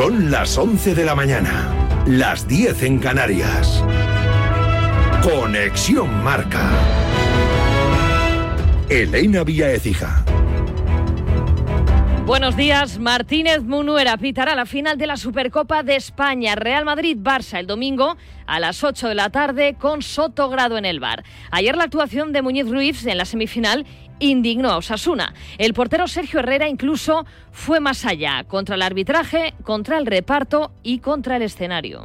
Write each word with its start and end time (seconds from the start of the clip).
Son 0.00 0.30
las 0.30 0.56
11 0.56 0.94
de 0.94 1.04
la 1.04 1.14
mañana, 1.14 1.68
las 2.06 2.48
10 2.48 2.84
en 2.84 2.98
Canarias. 3.00 3.84
Conexión 5.22 6.24
Marca. 6.24 6.70
Elena 8.88 9.44
Vía 9.44 9.70
Ecija. 9.70 10.24
Buenos 12.24 12.56
días. 12.56 12.98
Martínez 12.98 13.62
Munuera 13.62 14.16
pitará 14.16 14.54
la 14.54 14.64
final 14.64 14.96
de 14.96 15.06
la 15.06 15.18
Supercopa 15.18 15.82
de 15.82 15.96
España. 15.96 16.54
Real 16.54 16.86
Madrid-Barça 16.86 17.58
el 17.58 17.66
domingo 17.66 18.16
a 18.46 18.58
las 18.58 18.82
8 18.82 19.06
de 19.06 19.14
la 19.14 19.28
tarde 19.28 19.74
con 19.74 20.00
Sotogrado 20.00 20.78
en 20.78 20.86
el 20.86 21.00
bar. 21.00 21.24
Ayer 21.50 21.76
la 21.76 21.84
actuación 21.84 22.32
de 22.32 22.40
Muñiz 22.40 22.70
Ruiz 22.70 23.04
en 23.04 23.18
la 23.18 23.26
semifinal 23.26 23.84
indignó 24.20 24.70
a 24.70 24.76
Osasuna. 24.76 25.34
El 25.58 25.74
portero 25.74 26.06
Sergio 26.06 26.38
Herrera 26.40 26.68
incluso 26.68 27.26
fue 27.50 27.80
más 27.80 28.04
allá, 28.06 28.44
contra 28.44 28.76
el 28.76 28.82
arbitraje, 28.82 29.54
contra 29.64 29.98
el 29.98 30.06
reparto 30.06 30.70
y 30.82 31.00
contra 31.00 31.36
el 31.36 31.42
escenario. 31.42 32.04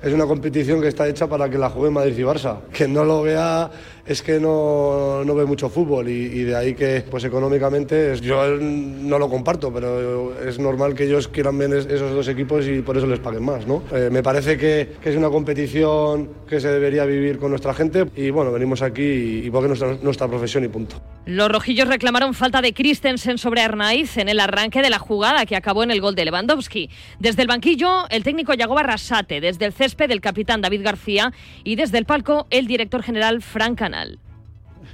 Es 0.00 0.14
una 0.14 0.26
competición 0.26 0.80
que 0.80 0.86
está 0.86 1.08
hecha 1.08 1.26
para 1.26 1.50
que 1.50 1.58
la 1.58 1.70
juegue 1.70 1.90
Madrid 1.90 2.16
y 2.18 2.22
Barça. 2.22 2.60
Que 2.72 2.86
no 2.86 3.02
lo 3.02 3.22
vea 3.22 3.68
es 4.08 4.22
que 4.22 4.40
no, 4.40 5.22
no 5.24 5.34
ve 5.34 5.44
mucho 5.44 5.68
fútbol 5.68 6.08
y, 6.08 6.42
de 6.42 6.56
ahí 6.56 6.74
que 6.74 7.04
pues 7.10 7.24
económicamente 7.24 8.16
yo 8.20 8.56
no 8.56 9.18
lo 9.18 9.28
comparto, 9.28 9.72
pero 9.72 10.34
es 10.40 10.58
normal 10.58 10.94
que 10.94 11.04
ellos 11.04 11.28
quieran 11.28 11.58
ver 11.58 11.74
esos 11.74 12.12
dos 12.12 12.26
equipos 12.28 12.66
y 12.66 12.80
por 12.80 12.96
eso 12.96 13.06
les 13.06 13.20
paguen 13.20 13.44
más. 13.44 13.66
¿no? 13.66 13.82
Eh, 13.92 14.08
me 14.10 14.22
parece 14.22 14.56
que, 14.56 14.96
que, 15.02 15.10
es 15.10 15.16
una 15.16 15.28
competición 15.28 16.30
que 16.48 16.60
se 16.60 16.68
debería 16.68 17.04
vivir 17.04 17.38
con 17.38 17.50
nuestra 17.50 17.74
gente 17.74 18.06
y 18.16 18.30
bueno, 18.30 18.50
venimos 18.50 18.80
aquí 18.80 19.02
y, 19.02 19.46
y 19.46 19.50
porque 19.50 19.68
nuestra, 19.68 19.96
nuestra 20.02 20.26
profesión 20.26 20.64
y 20.64 20.68
punto. 20.68 20.96
Los 21.26 21.50
rojillos 21.50 21.88
reclamaron 21.88 22.32
falta 22.32 22.62
de 22.62 22.72
Christensen 22.72 23.36
sobre 23.36 23.60
Arnaiz 23.60 24.16
en 24.16 24.30
el 24.30 24.40
arranque 24.40 24.80
de 24.80 24.88
la 24.88 24.98
jugada 24.98 25.44
que 25.44 25.56
acabó 25.56 25.82
en 25.82 25.90
el 25.90 26.00
gol 26.00 26.14
de 26.14 26.24
Lewandowski. 26.24 26.88
Desde 27.18 27.42
el 27.42 27.48
banquillo, 27.48 28.08
el 28.08 28.22
técnico 28.22 28.54
Yagoba 28.54 28.82
Rasate, 28.82 29.42
desde 29.42 29.66
el 29.66 29.74
césped, 29.74 30.10
el 30.10 30.22
capitán 30.22 30.62
David 30.62 30.82
García 30.82 31.34
y 31.64 31.76
desde 31.76 31.98
el 31.98 32.06
palco, 32.06 32.46
el 32.48 32.66
director 32.66 33.02
general 33.02 33.42
Frank 33.42 33.76
Canal. 33.76 33.97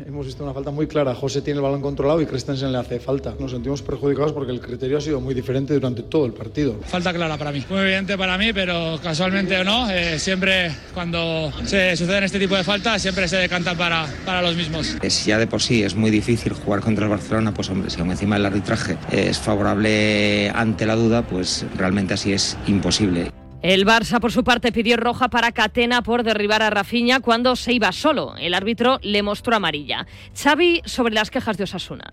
Hemos 0.06 0.26
visto 0.26 0.42
una 0.42 0.52
falta 0.52 0.70
muy 0.70 0.86
clara. 0.86 1.14
José 1.14 1.40
tiene 1.40 1.58
el 1.58 1.62
balón 1.62 1.80
controlado 1.80 2.20
y 2.20 2.26
Christensen 2.26 2.72
le 2.72 2.78
hace 2.78 2.98
falta. 2.98 3.34
Nos 3.38 3.52
sentimos 3.52 3.82
perjudicados 3.82 4.32
porque 4.32 4.50
el 4.50 4.60
criterio 4.60 4.98
ha 4.98 5.00
sido 5.00 5.20
muy 5.20 5.34
diferente 5.34 5.74
durante 5.74 6.02
todo 6.02 6.26
el 6.26 6.32
partido. 6.32 6.80
Falta 6.84 7.12
clara 7.12 7.36
para 7.36 7.52
mí. 7.52 7.64
Muy 7.68 7.80
evidente 7.80 8.18
para 8.18 8.36
mí, 8.36 8.52
pero 8.52 8.98
casualmente 9.02 9.56
o 9.58 9.64
no, 9.64 9.88
eh, 9.90 10.18
siempre 10.18 10.74
cuando 10.92 11.52
se 11.64 11.96
suceden 11.96 12.24
este 12.24 12.38
tipo 12.38 12.56
de 12.56 12.64
faltas, 12.64 13.00
siempre 13.02 13.28
se 13.28 13.36
decantan 13.36 13.76
para, 13.76 14.06
para 14.24 14.42
los 14.42 14.56
mismos. 14.56 14.96
Si 15.08 15.30
ya 15.30 15.38
de 15.38 15.46
por 15.46 15.62
sí 15.62 15.82
es 15.82 15.94
muy 15.94 16.10
difícil 16.10 16.54
jugar 16.54 16.80
contra 16.80 17.04
el 17.04 17.10
Barcelona, 17.10 17.54
pues 17.54 17.70
hombre, 17.70 17.90
si 17.90 18.00
aún 18.00 18.10
encima 18.10 18.36
el 18.36 18.46
arbitraje 18.46 18.98
es 19.12 19.38
favorable 19.38 20.50
ante 20.50 20.86
la 20.86 20.96
duda, 20.96 21.22
pues 21.22 21.64
realmente 21.76 22.14
así 22.14 22.32
es 22.32 22.56
imposible. 22.66 23.30
El 23.64 23.86
Barça, 23.86 24.20
por 24.20 24.30
su 24.30 24.44
parte, 24.44 24.72
pidió 24.72 24.98
roja 24.98 25.30
para 25.30 25.50
Catena 25.52 26.02
por 26.02 26.22
derribar 26.22 26.60
a 26.60 26.68
Rafinha 26.68 27.20
cuando 27.20 27.56
se 27.56 27.72
iba 27.72 27.92
solo. 27.92 28.36
El 28.36 28.52
árbitro 28.52 28.98
le 29.02 29.22
mostró 29.22 29.56
amarilla. 29.56 30.06
Xavi 30.38 30.82
sobre 30.84 31.14
las 31.14 31.30
quejas 31.30 31.56
de 31.56 31.64
Osasuna. 31.64 32.12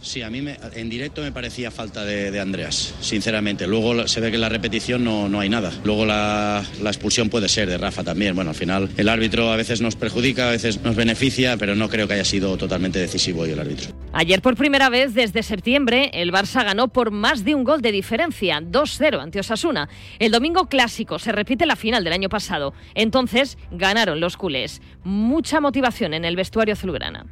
Sí, 0.00 0.22
a 0.22 0.30
mí 0.30 0.40
me, 0.40 0.56
en 0.74 0.88
directo 0.88 1.20
me 1.20 1.32
parecía 1.32 1.72
falta 1.72 2.04
de, 2.04 2.38
Andreas, 2.38 2.94
sinceramente. 3.00 3.66
Luego 3.66 4.06
se 4.06 4.20
ve 4.20 4.28
que 4.28 4.36
en 4.36 4.42
la 4.42 4.48
repetición 4.48 5.02
no, 5.02 5.28
no 5.28 5.40
hay 5.40 5.48
nada. 5.48 5.72
Luego 5.82 6.06
la, 6.06 6.62
la, 6.80 6.90
expulsión 6.90 7.28
puede 7.28 7.48
ser 7.48 7.68
de 7.68 7.76
Rafa 7.76 8.04
también. 8.04 8.36
Bueno, 8.36 8.50
al 8.50 8.56
final 8.56 8.88
el 8.96 9.08
árbitro 9.08 9.50
a 9.50 9.56
veces 9.56 9.80
nos 9.80 9.96
perjudica, 9.96 10.46
a 10.46 10.52
veces 10.52 10.80
nos 10.82 10.94
beneficia, 10.94 11.56
pero 11.56 11.74
no 11.74 11.88
creo 11.88 12.06
que 12.06 12.14
haya 12.14 12.24
sido 12.24 12.56
totalmente 12.56 13.00
decisivo 13.00 13.42
hoy 13.42 13.50
el 13.50 13.58
árbitro. 13.58 13.93
Ayer 14.16 14.40
por 14.42 14.54
primera 14.54 14.90
vez 14.90 15.12
desde 15.12 15.42
septiembre 15.42 16.12
el 16.14 16.30
Barça 16.30 16.64
ganó 16.64 16.86
por 16.86 17.10
más 17.10 17.44
de 17.44 17.56
un 17.56 17.64
gol 17.64 17.82
de 17.82 17.90
diferencia, 17.90 18.60
2-0 18.60 19.20
ante 19.20 19.40
Osasuna. 19.40 19.88
El 20.20 20.30
domingo 20.30 20.68
clásico 20.68 21.18
se 21.18 21.32
repite 21.32 21.66
la 21.66 21.74
final 21.74 22.04
del 22.04 22.12
año 22.12 22.28
pasado. 22.28 22.74
Entonces 22.94 23.58
ganaron 23.72 24.20
los 24.20 24.36
culés. 24.36 24.80
Mucha 25.02 25.60
motivación 25.60 26.14
en 26.14 26.24
el 26.24 26.36
vestuario 26.36 26.74
azulgrana. 26.74 27.26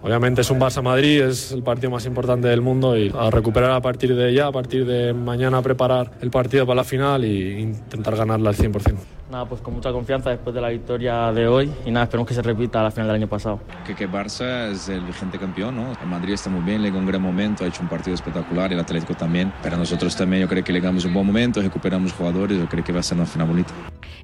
Obviamente 0.00 0.42
es 0.42 0.50
un 0.50 0.60
Barça 0.60 0.80
Madrid, 0.80 1.22
es 1.22 1.50
el 1.50 1.62
partido 1.62 1.90
más 1.90 2.06
importante 2.06 2.46
del 2.46 2.60
mundo 2.60 2.96
y 2.96 3.12
a 3.18 3.30
recuperar 3.30 3.72
a 3.72 3.80
partir 3.80 4.14
de 4.14 4.32
ya, 4.32 4.46
a 4.46 4.52
partir 4.52 4.86
de 4.86 5.12
mañana 5.12 5.60
preparar 5.60 6.12
el 6.20 6.30
partido 6.30 6.64
para 6.66 6.76
la 6.76 6.84
final 6.84 7.24
e 7.24 7.60
intentar 7.60 8.14
ganarla 8.14 8.50
al 8.50 8.56
100%. 8.56 8.96
Nada, 9.30 9.44
pues 9.44 9.60
con 9.60 9.74
mucha 9.74 9.92
confianza 9.92 10.30
después 10.30 10.54
de 10.54 10.60
la 10.60 10.70
victoria 10.70 11.30
de 11.32 11.46
hoy 11.48 11.70
y 11.84 11.90
nada, 11.90 12.04
esperemos 12.04 12.28
que 12.28 12.34
se 12.34 12.40
repita 12.40 12.80
a 12.80 12.84
la 12.84 12.90
final 12.90 13.08
del 13.08 13.16
año 13.16 13.28
pasado. 13.28 13.60
Que, 13.84 13.94
que 13.94 14.08
Barça 14.08 14.70
es 14.70 14.88
el 14.88 15.02
vigente 15.02 15.38
campeón, 15.38 15.76
¿no? 15.76 15.92
El 16.00 16.08
Madrid 16.08 16.32
está 16.32 16.48
muy 16.48 16.62
bien, 16.62 16.80
le 16.80 16.90
un 16.90 17.04
gran 17.04 17.20
momento, 17.20 17.64
ha 17.64 17.66
hecho 17.66 17.82
un 17.82 17.88
partido 17.88 18.14
espectacular, 18.14 18.72
el 18.72 18.80
Atlético 18.80 19.14
también. 19.14 19.52
Pero 19.62 19.76
nosotros 19.76 20.16
también 20.16 20.42
yo 20.42 20.48
creo 20.48 20.64
que 20.64 20.72
le 20.72 20.80
damos 20.80 21.04
un 21.04 21.12
buen 21.12 21.26
momento, 21.26 21.60
recuperamos 21.60 22.12
jugadores, 22.12 22.58
yo 22.58 22.68
creo 22.68 22.82
que 22.82 22.92
va 22.92 23.00
a 23.00 23.02
ser 23.02 23.18
una 23.18 23.26
final 23.26 23.48
bonita. 23.48 23.74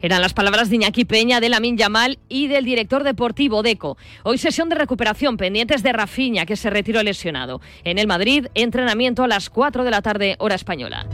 Eran 0.01 0.21
las 0.21 0.35
palabras 0.35 0.69
de 0.69 0.77
Iñaki 0.77 1.05
Peña, 1.05 1.41
de 1.41 1.49
Lamin 1.49 1.77
Yamal 1.79 2.19
y 2.29 2.47
del 2.47 2.65
director 2.65 3.05
deportivo 3.05 3.63
Deco. 3.63 3.97
Hoy 4.23 4.39
sesión 4.39 4.69
de 4.69 4.75
recuperación 4.75 5.37
pendientes 5.65 5.83
de 5.83 5.93
Rafiña, 5.95 6.45
que 6.45 6.57
se 6.57 6.69
retiró 6.69 7.03
lesionado. 7.03 7.63
En 7.85 7.99
el 7.99 8.07
Madrid, 8.07 8.49
entrenamiento 8.55 9.25
a 9.25 9.29
las 9.29 9.49
4 9.49 9.83
de 9.83 9.91
la 9.91 10.03
tarde, 10.03 10.37
hora 10.39 10.57
española. 10.57 11.07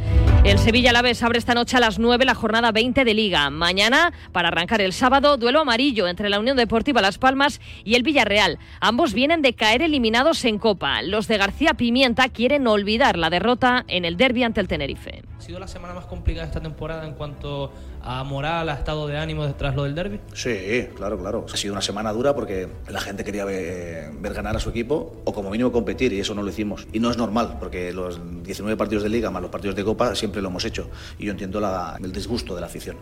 El 0.42 0.58
Sevilla 0.58 0.90
Alavés 0.90 1.22
abre 1.22 1.38
esta 1.38 1.54
noche 1.54 1.76
a 1.76 1.80
las 1.80 2.00
9 2.00 2.24
la 2.24 2.34
jornada 2.34 2.72
20 2.72 3.04
de 3.04 3.14
Liga. 3.14 3.48
Mañana, 3.50 4.12
para 4.32 4.48
arrancar 4.48 4.80
el 4.80 4.92
sábado, 4.92 5.36
duelo 5.36 5.60
amarillo 5.60 6.08
entre 6.08 6.30
la 6.30 6.40
Unión 6.40 6.56
Deportiva 6.56 7.00
Las 7.00 7.18
Palmas 7.18 7.60
y 7.84 7.94
el 7.94 8.02
Villarreal. 8.02 8.58
Ambos 8.80 9.12
vienen 9.12 9.40
de 9.40 9.52
caer 9.52 9.82
eliminados 9.82 10.44
en 10.44 10.58
Copa. 10.58 11.02
Los 11.02 11.28
de 11.28 11.36
García 11.38 11.74
Pimienta 11.74 12.28
quieren 12.28 12.66
olvidar 12.66 13.16
la 13.16 13.30
derrota 13.30 13.84
en 13.86 14.04
el 14.04 14.16
derby 14.16 14.42
ante 14.42 14.60
el 14.60 14.66
Tenerife. 14.66 15.22
Ha 15.38 15.40
sido 15.42 15.60
la 15.60 15.68
semana 15.68 15.94
más 15.94 16.06
complicada 16.06 16.46
esta 16.46 16.60
temporada 16.60 17.06
en 17.06 17.14
cuanto 17.14 17.72
a 18.02 18.24
moral, 18.24 18.68
a 18.68 18.74
estado 18.74 19.06
de 19.06 19.18
ánimo 19.18 19.46
detrás 19.46 19.74
lo 19.74 19.84
del 19.84 19.94
derby. 19.94 20.20
Sí, 20.32 20.88
claro, 20.96 21.18
claro. 21.18 21.46
Ha 21.52 21.56
sido 21.56 21.72
una 21.72 21.82
semana 21.82 22.12
dura 22.12 22.34
porque 22.34 22.68
la 22.88 23.00
gente 23.00 23.24
quería 23.24 23.44
ver, 23.44 24.12
ver, 24.12 24.34
ganar 24.34 24.56
a 24.56 24.60
su 24.60 24.70
equipo 24.70 25.22
o 25.24 25.32
como 25.32 25.50
mínimo 25.50 25.72
competir 25.72 26.12
y 26.12 26.20
eso 26.20 26.34
no 26.34 26.42
lo 26.42 26.50
hicimos. 26.50 26.86
Y 26.92 27.00
no 27.00 27.10
es 27.10 27.16
normal 27.16 27.56
porque 27.58 27.92
los 27.92 28.20
19 28.42 28.76
partidos 28.76 29.02
de 29.02 29.08
liga 29.08 29.30
más 29.30 29.42
los 29.42 29.50
partidos 29.50 29.76
de 29.76 29.84
copa 29.84 30.14
siempre 30.14 30.42
lo 30.42 30.48
hemos 30.48 30.64
hecho 30.64 30.90
y 31.18 31.26
yo 31.26 31.32
entiendo 31.32 31.60
la, 31.60 31.98
el 32.02 32.12
disgusto 32.12 32.54
de 32.54 32.60
la 32.60 32.66
afición. 32.66 32.96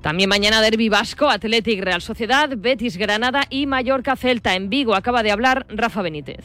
También 0.00 0.28
mañana 0.28 0.60
Derby 0.60 0.90
Vasco, 0.90 1.30
Athletic 1.30 1.82
Real 1.82 2.02
Sociedad, 2.02 2.50
Betis 2.56 2.98
Granada 2.98 3.44
y 3.48 3.66
Mallorca 3.66 4.16
Celta. 4.16 4.54
En 4.54 4.68
Vigo 4.68 4.94
acaba 4.94 5.22
de 5.22 5.30
hablar 5.30 5.64
Rafa 5.70 6.02
Benítez. 6.02 6.44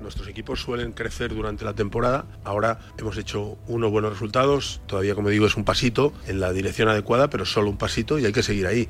Nuestros 0.00 0.28
equipos 0.28 0.60
suelen 0.60 0.92
crecer 0.92 1.34
durante 1.34 1.64
la 1.64 1.74
temporada. 1.74 2.26
Ahora 2.44 2.78
hemos 2.98 3.16
hecho 3.16 3.58
unos 3.66 3.90
buenos 3.90 4.12
resultados. 4.12 4.80
Todavía, 4.86 5.14
como 5.14 5.30
digo, 5.30 5.46
es 5.46 5.56
un 5.56 5.64
pasito 5.64 6.12
en 6.26 6.40
la 6.40 6.52
dirección 6.52 6.88
adecuada, 6.88 7.28
pero 7.28 7.44
solo 7.44 7.70
un 7.70 7.78
pasito 7.78 8.18
y 8.18 8.26
hay 8.26 8.32
que 8.32 8.42
seguir 8.42 8.66
ahí. 8.66 8.88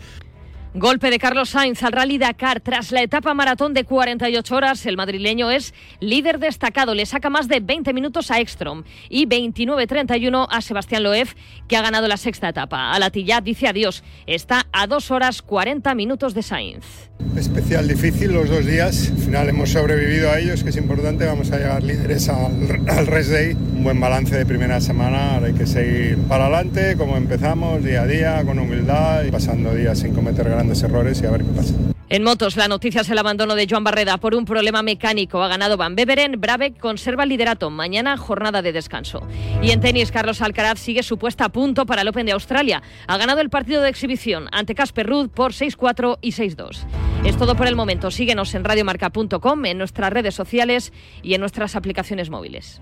Golpe 0.78 1.08
de 1.08 1.18
Carlos 1.18 1.48
Sainz 1.48 1.82
al 1.84 1.92
Rally 1.92 2.18
Dakar. 2.18 2.60
Tras 2.60 2.92
la 2.92 3.00
etapa 3.02 3.32
maratón 3.32 3.72
de 3.72 3.84
48 3.84 4.54
horas, 4.54 4.84
el 4.84 4.98
madrileño 4.98 5.50
es 5.50 5.72
líder 6.00 6.38
destacado. 6.38 6.94
Le 6.94 7.06
saca 7.06 7.30
más 7.30 7.48
de 7.48 7.60
20 7.60 7.94
minutos 7.94 8.30
a 8.30 8.40
Ekstrom 8.40 8.84
y 9.08 9.24
29-31 9.24 10.46
a 10.50 10.60
Sebastián 10.60 11.04
Loeb, 11.04 11.28
que 11.66 11.78
ha 11.78 11.82
ganado 11.82 12.08
la 12.08 12.18
sexta 12.18 12.50
etapa. 12.50 12.92
A 12.92 12.98
la 12.98 13.08
Tilla 13.08 13.40
dice 13.40 13.68
adiós. 13.68 14.04
Está 14.26 14.66
a 14.70 14.86
2 14.86 15.10
horas 15.12 15.40
40 15.40 15.94
minutos 15.94 16.34
de 16.34 16.42
Sainz. 16.42 16.84
Especial 17.34 17.88
difícil 17.88 18.34
los 18.34 18.50
dos 18.50 18.66
días. 18.66 19.10
Al 19.10 19.16
final 19.16 19.48
hemos 19.48 19.70
sobrevivido 19.70 20.30
a 20.30 20.38
ellos, 20.38 20.62
que 20.62 20.68
es 20.68 20.76
importante. 20.76 21.24
Vamos 21.24 21.50
a 21.52 21.56
llegar 21.56 21.82
líderes 21.82 22.28
al, 22.28 22.86
al 22.86 23.06
Rest 23.06 23.30
Day. 23.30 23.54
Un 23.54 23.82
buen 23.82 23.98
balance 23.98 24.36
de 24.36 24.44
primera 24.44 24.82
semana. 24.82 25.36
Ahora 25.36 25.46
hay 25.46 25.54
que 25.54 25.66
seguir 25.66 26.18
para 26.28 26.48
adelante, 26.48 26.96
como 26.98 27.16
empezamos, 27.16 27.82
día 27.82 28.02
a 28.02 28.06
día, 28.06 28.44
con 28.44 28.58
humildad 28.58 29.24
y 29.24 29.30
pasando 29.30 29.74
días 29.74 30.00
sin 30.00 30.12
cometer 30.12 30.46
grandes 30.50 30.65
errores 30.82 31.20
y 31.22 31.26
a 31.26 31.30
ver 31.30 31.42
qué 31.42 31.50
pasa. 31.50 31.74
En 32.08 32.22
motos, 32.22 32.56
la 32.56 32.68
noticia 32.68 33.00
es 33.00 33.10
el 33.10 33.18
abandono 33.18 33.56
de 33.56 33.66
Joan 33.68 33.82
Barreda 33.82 34.18
por 34.18 34.36
un 34.36 34.44
problema 34.44 34.80
mecánico. 34.80 35.42
Ha 35.42 35.48
ganado 35.48 35.76
Van 35.76 35.96
Beveren. 35.96 36.40
Brabeck 36.40 36.78
conserva 36.78 37.24
el 37.24 37.30
liderato. 37.30 37.68
Mañana, 37.68 38.16
jornada 38.16 38.62
de 38.62 38.72
descanso. 38.72 39.26
Y 39.60 39.72
en 39.72 39.80
tenis, 39.80 40.12
Carlos 40.12 40.40
Alcaraz 40.40 40.78
sigue 40.78 41.02
su 41.02 41.18
puesta 41.18 41.46
a 41.46 41.48
punto 41.48 41.84
para 41.84 42.02
el 42.02 42.08
Open 42.08 42.26
de 42.26 42.32
Australia. 42.32 42.80
Ha 43.08 43.16
ganado 43.16 43.40
el 43.40 43.50
partido 43.50 43.82
de 43.82 43.88
exhibición 43.88 44.48
ante 44.52 44.76
Casper 44.76 45.08
Ruud 45.08 45.30
por 45.30 45.52
6-4 45.52 46.18
y 46.20 46.30
6-2. 46.30 46.86
Es 47.24 47.36
todo 47.36 47.56
por 47.56 47.66
el 47.66 47.74
momento. 47.74 48.12
Síguenos 48.12 48.54
en 48.54 48.62
radiomarca.com, 48.62 49.64
en 49.64 49.78
nuestras 49.78 50.12
redes 50.12 50.36
sociales 50.36 50.92
y 51.24 51.34
en 51.34 51.40
nuestras 51.40 51.74
aplicaciones 51.74 52.30
móviles. 52.30 52.80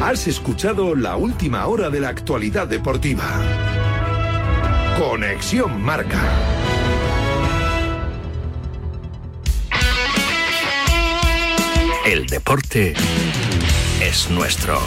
Has 0.00 0.26
escuchado 0.26 0.94
la 0.94 1.16
última 1.16 1.66
hora 1.66 1.90
de 1.90 2.00
la 2.00 2.08
actualidad 2.08 2.68
deportiva. 2.68 3.75
Conexión 4.98 5.82
Marca. 5.82 6.22
El 12.06 12.26
deporte 12.26 12.94
es 14.00 14.30
nuestro. 14.30 14.80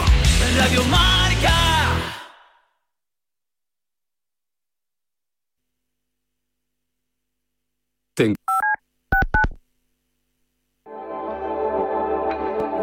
Radio 0.56 0.84
Marca. 0.84 1.54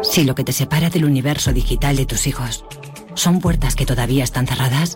Si 0.02 0.24
lo 0.24 0.34
que 0.34 0.44
te 0.44 0.52
separa 0.52 0.90
del 0.90 1.04
universo 1.04 1.52
digital 1.52 1.96
de 1.96 2.06
tus 2.06 2.26
hijos 2.26 2.64
¿Son 3.18 3.40
puertas 3.40 3.74
que 3.74 3.84
todavía 3.84 4.22
están 4.22 4.46
cerradas? 4.46 4.94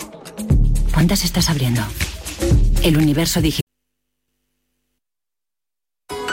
¿Cuántas 0.94 1.24
estás 1.24 1.50
abriendo? 1.50 1.82
El 2.82 2.96
universo 2.96 3.40
digital. 3.40 3.62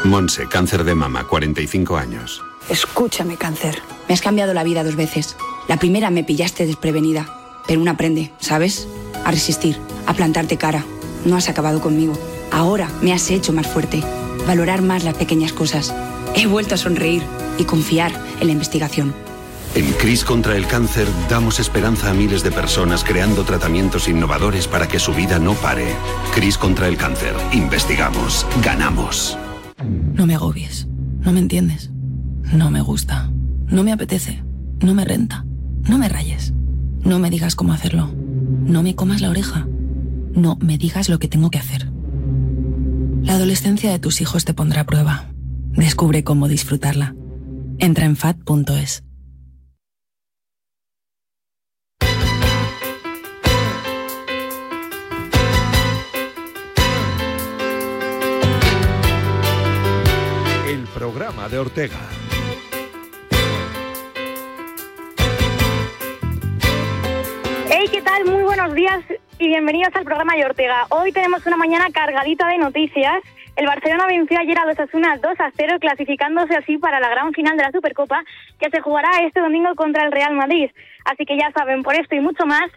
Monse, 0.04 0.48
cáncer 0.48 0.84
de 0.84 0.96
mama, 0.96 1.28
45 1.28 1.96
años. 1.96 2.42
Escúchame, 2.69 3.38
cáncer. 3.38 3.80
Me 4.07 4.16
has 4.16 4.22
cambiado 4.22 4.56
la 4.56 4.63
vida 4.63 4.84
dos 4.84 4.96
veces. 4.96 5.36
La 5.68 5.78
primera 5.78 6.10
me 6.10 6.24
pillaste 6.24 6.66
desprevenida, 6.66 7.62
pero 7.68 7.80
uno 7.80 7.92
aprende, 7.92 8.31
¿sabes? 8.40 8.88
A 9.25 9.30
resistir, 9.30 9.78
a 10.07 10.16
plantarte 10.16 10.57
cara. 10.57 10.84
No 11.24 11.36
has 11.36 11.50
acabado 11.50 11.81
conmigo. 11.81 12.13
Ahora 12.51 12.90
me 13.04 13.13
has 13.13 13.30
hecho 13.30 13.54
más 13.54 13.68
fuerte, 13.68 14.01
valorar 14.48 14.81
más 14.81 15.04
las 15.04 15.13
pequeñas 15.13 15.54
cosas. 15.54 15.94
He 16.36 16.48
vuelto 16.48 16.74
a 16.74 16.80
sonreír 16.80 17.22
y 17.60 17.66
confiar 17.66 18.12
en 18.40 18.48
la 18.48 18.54
investigación. 18.54 19.13
En 19.75 19.94
CRIS 19.94 20.25
contra 20.25 20.57
el 20.57 20.66
cáncer 20.66 21.07
damos 21.30 21.60
esperanza 21.60 22.10
a 22.10 22.13
miles 22.13 22.44
de 22.44 22.51
personas 22.51 23.04
creando 23.04 23.44
tratamientos 23.44 24.07
innovadores 24.07 24.68
para 24.68 24.88
que 24.88 25.00
su 25.00 25.13
vida 25.13 25.39
no 25.39 25.54
pare. 25.54 25.94
CRIS 26.33 26.57
contra 26.57 26.88
el 26.88 26.98
cáncer. 26.98 27.33
Investigamos. 27.54 28.45
Ganamos. 28.63 29.38
No 30.13 30.25
me 30.25 30.36
agobies. 30.36 30.88
No 31.19 31.31
me 31.31 31.39
entiendes. 31.39 31.92
No 32.51 32.71
me 32.71 32.81
gusta. 32.81 33.30
No 33.68 33.83
me 33.83 33.92
apetece. 33.92 34.44
No 34.81 34.94
me 34.95 35.06
renta. 35.06 35.45
No 35.88 35.98
me 35.98 36.10
rayes. 36.10 36.54
No 37.04 37.19
me 37.19 37.30
digas 37.30 37.56
cómo 37.56 37.74
hacerlo. 37.74 38.12
No 38.15 38.81
me 38.81 38.95
comas 38.95 39.22
la 39.22 39.30
oreja. 39.30 39.68
No 40.33 40.57
me 40.60 40.77
digas 40.77 41.10
lo 41.10 41.19
que 41.19 41.27
tengo 41.27 41.51
que 41.51 41.60
hacer. 41.60 41.92
La 43.22 43.33
adolescencia 43.33 43.92
de 43.92 44.00
tus 44.00 44.22
hijos 44.22 44.45
te 44.45 44.54
pondrá 44.54 44.81
a 44.81 44.86
prueba. 44.86 45.25
Descubre 45.72 46.24
cómo 46.24 46.48
disfrutarla. 46.48 47.15
Entra 47.77 48.06
en 48.06 48.15
fat.es. 48.15 49.04
programa 61.11 61.50
de 61.50 61.57
Ortega. 61.57 61.97
Hey, 67.67 67.88
¿qué 67.91 68.00
tal? 68.03 68.25
Muy 68.25 68.44
buenos 68.44 68.75
días 68.75 69.00
y 69.39 69.47
bienvenidos 69.47 69.89
al 69.95 70.03
programa 70.03 70.35
de 70.35 70.45
Ortega. 70.45 70.85
Hoy 70.89 71.11
tenemos 71.11 71.44
una 71.47 71.57
mañana 71.57 71.88
cargadita 71.91 72.47
de 72.50 72.59
noticias. 72.59 73.23
El 73.56 73.65
Barcelona 73.65 74.06
venció 74.06 74.38
ayer 74.38 74.59
a 74.59 74.67
los 74.67 74.79
Asuna 74.79 75.17
2 75.17 75.39
a 75.39 75.51
0, 75.57 75.77
clasificándose 75.79 76.56
así 76.56 76.77
para 76.77 77.00
la 77.00 77.09
gran 77.09 77.33
final 77.33 77.57
de 77.57 77.63
la 77.63 77.71
Supercopa, 77.71 78.23
que 78.59 78.69
se 78.69 78.79
jugará 78.79 79.09
este 79.25 79.39
domingo 79.39 79.73
contra 79.73 80.05
el 80.05 80.12
Real 80.12 80.35
Madrid. 80.35 80.69
Así 81.05 81.25
que 81.25 81.39
ya 81.39 81.51
saben, 81.57 81.81
por 81.81 81.95
esto 81.95 82.13
y 82.13 82.19
mucho 82.19 82.45
más, 82.45 82.69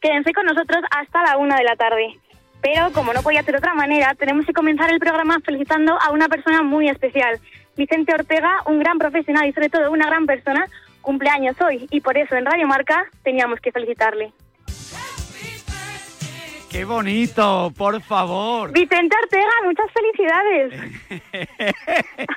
quédense 0.00 0.32
con 0.32 0.46
nosotros 0.46 0.82
hasta 0.90 1.22
la 1.22 1.36
una 1.36 1.56
de 1.56 1.64
la 1.64 1.76
tarde. 1.76 2.18
Pero 2.62 2.90
como 2.92 3.12
no 3.12 3.20
podía 3.20 3.42
ser 3.42 3.52
de 3.52 3.58
otra 3.58 3.74
manera, 3.74 4.14
tenemos 4.14 4.46
que 4.46 4.54
comenzar 4.54 4.90
el 4.90 4.98
programa 4.98 5.36
felicitando 5.44 5.98
a 6.00 6.12
una 6.12 6.30
persona 6.30 6.62
muy 6.62 6.88
especial. 6.88 7.38
Vicente 7.76 8.12
Ortega, 8.14 8.58
un 8.66 8.78
gran 8.78 8.98
profesional 8.98 9.46
y 9.48 9.52
sobre 9.52 9.68
todo 9.70 9.90
una 9.90 10.06
gran 10.06 10.26
persona, 10.26 10.66
cumpleaños 11.00 11.56
hoy 11.60 11.86
y 11.90 12.00
por 12.00 12.16
eso 12.16 12.34
en 12.36 12.46
Radio 12.46 12.66
Marca 12.66 13.04
teníamos 13.22 13.60
que 13.60 13.72
felicitarle. 13.72 14.32
¡Qué 16.70 16.84
bonito! 16.84 17.72
Por 17.76 18.00
favor. 18.02 18.72
Vicente 18.72 19.14
Ortega, 19.22 19.52
muchas 19.64 19.86
felicidades. 19.92 20.92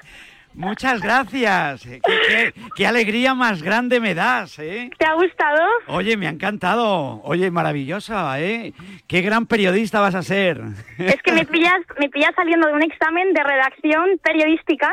Muchas 0.54 1.02
gracias. 1.02 1.84
Qué, 1.84 2.00
qué- 2.02 2.54
qué 2.76 2.88
alegría 2.88 3.36
más 3.36 3.62
grande 3.62 4.00
me 4.00 4.16
das, 4.16 4.58
¿eh? 4.58 4.90
¿Te 4.98 5.06
ha 5.06 5.14
gustado? 5.14 5.62
Oye, 5.88 6.18
me 6.18 6.26
ha 6.26 6.32
encantado. 6.32 7.22
Oye, 7.24 7.52
maravillosa, 7.52 8.40
¿eh? 8.42 8.74
Qué 9.08 9.22
gran 9.22 9.46
periodista 9.46 10.00
vas 10.00 10.16
a 10.16 10.24
ser. 10.24 10.60
Es 10.98 11.22
que 11.22 11.32
me 11.32 11.46
pillas, 11.46 11.76
me 12.00 12.10
pillas 12.10 12.32
saliendo 12.36 12.68
de 12.70 12.74
un 12.74 12.82
examen 12.82 13.34
de 13.34 13.44
redacción 13.44 14.18
periodística 14.24 14.92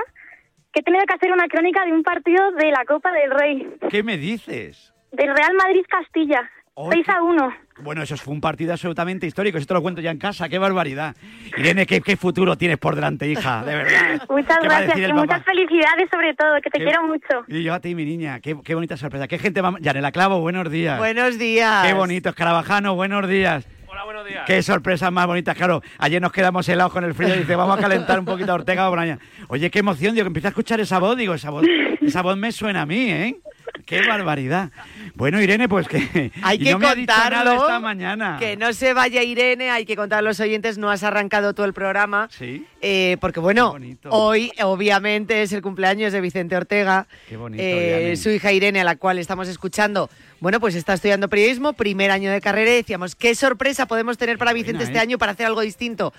que 0.75 0.81
he 0.81 0.83
tenido 0.83 1.05
que 1.07 1.15
hacer 1.15 1.33
una 1.33 1.47
crónica 1.49 1.85
de 1.85 1.93
un 1.93 2.03
partido 2.03 2.51
de 2.53 2.71
la 2.73 2.85
Copa 2.85 3.13
del 3.13 3.31
Rey, 3.31 3.67
¿Qué 3.89 4.03
me 4.03 4.19
dices? 4.19 4.93
del 5.13 5.29
Real 5.35 5.55
Madrid-Castilla, 5.55 6.51
6 6.91 7.09
a 7.09 7.23
1. 7.23 7.55
Bueno, 7.79 8.03
eso 8.03 8.17
fue 8.17 8.35
un 8.35 8.41
partido 8.41 8.73
absolutamente 8.73 9.27
histórico. 9.27 9.59
Esto 9.59 9.75
lo 9.75 9.83
cuento 9.83 10.01
ya 10.01 10.11
en 10.13 10.19
casa. 10.19 10.49
¡Qué 10.49 10.59
barbaridad! 10.59 11.15
Irene, 11.57 11.87
¿qué, 11.87 12.01
qué 12.01 12.17
futuro 12.17 12.57
tienes 12.57 12.79
por 12.79 12.95
delante, 12.95 13.27
hija? 13.29 13.65
De 13.65 13.75
verdad. 13.75 14.23
Muchas 14.31 14.59
¿Qué 14.59 14.69
va 14.69 14.77
a 14.77 14.81
gracias 14.83 15.09
y 15.09 15.13
muchas 15.13 15.45
felicidades 15.45 16.09
sobre 16.13 16.35
todo, 16.35 16.55
que 16.63 16.71
te 16.71 16.79
Qué- 16.79 16.85
quiero 16.85 17.03
mucho. 17.05 17.45
Y 17.49 17.63
yo 17.65 17.75
a 17.75 17.81
ti, 17.81 17.95
mi 17.97 18.05
niña. 18.05 18.39
Qué, 18.41 18.57
qué 18.65 18.75
bonita 18.77 18.97
sorpresa. 18.97 19.27
¿Qué 19.29 19.39
gente 19.39 19.61
va...? 19.61 19.75
Yanela 19.81 20.13
Clavo, 20.13 20.41
buenos 20.41 20.71
días. 20.71 20.99
Buenos 20.99 21.37
días. 21.39 21.85
Qué 21.87 21.95
bonito. 21.95 22.29
Escarabajano, 22.29 22.95
buenos 22.95 23.29
días. 23.29 23.67
Hola, 23.95 24.07
buenos 24.07 24.27
días. 24.27 24.43
Qué 24.45 24.61
sorpresas 24.61 25.13
más 25.13 25.25
bonitas, 25.25 25.57
claro. 25.57 25.81
Ayer 25.99 26.21
nos 26.21 26.33
quedamos 26.33 26.69
helados 26.69 26.93
con 26.93 27.05
el 27.05 27.15
frío 27.15 27.33
y 27.33 27.39
dice, 27.39 27.55
vamos 27.55 27.79
a 27.79 27.81
calentar 27.81 28.19
un 28.19 28.25
poquito 28.25 28.51
a 28.51 28.57
Ortega 28.57 28.89
por 28.89 28.99
mañana. 28.99 29.21
Oye, 29.47 29.71
qué 29.71 29.79
emoción, 29.79 30.17
digo, 30.17 30.25
que 30.25 30.31
empiezo 30.31 30.49
a 30.49 30.51
escuchar 30.51 30.81
esa 30.81 30.99
voz, 30.99 31.17
digo, 31.17 31.33
esa 31.33 31.51
voz, 31.51 31.65
esa 32.01 32.21
voz 32.21 32.37
me 32.37 32.51
suena 32.51 32.83
a 32.83 32.87
mí, 32.87 33.09
¿eh? 33.13 33.37
Qué 33.87 34.07
barbaridad. 34.07 34.71
Bueno, 35.15 35.41
Irene, 35.41 35.69
pues 35.69 35.89
que 35.89 36.33
Hay 36.43 36.59
que 36.59 36.73
no 36.73 36.79
me 36.79 36.87
ha 36.87 36.95
dicho 36.95 37.13
contarlo. 37.13 37.45
nada 37.45 37.55
esta 37.55 37.81
mañana. 37.81 38.37
Que 38.39 38.57
no 38.57 38.73
se 38.73 38.95
vaya 38.95 39.23
Irene, 39.23 39.71
hay 39.71 39.85
que 39.85 39.97
contar 39.97 40.21
a 40.21 40.23
los 40.23 40.41
oyentes, 40.41 40.79
no 40.79 40.91
has 40.91 41.03
arrancado 41.03 41.55
todo 41.55 41.67
el 41.67 41.73
programa. 41.75 42.29
Sí. 42.31 42.67
Eh, 42.81 43.17
porque 43.21 43.41
bueno, 43.41 43.77
hoy 44.09 44.53
obviamente 44.63 45.43
es 45.43 45.53
el 45.53 45.63
cumpleaños 45.63 46.13
de 46.13 46.21
Vicente 46.21 46.57
Ortega. 46.57 47.07
Qué 47.29 47.37
bonito, 47.37 47.63
Eh, 47.63 48.17
su 48.17 48.31
hija 48.31 48.53
Irene, 48.53 48.81
a 48.81 48.85
la 48.85 48.97
cual 48.97 49.19
estamos 49.19 49.49
escuchando. 49.49 50.09
Bueno, 50.41 50.61
pues 50.61 50.75
está 50.75 50.95
estudiando 50.95 51.29
periodismo, 51.29 51.73
primer 51.73 52.11
año 52.11 52.31
de 52.31 52.41
carrera 52.41 52.71
y 52.73 52.77
decíamos, 52.77 53.15
qué 53.15 53.35
sorpresa 53.35 53.87
podemos 53.87 54.19
tener 54.19 54.39
para 54.39 54.53
Vicente 54.53 54.79
buena, 54.79 54.85
este 54.89 54.99
¿eh? 54.99 55.03
año 55.03 55.19
para 55.19 55.33
hacer 55.33 55.47
algo 55.47 55.61
distinto 55.61 56.13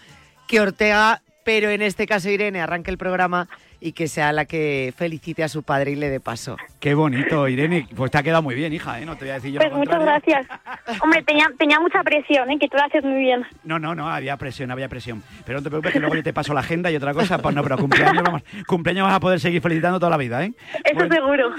que 0.47 0.59
Ortega, 0.59 1.21
pero 1.43 1.69
en 1.69 1.81
este 1.81 2.05
caso 2.07 2.29
Irene 2.29 2.61
arranque 2.61 2.91
el 2.91 2.97
programa 2.97 3.47
y 3.85 3.91
que 3.91 4.07
sea 4.07 4.33
la 4.33 4.45
que 4.45 4.91
felicite 4.97 5.43
a 5.43 5.47
su 5.47 5.61
padre 5.61 5.91
y 5.91 5.95
le 5.95 6.09
dé 6.09 6.19
paso. 6.19 6.57
Qué 6.79 6.95
bonito, 6.95 7.47
Irene. 7.47 7.87
Pues 7.95 8.09
te 8.09 8.17
ha 8.17 8.23
quedado 8.23 8.41
muy 8.41 8.55
bien, 8.55 8.73
hija, 8.73 8.99
¿eh? 8.99 9.05
No 9.05 9.15
te 9.15 9.25
voy 9.25 9.29
a 9.29 9.33
decir 9.35 9.51
yo 9.51 9.59
Pues 9.59 9.71
lo 9.71 9.77
muchas 9.77 10.01
gracias. 10.01 10.47
Hombre, 11.03 11.21
tenía, 11.21 11.45
tenía 11.59 11.79
mucha 11.79 12.01
presión, 12.01 12.49
¿eh? 12.49 12.57
que 12.59 12.67
tú 12.67 12.77
lo 12.77 12.83
haces 12.83 13.03
muy 13.03 13.19
bien. 13.19 13.45
No, 13.63 13.77
no, 13.77 13.93
no, 13.93 14.09
había 14.09 14.37
presión, 14.37 14.71
había 14.71 14.89
presión. 14.89 15.21
Pero 15.45 15.59
no 15.59 15.63
te 15.63 15.69
preocupes 15.69 15.93
que 15.93 15.99
luego 15.99 16.15
yo 16.15 16.23
te 16.23 16.33
paso 16.33 16.51
la 16.55 16.61
agenda 16.61 16.89
y 16.89 16.95
otra 16.95 17.13
cosa. 17.13 17.37
Pues 17.37 17.53
no, 17.53 17.61
pero 17.61 17.77
cumpleaños, 17.77 18.23
vamos, 18.23 18.41
cumpleaños 18.65 19.05
vas 19.05 19.17
a 19.17 19.19
poder 19.19 19.39
seguir 19.39 19.61
felicitando 19.61 19.99
toda 19.99 20.09
la 20.09 20.17
vida, 20.17 20.43
¿eh? 20.43 20.51
Eso 20.83 21.07
seguro. 21.07 21.51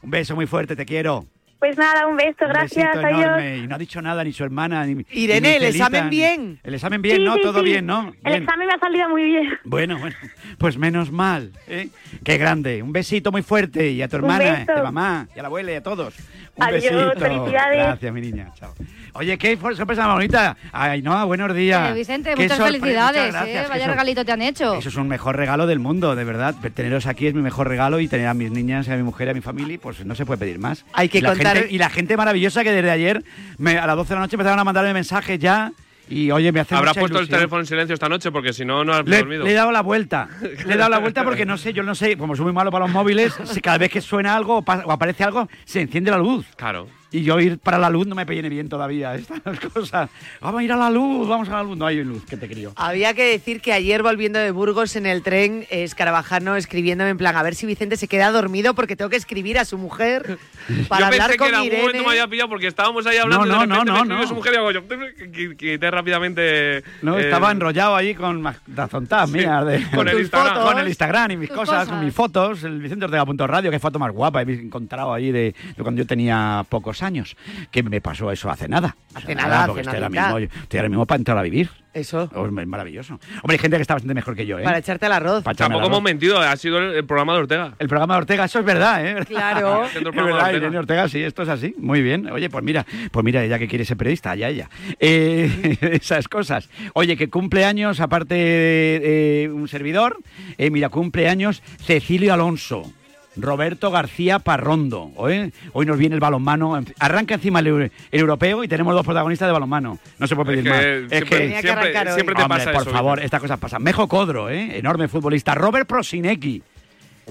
Un 0.00 0.10
beso 0.10 0.34
muy 0.34 0.46
fuerte, 0.46 0.76
te 0.76 0.86
quiero. 0.86 1.26
Pues 1.58 1.78
nada, 1.78 2.06
un 2.06 2.16
beso, 2.16 2.44
Un 2.44 2.48
gracias, 2.48 2.96
adiós. 2.96 3.42
Y 3.64 3.66
no 3.66 3.74
ha 3.74 3.78
dicho 3.78 4.02
nada 4.02 4.22
ni 4.22 4.32
su 4.32 4.44
hermana, 4.44 4.84
ni 4.84 5.04
Irene, 5.10 5.48
ni 5.50 5.54
¿el 5.56 5.64
examen 5.64 6.04
ni- 6.04 6.10
bien? 6.10 6.60
El 6.62 6.74
examen 6.74 7.00
bien, 7.00 7.16
Sí, 7.16 7.24
¿no? 7.24 7.34
sí, 7.34 7.40
Todo 7.42 7.60
sí. 7.60 7.64
bien, 7.64 7.86
¿no? 7.86 8.08
El 8.08 8.30
Bien. 8.32 8.42
examen 8.42 8.66
me 8.68 8.74
ha 8.74 8.78
salido 8.78 9.08
muy 9.08 9.24
bien. 9.24 9.58
Bueno, 9.64 9.98
bueno, 9.98 10.14
pues 10.58 10.76
menos 10.76 11.10
mal, 11.10 11.52
¿eh? 11.66 11.88
Qué 12.22 12.36
grande. 12.36 12.82
Un 12.82 12.92
besito 12.92 13.32
muy 13.32 13.42
fuerte 13.42 13.90
y 13.90 14.02
a 14.02 14.08
tu 14.08 14.16
hermana, 14.16 14.64
a 14.68 14.76
tu 14.76 14.82
mamá, 14.82 15.28
y 15.34 15.38
a 15.38 15.42
la 15.42 15.48
abuela 15.48 15.72
y 15.72 15.76
a 15.76 15.82
todos. 15.82 16.14
Un 16.56 16.64
Adiós, 16.64 16.82
besito. 16.84 17.20
felicidades. 17.20 17.78
Gracias, 17.78 18.12
mi 18.12 18.20
niña. 18.20 18.50
Chao. 18.54 18.74
Oye, 19.18 19.38
qué 19.38 19.56
sorpresa 19.56 20.06
más 20.06 20.16
bonita. 20.16 20.56
Ay, 20.72 21.00
no, 21.02 21.26
buenos 21.26 21.54
días. 21.54 21.90
Eh, 21.90 21.94
Vicente, 21.94 22.34
Qué 22.36 22.42
muchas 22.42 22.58
felicidades. 22.58 23.26
muchas 23.26 23.32
gracias, 23.42 23.64
¿eh? 23.64 23.68
Vaya 23.68 23.84
sor- 23.84 23.90
regalito 23.92 24.24
te 24.24 24.32
han 24.32 24.42
hecho. 24.42 24.74
Eso 24.74 24.88
es 24.88 24.96
un 24.96 25.08
mejor 25.08 25.36
regalo 25.36 25.66
del 25.66 25.78
mundo, 25.78 26.14
de 26.14 26.24
verdad. 26.24 26.54
Teneros 26.74 27.06
aquí 27.06 27.26
es 27.26 27.34
mi 27.34 27.40
mejor 27.42 27.68
regalo 27.68 27.98
y 28.00 28.08
tener 28.08 28.26
a 28.26 28.34
mis 28.34 28.50
niñas, 28.50 28.88
a 28.88 28.96
mi 28.96 29.02
mujer, 29.02 29.28
y 29.28 29.30
a 29.30 29.34
mi 29.34 29.40
familia, 29.40 29.78
pues 29.80 30.04
no 30.04 30.14
se 30.14 30.26
puede 30.26 30.38
pedir 30.38 30.58
más. 30.58 30.84
Hay 30.92 31.08
que 31.08 31.18
y 31.18 31.20
la 31.22 31.30
contar- 31.30 31.56
gente- 31.56 31.74
y 31.74 31.78
la 31.78 31.88
gente 31.90 32.16
maravillosa 32.16 32.62
que 32.62 32.72
desde 32.72 32.90
ayer, 32.90 33.22
me- 33.58 33.78
a 33.78 33.86
las 33.86 33.96
12 33.96 34.10
de 34.10 34.14
la 34.16 34.20
noche, 34.20 34.36
empezaron 34.36 34.58
a 34.58 34.64
mandarme 34.64 34.92
mensajes 34.92 35.38
ya. 35.38 35.72
Y 36.08 36.30
oye, 36.30 36.52
me 36.52 36.60
hace 36.60 36.72
Habrás 36.76 36.90
mucha 36.94 37.00
puesto 37.00 37.18
el 37.18 37.22
ilusión. 37.24 37.38
teléfono 37.40 37.60
en 37.62 37.66
silencio 37.66 37.94
esta 37.94 38.08
noche 38.08 38.30
porque 38.30 38.52
si 38.52 38.64
no, 38.64 38.84
no 38.84 38.92
has 38.92 39.04
Le, 39.08 39.16
dormido. 39.18 39.44
le 39.44 39.50
he 39.50 39.54
dado 39.54 39.72
la 39.72 39.80
vuelta. 39.82 40.28
Le 40.64 40.74
he 40.74 40.76
dado 40.76 40.88
la 40.90 40.98
vuelta 40.98 41.24
porque 41.24 41.44
no 41.44 41.56
sé, 41.58 41.72
yo 41.72 41.82
no 41.82 41.96
sé, 41.96 42.16
como 42.16 42.36
soy 42.36 42.44
muy 42.44 42.52
malo 42.54 42.70
para 42.70 42.84
los 42.84 42.94
móviles, 42.94 43.32
si 43.44 43.60
cada 43.60 43.78
vez 43.78 43.90
que 43.90 44.00
suena 44.00 44.36
algo 44.36 44.58
o, 44.58 44.62
pa- 44.62 44.84
o 44.84 44.92
aparece 44.92 45.24
algo, 45.24 45.48
se 45.64 45.80
enciende 45.80 46.12
la 46.12 46.18
luz. 46.18 46.46
Claro. 46.54 46.86
Y 47.12 47.22
yo 47.22 47.38
ir 47.40 47.58
para 47.58 47.78
la 47.78 47.88
luz 47.88 48.06
no 48.06 48.14
me 48.14 48.24
viene 48.24 48.48
bien 48.48 48.68
todavía. 48.68 49.14
Estas 49.16 49.40
cosas. 49.72 50.10
Vamos 50.40 50.60
a 50.60 50.64
ir 50.64 50.72
a 50.72 50.76
la 50.76 50.90
luz, 50.90 51.28
vamos 51.28 51.48
a 51.48 51.52
la 51.52 51.62
luz. 51.62 51.76
No 51.76 51.86
hay 51.86 52.02
luz, 52.02 52.24
que 52.24 52.36
te 52.36 52.48
crío. 52.48 52.72
Había 52.76 53.14
que 53.14 53.24
decir 53.24 53.60
que 53.60 53.72
ayer 53.72 54.02
volviendo 54.02 54.38
de 54.38 54.50
Burgos 54.50 54.96
en 54.96 55.06
el 55.06 55.22
tren, 55.22 55.66
Escarabajano 55.70 56.56
escribiéndome 56.56 57.10
en 57.10 57.18
plan, 57.18 57.36
a 57.36 57.42
ver 57.42 57.54
si 57.54 57.64
Vicente 57.66 57.96
se 57.96 58.08
queda 58.08 58.30
dormido 58.30 58.74
porque 58.74 58.96
tengo 58.96 59.08
que 59.08 59.16
escribir 59.16 59.58
a 59.58 59.64
su 59.64 59.78
mujer 59.78 60.38
para 60.88 61.00
yo 61.00 61.06
hablar 61.06 61.20
pensé 61.28 61.32
que 61.32 61.38
con 61.38 61.48
en 61.48 61.54
algún 61.54 61.78
momento 61.78 62.02
me 62.04 62.10
había 62.10 62.26
pillado 62.28 62.48
porque 62.48 62.66
estábamos 62.66 63.06
ahí 63.06 63.16
hablando 63.18 63.46
No, 63.46 63.56
y 63.56 63.60
de 63.60 63.66
no, 63.66 63.74
repente 63.74 63.92
no, 63.92 63.92
me 63.92 64.08
no, 64.08 64.14
escribió 64.14 64.22
no. 64.22 64.28
su 64.28 64.34
mujer 64.34 64.52
y 64.52 64.56
hago 64.56 64.70
yo 64.72 64.82
qu- 64.82 65.56
quité 65.56 65.90
rápidamente 65.90 66.82
No, 67.02 67.16
eh, 67.18 67.22
estaba 67.24 67.50
enrollado 67.52 67.94
ahí 67.96 68.14
con 68.14 68.42
las 68.42 68.56
sí, 68.56 69.32
mías. 69.32 69.66
De, 69.66 69.86
con 69.94 70.08
el 70.08 70.20
Instagram. 70.20 70.62
Con 70.62 70.78
el 70.78 70.88
Instagram 70.88 71.30
y 71.32 71.36
mis 71.36 71.48
cosas, 71.50 71.66
cosas. 71.66 71.88
con 71.88 72.04
mis 72.04 72.14
fotos. 72.14 72.64
El 72.64 72.80
Vicente 72.80 73.04
Ortega.radio, 73.04 73.70
que 73.70 73.78
foto 73.78 73.98
más 73.98 74.12
guapa 74.12 74.42
he 74.42 74.52
encontrado 74.54 75.12
ahí 75.14 75.30
de, 75.30 75.54
de 75.76 75.82
cuando 75.82 76.00
yo 76.02 76.06
tenía 76.06 76.64
pocos 76.68 76.95
dos 76.96 77.02
años, 77.02 77.36
que 77.70 77.82
me 77.82 78.00
pasó 78.00 78.30
eso 78.32 78.50
hace 78.50 78.68
nada. 78.68 78.96
Hace 79.14 79.34
nada, 79.34 79.66
porque 79.66 79.80
hace 79.80 79.90
estoy 79.90 80.02
ahora, 80.02 80.08
mismo, 80.08 80.38
estoy 80.38 80.78
ahora 80.78 80.88
mismo 80.88 81.06
para 81.06 81.18
entrar 81.18 81.38
a 81.38 81.42
vivir. 81.42 81.70
Eso. 81.92 82.28
Oh, 82.34 82.44
es 82.44 82.52
maravilloso. 82.66 83.14
Hombre, 83.42 83.54
hay 83.54 83.58
gente 83.58 83.76
que 83.76 83.82
está 83.82 83.94
bastante 83.94 84.12
mejor 84.12 84.36
que 84.36 84.44
yo, 84.44 84.58
¿eh? 84.58 84.64
Para 84.64 84.76
echarte 84.76 85.06
al 85.06 85.12
arroz. 85.12 85.44
Tampoco 85.56 85.86
hemos 85.86 86.02
mentido, 86.02 86.38
ha 86.38 86.54
sido 86.56 86.78
el, 86.78 86.94
el 86.94 87.06
programa 87.06 87.32
de 87.32 87.38
Ortega. 87.38 87.74
El 87.78 87.88
programa 87.88 88.14
de 88.14 88.18
Ortega, 88.18 88.44
eso 88.44 88.58
es 88.58 88.64
verdad, 88.66 89.06
¿eh? 89.06 89.24
Claro. 89.24 89.84
El 89.94 90.06
Es 90.06 90.14
verdad, 90.14 90.32
Ortega. 90.34 90.52
Irene 90.52 90.78
Ortega, 90.78 91.08
sí, 91.08 91.22
esto 91.22 91.42
es 91.42 91.48
así. 91.48 91.74
Muy 91.78 92.02
bien. 92.02 92.30
Oye, 92.30 92.50
pues 92.50 92.62
mira, 92.62 92.84
pues 93.10 93.24
mira, 93.24 93.42
ella 93.42 93.58
que 93.58 93.66
quiere 93.66 93.86
ser 93.86 93.96
periodista, 93.96 94.32
allá 94.32 94.48
ella. 94.48 94.68
Eh, 95.00 95.78
esas 96.02 96.28
cosas. 96.28 96.68
Oye, 96.92 97.16
que 97.16 97.30
cumple 97.30 97.64
años, 97.64 98.00
aparte 98.00 98.34
de 98.34 99.44
eh, 99.44 99.48
un 99.48 99.66
servidor, 99.66 100.18
eh, 100.58 100.70
mira, 100.70 100.90
cumple 100.90 101.30
años 101.30 101.62
Cecilio 101.80 102.34
Alonso. 102.34 102.92
Roberto 103.36 103.90
García 103.90 104.38
Parrondo. 104.38 105.12
¿eh? 105.28 105.50
Hoy 105.72 105.86
nos 105.86 105.98
viene 105.98 106.14
el 106.14 106.20
balonmano. 106.20 106.78
Arranca 106.98 107.34
encima 107.34 107.60
el, 107.60 107.66
euro- 107.66 107.84
el 107.84 108.20
europeo 108.20 108.64
y 108.64 108.68
tenemos 108.68 108.94
dos 108.94 109.04
protagonistas 109.04 109.48
de 109.48 109.52
balonmano. 109.52 109.98
No 110.18 110.26
se 110.26 110.34
puede 110.36 110.52
Es 110.52 110.56
pedir 110.58 110.64
que 110.64 110.70
más. 110.70 110.80
siempre- 110.80 111.18
es 111.18 111.24
que 111.24 111.36
Tenía 111.36 111.56
que 111.56 111.62
siempre, 111.62 111.86
hoy. 111.86 111.92
te 111.92 112.42
Hombre, 112.42 112.46
pasa 112.48 112.72
por 112.72 112.82
eso. 112.82 112.90
favor, 112.90 113.20
estas 113.22 113.40
cosas 113.40 113.58
pasan. 113.58 113.82
Mejo 113.82 114.08
Codro, 114.08 114.48
¿eh? 114.50 114.78
enorme 114.78 115.08
futbolista. 115.08 115.54
Robert 115.54 115.88
Prosinecki. 115.88 116.62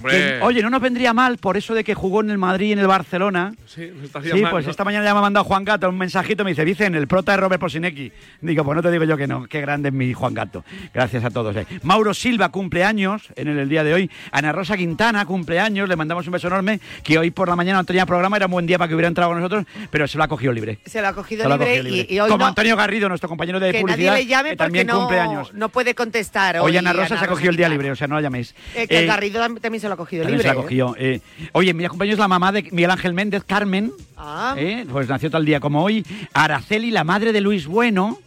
Que, 0.04 0.40
oye, 0.42 0.62
no 0.62 0.70
nos 0.70 0.82
vendría 0.82 1.14
mal 1.14 1.38
por 1.38 1.56
eso 1.56 1.74
de 1.74 1.84
que 1.86 1.94
jugó 1.96 2.20
en 2.20 2.30
el 2.30 2.38
Madrid 2.38 2.68
y 2.68 2.72
en 2.74 2.80
el 2.80 2.88
Barcelona. 2.88 3.54
sí, 3.66 3.90
no 3.96 4.04
estaría 4.04 4.34
Sí, 4.36 4.42
mal, 4.42 4.52
pues 4.52 4.66
¿no? 4.66 4.72
esta 4.72 4.84
mañana 4.84 5.06
ya 5.06 5.14
me 5.14 5.20
ha 5.20 5.22
mandado 5.22 5.46
Juan 5.46 5.64
Gato 5.64 5.88
un 5.88 5.98
mensajito, 5.98 6.44
me 6.44 6.52
dice, 6.52 6.66
Vicen, 6.66 6.96
el 6.96 7.08
prota 7.08 7.32
de 7.32 7.38
Robert 7.38 7.62
Prosinecki. 7.62 8.12
Digo, 8.42 8.66
pues 8.66 8.76
no 8.76 8.82
te 8.84 8.92
digo 8.92 9.06
yo 9.06 9.16
que 9.16 9.26
no, 9.26 9.46
qué 9.46 9.62
grande 9.62 9.90
es 9.90 9.96
mi 9.96 10.14
Juan 10.14 10.34
Gato. 10.34 10.66
Gracias 10.94 11.24
a 11.24 11.30
todos. 11.30 11.56
eh. 11.56 11.66
Mauro 11.84 12.14
Silva 12.14 12.50
cumpleaños 12.50 13.30
en 13.38 13.48
el, 13.48 13.58
el 13.58 13.70
día 13.70 13.86
de 13.86 13.94
hoy. 13.94 14.12
Ana 14.32 14.52
Rosa 14.52 14.76
Quintana 14.76 15.26
cumpleaños, 15.26 15.88
le 15.88 15.96
mandamos 15.96 16.28
un 16.28 16.34
beso 16.34 16.48
enorme, 16.48 16.82
que 17.04 17.18
hoy 17.18 17.32
por 17.32 17.48
la 17.48 17.56
mañana 17.56 17.80
no 17.80 17.86
tenía 17.86 18.06
programa, 18.06 18.36
era 18.36 18.48
un 18.48 18.52
buen 18.52 18.66
día 18.68 18.78
para 18.78 18.90
que 18.90 18.96
hubiera 18.96 19.08
entrado 19.08 19.32
con 19.32 19.40
nosotros, 19.40 19.66
pero 19.92 20.08
se 20.10 20.18
lo 20.18 20.26
ha 20.26 20.28
cogido 20.28 20.52
libre. 20.52 20.80
Se 20.86 21.02
lo 21.02 21.08
ha 21.08 21.14
cogido 21.14 21.44
Se 21.44 21.48
lo 21.48 21.56
ha 21.56 21.58
libre, 21.58 21.70
cogido 21.78 21.84
libre. 21.96 22.08
Y, 22.10 22.16
y 22.16 22.20
hoy 22.20 22.30
Como 22.30 22.40
no, 22.44 22.48
Antonio 22.48 22.76
Garrido, 22.76 23.08
nuestro 23.08 23.30
compañero 23.30 23.62
de 23.62 23.72
que 23.72 23.80
publicidad, 23.80 24.12
nadie 24.12 24.24
le 24.26 24.30
llame 24.30 24.50
que 24.50 24.56
porque 24.58 24.66
también 24.66 24.88
no, 24.88 25.00
cumple 25.00 25.20
años. 25.22 25.54
no 25.54 25.70
puede 25.70 25.96
contestar. 25.96 26.58
Hoy 26.58 26.72
hoy 26.72 26.78
Ana 26.78 26.92
Rosa 26.92 27.18
se 27.18 27.24
ha 27.24 27.28
cogido 27.30 27.50
el 27.52 27.56
día 27.56 27.68
Quintana. 27.68 27.74
libre, 27.82 27.92
o 27.92 27.96
sea, 27.96 28.08
no 28.08 28.16
la 28.16 28.22
llaméis. 28.22 28.54
Eh, 28.76 28.88
que 28.90 29.04
Eh, 29.04 29.06
Garrido 29.06 29.42
tam- 29.42 29.62
también 29.62 29.80
se 29.82 29.85
lo 29.88 29.94
ha 29.94 29.98
cogido 29.98 30.24
también 30.24 30.40
libre. 30.40 30.50
se 30.50 30.56
la 30.56 30.60
¿eh? 30.60 30.64
cogió. 30.64 30.96
eh. 30.98 31.22
Oye, 31.54 31.74
mira, 31.74 31.90
compañeros, 31.90 32.20
la 32.20 32.28
mamá 32.28 32.52
de 32.52 32.64
Miguel 32.72 32.92
Ángel 32.92 33.14
Méndez, 33.14 33.44
Carmen, 33.46 33.92
Ah, 34.18 34.56
¿eh? 34.58 34.86
pues 34.92 35.08
nació 35.10 35.30
tal 35.32 35.46
día 35.46 35.60
como 35.60 35.84
hoy. 35.84 36.06
Araceli, 36.34 36.92
la 36.92 37.04
madre 37.04 37.32
de 37.32 37.42
Luis 37.42 37.68
Bueno, 37.68 38.20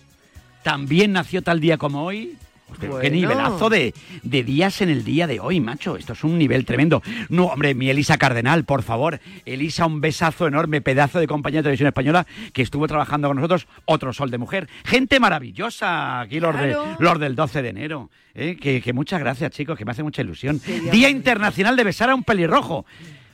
también 0.62 1.12
nació 1.12 1.42
tal 1.42 1.60
día 1.60 1.76
como 1.78 2.04
hoy. 2.04 2.36
Qué 3.00 3.10
nivelazo 3.10 3.68
de, 3.70 3.94
de 4.22 4.42
días 4.44 4.80
en 4.82 4.88
el 4.88 5.04
día 5.04 5.26
de 5.26 5.40
hoy, 5.40 5.60
macho. 5.60 5.96
Esto 5.96 6.12
es 6.12 6.22
un 6.24 6.38
nivel 6.38 6.64
tremendo. 6.64 7.02
No, 7.28 7.46
hombre, 7.46 7.74
mi 7.74 7.90
Elisa 7.90 8.18
Cardenal, 8.18 8.64
por 8.64 8.82
favor. 8.82 9.20
Elisa, 9.44 9.86
un 9.86 10.00
besazo 10.00 10.46
enorme, 10.46 10.80
pedazo 10.80 11.18
de 11.18 11.26
compañía 11.26 11.58
de 11.60 11.64
televisión 11.64 11.88
española 11.88 12.26
que 12.52 12.62
estuvo 12.62 12.86
trabajando 12.86 13.28
con 13.28 13.36
nosotros. 13.36 13.66
Otro 13.84 14.12
sol 14.12 14.30
de 14.30 14.38
mujer. 14.38 14.68
Gente 14.84 15.18
maravillosa. 15.18 16.20
Aquí 16.20 16.40
los, 16.40 16.54
Claro. 16.54 16.84
de, 16.84 16.96
los 16.98 17.18
del 17.20 17.34
12 17.34 17.62
de 17.62 17.68
enero. 17.68 18.10
¿eh? 18.34 18.56
Que, 18.60 18.80
que 18.80 18.92
muchas 18.92 19.20
gracias, 19.20 19.50
chicos, 19.52 19.76
que 19.78 19.84
me 19.84 19.92
hace 19.92 20.02
mucha 20.02 20.22
ilusión. 20.22 20.60
Día. 20.92 21.08
Internacional 21.08 21.74
de 21.76 21.84
besar 21.84 22.10
a 22.10 22.14
un 22.14 22.22
pelirrojo. 22.22 22.84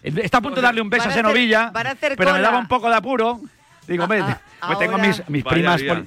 Está 0.03 0.39
a 0.39 0.41
punto 0.43 0.57
de 0.57 0.63
darle 0.63 0.81
un 0.81 0.91
beso 0.91 1.09
a 1.09 1.13
Senovilla, 1.13 1.73
pero 2.17 2.35
me 2.35 2.41
daba 2.41 2.59
un 2.59 2.69
poco 2.69 2.89
de 2.89 2.97
apuro. 2.97 3.41
Digo, 3.89 4.07
me, 4.07 4.21
Ah, 4.21 4.41
ah, 4.61 4.79
tengo 4.79 4.97
mis, 4.99 5.21
primas. 5.45 5.81
día. 5.81 6.05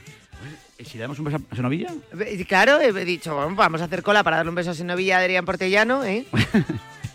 Poli- 0.78 0.88
¿Y 0.88 0.90
si 0.90 0.98
le 0.98 1.02
damos 1.04 1.20
un 1.20 1.26
beso 1.26 1.38
a 1.52 1.56
Senovilla? 1.56 1.94
Eh, 2.20 2.46
Claro, 2.48 2.80
he 2.80 2.92
dicho, 3.06 3.34
bueno, 3.36 3.56
vamos 3.56 3.82
a 3.82 3.86
hacer 3.86 4.04
cola 4.04 4.24
para 4.24 4.38
darle 4.38 4.50
un 4.50 4.56
beso 4.56 4.72
a 4.72 4.74
Senovilla 4.74 5.18
Adrián 5.20 5.46
Portellano, 5.46 6.04
¿eh? 6.04 6.26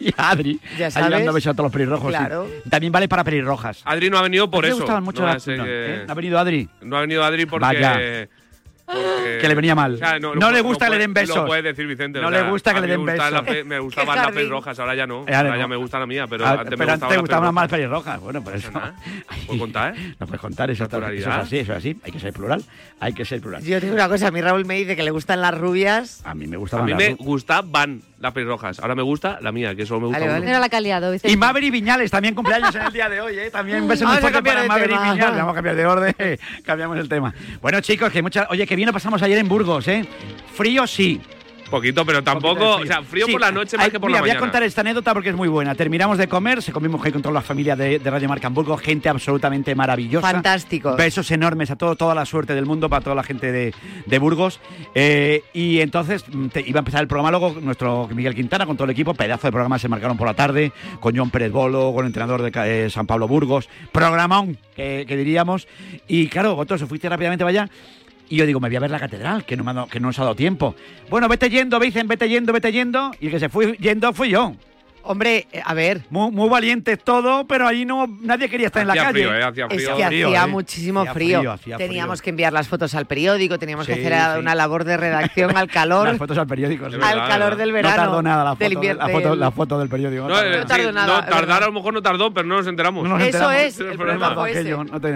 Y 0.01 0.09
a 0.17 0.31
Adri. 0.31 0.59
Ya 0.77 0.87
ahí 0.87 0.91
sabes. 0.93 1.11
dando 1.11 1.33
besos 1.33 1.51
a 1.51 1.55
todos 1.55 1.67
los 1.67 1.73
pelirrojos. 1.73 2.13
sí. 2.13 2.19
Claro. 2.19 2.49
También 2.69 2.93
vale 2.93 3.07
para 3.09 3.23
pelirrojas. 3.23 3.83
Adri 3.85 4.11
no 4.11 4.19
ha 4.19 4.23
venido 4.23 4.51
por 4.51 4.65
¿A 4.65 4.69
eso. 4.69 4.79
gustaban 4.79 5.05
mucho 5.05 5.23
no, 5.23 5.29
las- 5.29 5.47
a 5.47 5.53
no, 5.53 5.65
que- 5.65 5.95
¿eh? 5.95 6.05
¿No 6.07 6.11
ha 6.13 6.15
venido 6.17 6.39
Adri? 6.41 6.69
no 6.81 6.97
ha 6.97 7.01
venido 7.03 7.23
Adri 7.23 7.47
porque... 7.47 7.67
Vaya. 7.67 8.29
Porque- 8.93 9.39
Que 9.41 9.49
le 9.49 9.55
venía 9.55 9.75
mal. 9.75 9.95
O 9.95 9.97
sea, 9.97 10.19
no, 10.19 10.35
No 10.35 10.51
le 10.51 10.59
lo 10.59 10.65
gusta 10.65 10.87
que 10.87 10.91
le 10.91 10.97
puede- 10.97 11.01
den 11.03 11.15
besos. 11.15 11.37
Lo 11.37 11.47
puede 11.47 11.63
decir 11.63 11.87
Vicente. 11.87 12.21
No 12.21 12.29
o 12.29 12.31
le 12.31 12.39
sea, 12.41 12.49
gusta 12.51 12.71
que 12.73 12.79
a 12.79 12.81
le 12.81 12.87
mí 12.87 12.91
den 12.93 13.05
me 13.05 13.13
gusta 13.13 13.25
besos. 13.31 13.47
la 13.47 13.53
pe- 13.53 13.65
me 13.65 13.79
gustaban 13.79 14.17
las 14.17 14.31
pelirrojas, 14.33 14.79
ahora 14.79 14.95
ya 14.95 15.07
no. 15.07 15.21
Eh, 15.21 15.35
ahora 15.35 15.39
ahora 15.41 15.57
ya 15.57 15.63
no. 15.63 15.69
me 15.69 15.77
gusta 15.77 15.99
la 15.99 16.07
mía, 16.07 16.27
pero 16.29 16.47
Ah, 16.47 16.51
antes 16.53 16.71
me 16.71 16.77
pero 16.77 16.93
antes 16.93 17.09
te 17.09 17.17
gustaban 17.19 17.21
gustaban 17.21 17.55
más 17.55 17.63
las 17.65 17.71
pelirrojas. 17.71 18.21
Bueno, 18.21 18.43
por 18.45 18.55
eso. 18.57 18.71
¿Puedo 19.47 19.59
contar, 19.59 19.95
eh? 19.97 20.15
No 20.21 20.27
puedes 20.27 20.41
contar, 20.41 20.71
eso, 20.71 20.85
está- 20.85 20.99
eso 21.13 21.31
es 21.31 21.37
así, 21.37 21.59
eso 21.59 21.73
es 21.73 21.79
así. 21.79 21.97
Hay 22.05 22.13
que 22.13 22.21
ser 22.21 22.33
plural. 22.33 22.63
Hay 23.01 23.13
que 23.13 23.25
ser 23.25 23.41
plural. 23.41 23.63
Yo 23.63 23.81
tengo 23.81 23.95
una 23.95 24.09
cosa, 24.09 24.29
a 24.29 24.31
mí 24.31 24.41
Raúl 24.41 24.65
me 24.65 24.75
dice 24.77 24.95
que 24.97 25.03
le 25.03 25.11
gustan 25.11 25.41
las 25.41 25.57
rubias. 25.59 26.21
A 26.25 26.35
mí 26.35 26.47
me 26.47 26.57
A 26.57 26.59
gustaban 26.59 26.87
mí 26.87 26.93
las 26.93 26.99
me 27.01 27.15
gustaban 27.15 28.03
las 28.21 28.33
pelirrojas. 28.33 28.79
Ahora 28.81 28.95
me 28.95 29.03
gusta 29.03 29.39
la 29.41 29.51
mía, 29.53 29.75
que 29.75 29.85
solo 29.87 30.01
me 30.01 30.07
gusta 30.07 30.21
Vale, 30.21 30.33
vale. 30.33 30.53
La 30.93 31.11
Vicente. 31.11 31.33
Y 31.33 31.37
Maveri 31.37 31.71
Viñales 31.71 32.11
también 32.11 32.35
cumpleaños 32.35 32.75
en 32.75 32.83
el 32.83 32.93
día 32.93 33.09
de 33.09 33.21
hoy, 33.21 33.39
¿eh? 33.39 33.51
También 33.51 33.83
un 33.83 33.89
beso 33.89 34.05
muy 34.05 34.15
Vamos 34.17 34.19
a 34.19 34.21
fuerte 34.21 34.37
cambiar 34.37 34.55
para 34.57 34.63
de 34.63 34.69
Maveri 34.69 34.93
tema. 34.95 35.13
Viñales. 35.13 35.37
Vamos 35.39 35.53
a 35.53 35.55
cambiar 35.55 35.77
de 35.77 35.87
orden, 35.87 36.15
cambiamos 36.65 36.99
el 36.99 37.09
tema. 37.09 37.35
Bueno, 37.61 37.81
chicos, 37.81 38.13
que 38.13 38.23
mucha... 38.23 38.47
Oye, 38.51 38.67
que 38.67 38.77
bien 38.83 38.89
lo 38.89 38.93
pasamos 38.93 39.23
ayer 39.23 39.39
en 39.39 39.47
Burgos, 39.49 39.87
¿eh? 39.87 40.05
Frío 40.55 40.87
sí. 40.89 41.21
Poquito, 41.71 42.05
pero 42.05 42.23
tampoco. 42.23 42.77
O 42.77 42.85
sea, 42.85 43.03
frío 43.03 43.25
Sí, 43.25 43.33
por 43.33 43.41
la 43.41 43.51
noche 43.51 43.79
más 43.79 43.87
hay- 43.87 43.93
que 43.93 43.99
por 43.99 44.11
mira, 44.11 44.19
la 44.19 44.21
voy 44.21 44.29
mañana. 44.29 44.39
a 44.39 44.43
contar 44.43 44.63
esta 44.63 44.83
anécdota 44.83 45.15
porque 45.15 45.31
es 45.31 45.35
muy 45.35 45.49
buena. 45.49 45.75
Terminamos 45.75 46.19
de 46.19 46.29
comer, 46.29 46.61
se 46.61 46.71
comimos 46.71 47.01
con 47.01 47.23
toda 47.23 47.33
la 47.33 47.41
familia 47.41 47.75
de, 47.77 47.99
de 47.99 48.11
Radio 48.11 48.29
Marca 48.29 48.49
en 48.49 48.53
Burgos, 48.53 48.79
gente 48.83 49.09
absolutamente 49.09 49.75
maravillosa. 49.75 50.31
Fantástico. 50.33 50.95
Besos 50.97 51.31
enormes 51.31 51.71
a 51.71 51.77
todo, 51.77 51.97
toda 51.97 52.15
la 52.15 52.27
suerte 52.27 52.55
del 52.55 52.67
mundo 52.67 52.91
para 52.91 53.03
toda 53.03 53.17
la 53.17 53.23
gente 53.23 53.51
de, 53.53 53.73
de 54.05 54.19
Burgos. 54.19 54.61
Eh, 54.95 55.45
y 55.55 55.81
entonces 55.81 56.27
mm, 56.31 56.49
te- 56.49 56.61
iba 56.69 56.79
a 56.81 56.81
empezar 56.83 57.01
el 57.01 57.09
programa 57.09 57.31
luego 57.31 57.57
nuestro 57.63 58.07
Miguel 58.13 58.35
Quintana 58.35 58.67
con 58.67 58.77
todo 58.77 58.85
el 58.85 58.91
equipo, 58.91 59.15
pedazo 59.15 59.47
de 59.47 59.53
programa 59.53 59.79
se 59.79 59.89
marcaron 59.89 60.19
por 60.19 60.27
la 60.27 60.35
tarde, 60.35 60.73
con 61.01 61.17
John 61.17 61.31
Pérez 61.31 61.53
Bolo, 61.53 61.91
con 61.95 62.05
el 62.05 62.09
entrenador 62.09 62.43
de 62.43 62.53
eh, 62.85 62.91
San 62.91 63.07
Pablo 63.07 63.27
Burgos, 63.29 63.71
programón 63.93 64.59
que, 64.77 65.07
que 65.09 65.17
diríamos. 65.17 65.67
Y 66.07 66.27
claro, 66.27 66.55
vosotros 66.55 66.83
os 66.83 66.89
fuiste 66.91 67.09
rápidamente 67.09 67.45
para 67.47 67.63
allá. 67.63 67.71
Y 68.33 68.37
yo 68.37 68.47
digo, 68.47 68.61
me 68.61 68.69
voy 68.71 68.77
a 68.77 68.81
ver 68.81 68.91
la 68.91 68.99
catedral, 68.99 69.45
que 69.45 69.59
no, 69.59 69.63
me 69.63 69.73
ha 69.73 69.75
dado- 69.75 69.89
que 69.89 70.01
no 70.01 70.07
nos 70.07 70.19
ha 70.19 70.23
dado 70.23 70.35
tiempo. 70.35 70.75
Bueno, 71.11 71.29
vete 71.29 71.51
yendo, 71.51 71.79
dicen, 71.79 72.09
vete 72.09 72.27
yendo, 72.31 72.51
vete 72.51 72.73
yendo. 72.73 73.11
Y 73.21 73.27
el 73.27 73.33
que 73.33 73.39
se 73.39 73.51
fue 73.51 73.77
yendo 73.77 74.11
fui 74.15 74.31
yo. 74.31 74.55
Hombre, 75.05 75.47
eh, 75.53 75.61
a 75.65 75.75
ver, 75.75 76.03
Muy, 76.11 76.31
muy 76.31 76.49
valientes 76.49 76.99
todo, 77.03 77.47
pero 77.47 77.67
ahí 77.67 77.85
no 77.85 78.07
nadie 78.21 78.49
quería 78.49 78.67
estar 78.69 78.83
en 78.83 78.89
la 78.89 78.93
Hacía 78.95 79.05
calle. 79.07 79.13
frío, 79.25 79.35
¿eh? 79.35 79.43
Hacía 79.43 79.67
es 79.67 79.75
frío. 79.75 79.97
que 79.97 80.07
frío, 80.07 80.27
hacía 80.29 80.45
¿eh? 80.45 80.47
muchísimo 80.47 81.01
Hacía 81.01 81.13
frío. 81.15 81.39
frío, 81.41 81.53
hacía 81.53 81.77
Teníamos 81.77 82.19
frío. 82.19 82.25
que 82.25 82.31
enviar 82.31 82.53
las 82.53 82.69
fotos 82.69 82.95
al 82.95 83.07
periódico, 83.07 83.59
teníamos 83.59 83.87
que 83.87 83.95
hacer 83.95 84.13
sí. 84.13 84.39
una 84.39 84.55
labor 84.55 84.85
de 84.85 84.97
redacción 84.97 85.57
al 85.57 85.69
calor, 85.71 86.09
Las 86.09 86.19
fotos 86.19 86.39
al 86.39 86.47
periódico. 86.47 86.89
sí. 86.91 86.97
Es 86.97 87.03
al 87.03 87.15
verdad, 87.17 87.29
calor 87.29 87.49
¿verdad? 87.51 87.59
del 87.59 87.73
verano. 87.73 87.97
No 87.97 88.03
tardó 88.03 88.23
nada 88.23 88.45
la 88.45 88.51
foto, 88.53 88.65
del 88.65 88.73
invier- 88.79 88.97
la 88.97 89.09
foto, 89.09 89.31
del- 89.31 89.41
la 89.41 89.51
foto 89.51 89.79
del 89.79 89.89
periódico. 89.89 90.29
No, 90.29 90.41
eh, 90.41 90.59
No 90.61 90.67
tardó 90.67 90.89
sí, 90.89 90.95
nada, 90.95 91.07
no, 91.07 91.19
es 91.21 91.27
tardar 91.31 91.63
a 91.63 91.67
lo 91.67 91.73
mejor 91.73 91.95
no 91.95 92.03
tardó, 92.03 92.33
pero 92.33 92.47
no 92.47 92.57
nos 92.59 92.67
enteramos. 92.67 93.03
No 93.05 93.11
nos 93.19 93.21
Eso 93.29 93.39
enteramos. 93.39 93.57
es, 93.57 93.75
es 93.75 93.81
el 93.81 93.97
problema 93.99 94.35
fue 94.35 94.51
ese. 94.53 94.63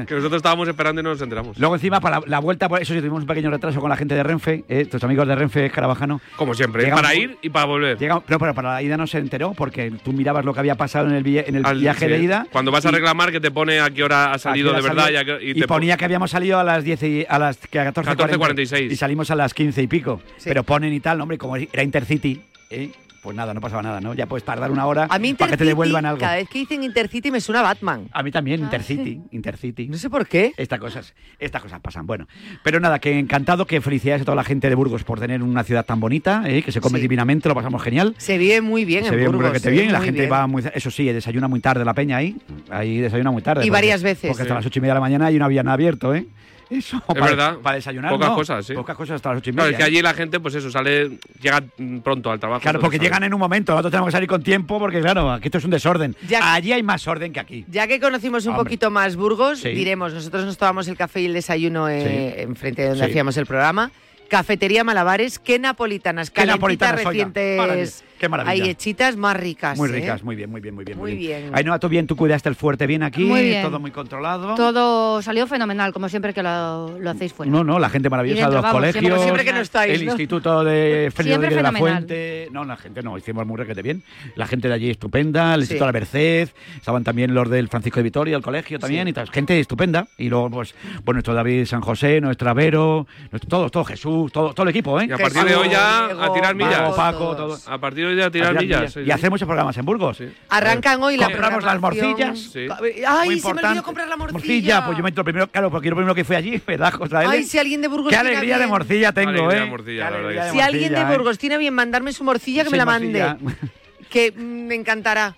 Que 0.06 0.14
nosotros 0.14 0.34
estábamos 0.36 0.68
esperando 0.68 1.00
y 1.00 1.04
no 1.04 1.10
nos 1.10 1.22
enteramos. 1.22 1.58
Luego 1.58 1.74
encima, 1.76 2.00
para 2.00 2.20
la, 2.20 2.26
la 2.26 2.38
vuelta, 2.40 2.68
por 2.68 2.80
eso 2.82 2.92
sí 2.92 2.98
tuvimos 3.00 3.20
un 3.20 3.26
pequeño 3.26 3.50
retraso 3.50 3.80
con 3.80 3.90
la 3.90 3.96
gente 3.96 4.14
de 4.14 4.22
Renfe, 4.22 4.64
eh, 4.68 4.84
tus 4.86 5.02
amigos 5.04 5.26
de 5.28 5.34
Renfe, 5.36 5.70
Carabajano. 5.70 6.20
Como 6.36 6.54
siempre, 6.54 6.86
para 6.90 7.14
ir 7.14 7.38
y 7.42 7.50
para 7.50 7.66
volver. 7.66 7.96
Pero 7.98 8.20
para 8.54 8.74
la 8.74 8.82
ida 8.82 8.96
no 8.96 9.06
se 9.06 9.18
enteró 9.18 9.52
porque 9.52 9.75
tú 10.02 10.12
mirabas 10.12 10.44
lo 10.44 10.52
que 10.54 10.60
había 10.60 10.74
pasado 10.74 11.08
en 11.08 11.14
el, 11.14 11.22
vi- 11.22 11.38
en 11.38 11.54
el 11.56 11.66
Al- 11.66 11.78
viaje 11.78 12.06
sí. 12.06 12.12
de 12.12 12.18
ida. 12.18 12.46
Cuando 12.50 12.70
vas 12.70 12.84
a 12.86 12.90
reclamar 12.90 13.30
que 13.32 13.40
te 13.40 13.50
pone 13.50 13.80
a 13.80 13.90
qué 13.90 14.02
hora 14.04 14.32
ha 14.32 14.38
salido 14.38 14.72
de 14.72 14.80
verdad 14.82 15.10
y, 15.10 15.16
a 15.16 15.24
qué- 15.24 15.38
y 15.42 15.50
y 15.50 15.54
te 15.54 15.66
ponía 15.66 15.96
que 15.96 16.04
habíamos 16.04 16.30
salido 16.30 16.58
a 16.58 16.64
las 16.64 16.82
10 16.84 17.02
y 17.02 17.26
a 17.28 17.38
las 17.38 17.56
que 17.58 17.78
a 17.78 17.92
14.40 17.92 18.16
14:46. 18.38 18.90
y 18.92 18.96
salimos 18.96 19.30
a 19.30 19.34
las 19.36 19.54
15 19.54 19.82
y 19.82 19.86
pico. 19.86 20.20
Sí. 20.36 20.44
Pero 20.48 20.62
ponen 20.64 20.92
y 20.92 21.00
tal, 21.00 21.20
hombre, 21.20 21.38
como 21.38 21.56
era 21.56 21.82
Intercity, 21.82 22.40
¿eh? 22.70 22.90
Pues 23.26 23.36
nada, 23.36 23.52
no 23.52 23.60
pasaba 23.60 23.82
nada, 23.82 24.00
¿no? 24.00 24.14
Ya 24.14 24.26
puedes 24.26 24.44
tardar 24.44 24.70
una 24.70 24.86
hora 24.86 25.08
A 25.10 25.18
mí 25.18 25.34
para 25.34 25.50
que 25.50 25.56
te 25.56 25.64
devuelvan 25.64 26.06
algo. 26.06 26.20
cada 26.20 26.36
vez 26.36 26.48
que 26.48 26.60
dicen 26.60 26.84
Intercity 26.84 27.32
me 27.32 27.40
suena 27.40 27.58
a 27.58 27.62
Batman. 27.64 28.08
A 28.12 28.22
mí 28.22 28.30
también, 28.30 28.60
Intercity, 28.60 29.20
Intercity. 29.32 29.88
No 29.88 29.96
sé 29.98 30.08
por 30.08 30.28
qué. 30.28 30.52
Estas 30.56 30.78
cosas, 30.78 31.12
estas 31.40 31.60
cosas 31.60 31.80
pasan. 31.80 32.06
Bueno, 32.06 32.28
pero 32.62 32.78
nada, 32.78 33.00
que 33.00 33.18
encantado, 33.18 33.66
que 33.66 33.80
felicidades 33.80 34.22
a 34.22 34.24
toda 34.24 34.36
la 34.36 34.44
gente 34.44 34.68
de 34.68 34.76
Burgos 34.76 35.02
por 35.02 35.18
tener 35.18 35.42
una 35.42 35.64
ciudad 35.64 35.84
tan 35.84 35.98
bonita, 35.98 36.44
¿eh? 36.46 36.62
que 36.62 36.70
se 36.70 36.80
come 36.80 36.98
Sí. 36.98 37.02
divinamente, 37.02 37.48
lo 37.48 37.54
pasamos 37.56 37.82
genial. 37.82 38.14
Se 38.18 38.38
vive 38.38 38.60
muy 38.60 38.84
bien 38.84 39.02
se 39.02 39.08
en 39.10 39.16
ve 39.16 39.28
muy 39.28 39.36
Burgos. 39.42 39.60
se 39.60 39.70
bien, 39.70 39.82
vive 39.88 39.92
la 39.92 40.00
gente 40.00 40.20
bien. 40.20 40.32
va 40.32 40.46
muy, 40.46 40.62
eso 40.72 40.90
sí, 40.92 41.04
desayuna 41.06 41.48
muy 41.48 41.58
tarde 41.60 41.84
la 41.84 41.94
peña 41.94 42.18
ahí, 42.18 42.36
ahí 42.70 42.98
desayuna 42.98 43.32
muy 43.32 43.42
tarde. 43.42 43.62
Y 43.62 43.66
porque- 43.66 43.70
varias 43.72 44.02
veces. 44.04 44.28
Porque 44.30 44.42
hasta 44.42 44.54
Sí. 44.54 44.58
las 44.58 44.66
ocho 44.66 44.78
y 44.78 44.82
media 44.82 44.92
de 44.94 44.98
la 44.98 45.00
mañana 45.00 45.26
hay 45.26 45.36
no 45.38 45.44
había 45.44 45.64
nada 45.64 45.74
abierto, 45.74 46.14
¿eh? 46.14 46.26
Eso, 46.68 46.96
Es 46.96 47.02
para, 47.04 47.20
verdad. 47.26 47.56
Para 47.62 47.76
desayunar, 47.76 48.10
Pocas 48.10 48.28
no. 48.28 48.34
cosas, 48.34 48.66
sí. 48.66 48.74
Pocas 48.74 48.96
cosas 48.96 49.14
hasta 49.16 49.28
las 49.30 49.38
ocho 49.38 49.50
y 49.50 49.52
Claro, 49.52 49.66
media. 49.66 49.78
es 49.78 49.84
que 49.84 49.88
allí 49.88 50.02
la 50.02 50.14
gente, 50.14 50.40
pues 50.40 50.54
eso, 50.56 50.70
sale, 50.70 51.18
llega 51.40 51.62
pronto 52.02 52.30
al 52.30 52.40
trabajo. 52.40 52.60
Claro, 52.62 52.80
porque 52.80 52.98
llegan 52.98 53.22
en 53.22 53.32
un 53.32 53.38
momento, 53.40 53.72
nosotros 53.72 53.92
tenemos 53.92 54.08
que 54.08 54.12
salir 54.12 54.28
con 54.28 54.42
tiempo 54.42 54.78
porque, 54.78 55.00
claro, 55.00 55.30
aquí 55.30 55.46
esto 55.46 55.58
es 55.58 55.64
un 55.64 55.70
desorden. 55.70 56.16
Ya- 56.28 56.54
Allí 56.54 56.72
hay 56.72 56.82
más 56.82 57.06
orden 57.06 57.32
que 57.32 57.40
aquí. 57.40 57.64
Ya 57.68 57.86
que 57.86 58.00
conocimos 58.00 58.44
un 58.46 58.52
Hombre. 58.52 58.64
poquito 58.64 58.90
más 58.90 59.14
Burgos, 59.16 59.60
Sí. 59.60 59.68
diremos, 59.70 60.12
nosotros 60.12 60.44
nos 60.44 60.56
tomamos 60.58 60.88
el 60.88 60.96
café 60.96 61.20
y 61.20 61.26
el 61.26 61.34
desayuno 61.34 61.88
eh, 61.88 62.34
Sí. 62.36 62.42
enfrente 62.42 62.82
de 62.82 62.88
donde 62.88 63.04
Sí. 63.04 63.10
hacíamos 63.10 63.36
el 63.36 63.46
programa. 63.46 63.90
Cafetería 64.28 64.82
Malabares, 64.82 65.38
qué 65.38 65.58
napolitanas, 65.60 66.30
¿Qué 66.30 66.40
calentitas, 66.42 66.58
napolitanas, 66.58 67.04
recientes. 67.04 68.04
Qué 68.18 68.28
maravilla. 68.28 68.64
Hay 68.64 68.70
hechitas 68.70 69.16
más 69.16 69.36
ricas. 69.36 69.76
Muy 69.78 69.88
¿eh? 69.88 69.92
ricas, 69.92 70.22
muy 70.22 70.36
bien, 70.36 70.50
muy 70.50 70.60
bien, 70.60 70.74
muy 70.74 70.84
bien. 70.84 70.98
Muy 70.98 71.14
bien. 71.14 71.50
Ainhoa, 71.52 71.78
tú 71.78 71.88
bien, 71.88 72.06
tú 72.06 72.16
cuidaste 72.16 72.48
el 72.48 72.54
fuerte 72.54 72.86
bien 72.86 73.02
aquí, 73.02 73.24
Muy 73.24 73.42
bien. 73.42 73.62
todo 73.62 73.78
muy 73.78 73.90
controlado. 73.90 74.54
Todo 74.54 75.20
salió 75.22 75.46
fenomenal, 75.46 75.92
como 75.92 76.08
siempre 76.08 76.32
que 76.34 76.42
lo, 76.42 76.98
lo 76.98 77.10
hacéis 77.10 77.32
fuera. 77.32 77.50
No, 77.52 77.62
no, 77.64 77.78
la 77.78 77.88
gente 77.90 78.08
maravillosa, 78.10 78.42
dentro, 78.42 78.54
los 78.56 78.62
vamos, 78.62 78.76
colegios, 78.80 79.00
siempre- 79.02 79.22
siempre 79.22 79.44
que 79.44 79.52
no 79.52 79.60
estáis, 79.60 79.94
el 80.00 80.06
¿no? 80.06 80.12
Instituto 80.12 80.64
de 80.64 81.12
Rodríguez 81.16 81.54
de 81.56 81.62
la. 81.62 81.72
Fuente. 81.72 82.48
No, 82.52 82.64
la 82.64 82.76
gente 82.76 83.02
no, 83.02 83.18
hicimos 83.18 83.46
muy 83.46 83.56
requete 83.58 83.82
bien. 83.82 84.02
La 84.34 84.46
gente 84.46 84.68
de 84.68 84.74
allí 84.74 84.90
estupenda, 84.90 85.54
el 85.54 85.60
Sí. 85.60 85.74
Instituto 85.74 85.86
de 85.86 85.92
la 85.92 85.98
Merced, 85.98 86.48
estaban 86.76 87.04
también 87.04 87.34
los 87.34 87.50
del 87.50 87.68
Francisco 87.68 88.00
de 88.00 88.04
Vitoria, 88.04 88.36
el 88.36 88.42
colegio 88.42 88.78
también, 88.78 89.06
y 89.08 89.12
tal. 89.12 89.28
Gente 89.30 89.58
estupenda. 89.60 90.06
Y 90.16 90.28
luego, 90.28 90.50
pues, 90.50 90.74
pues 91.04 91.14
nuestro 91.14 91.34
David 91.34 91.66
San 91.66 91.80
José, 91.82 92.20
nuestro 92.20 92.48
Avero, 92.50 93.06
nuestro, 93.30 93.48
todo, 93.48 93.70
todo 93.70 93.84
Jesús, 93.84 94.32
todo, 94.32 94.54
todo 94.54 94.64
el 94.64 94.70
equipo, 94.70 94.98
¿eh? 95.00 95.06
Y 95.08 95.12
a 95.12 95.18
partir 95.18 95.42
de 95.44 95.56
hoy 95.56 95.68
ya 95.68 96.06
a 96.06 96.32
tirar 96.32 96.54
millas. 96.54 96.76
Paco, 96.80 96.96
Paco, 96.96 97.36
todo. 97.36 97.58
A 97.66 97.78
partir 97.78 98.05
de 98.06 98.12
hoy 98.14 98.16
ya 98.20 98.26
a 98.26 98.30
tirar, 98.30 98.48
A 98.56 98.58
tirar 98.58 98.62
millas. 98.64 98.80
millas. 98.80 98.92
sí, 98.94 99.00
Y 99.00 99.04
sí. 99.04 99.10
hacer 99.10 99.30
muchos 99.30 99.46
programas 99.46 99.76
en 99.76 99.84
Burgos. 99.84 100.18
Arrancan 100.48 101.02
hoy 101.02 101.16
la 101.16 101.26
Compramos 101.26 101.64
las 101.64 101.80
morcillas. 101.80 102.38
Sí. 102.38 102.66
Ay, 103.06 103.28
Muy 103.30 103.40
se 103.40 103.54
me 103.54 103.60
olvidó 103.62 103.82
comprar 103.82 104.08
la 104.08 104.16
morcilla. 104.16 104.38
Morcilla, 104.38 104.84
pues 104.86 104.96
yo 104.98 105.02
me 105.02 105.08
entro 105.10 105.24
primero, 105.24 105.46
claro, 105.48 105.70
porque 105.70 105.86
yo 105.86 105.90
lo 105.90 105.96
primero 105.96 106.14
que 106.14 106.24
fui 106.24 106.36
allí, 106.36 106.60
me 106.66 106.76
da 106.76 106.90
cosa 106.92 107.18
Ay, 107.20 107.44
si 107.44 107.58
alguien 107.58 107.80
de 107.82 107.88
Burgos 107.88 108.10
Qué 108.10 108.16
tiene 108.16 108.30
alegría 108.36 108.58
de 108.58 108.66
morcilla 108.66 109.12
tengo, 109.12 109.30
Alegría 109.30 109.62
¿eh? 109.64 109.66
morcilla, 109.66 110.04
la 110.04 110.10
verdad 110.10 110.24
alegría 110.30 110.52
Si 110.52 110.60
alguien 110.60 110.92
de 110.94 111.00
¿eh? 111.00 111.04
Burgos 111.04 111.38
tiene 111.38 111.58
bien 111.58 111.74
mandarme 111.74 112.12
su 112.12 112.24
morcilla, 112.24 112.62
que 112.62 112.68
Sí, 112.70 112.72
me 112.72 112.78
la 112.78 112.84
morcilla. 112.86 113.36
mande. 113.40 113.54
Que 114.10 114.30
mm, 114.32 114.66
me 114.66 114.74
encantará. 114.76 115.34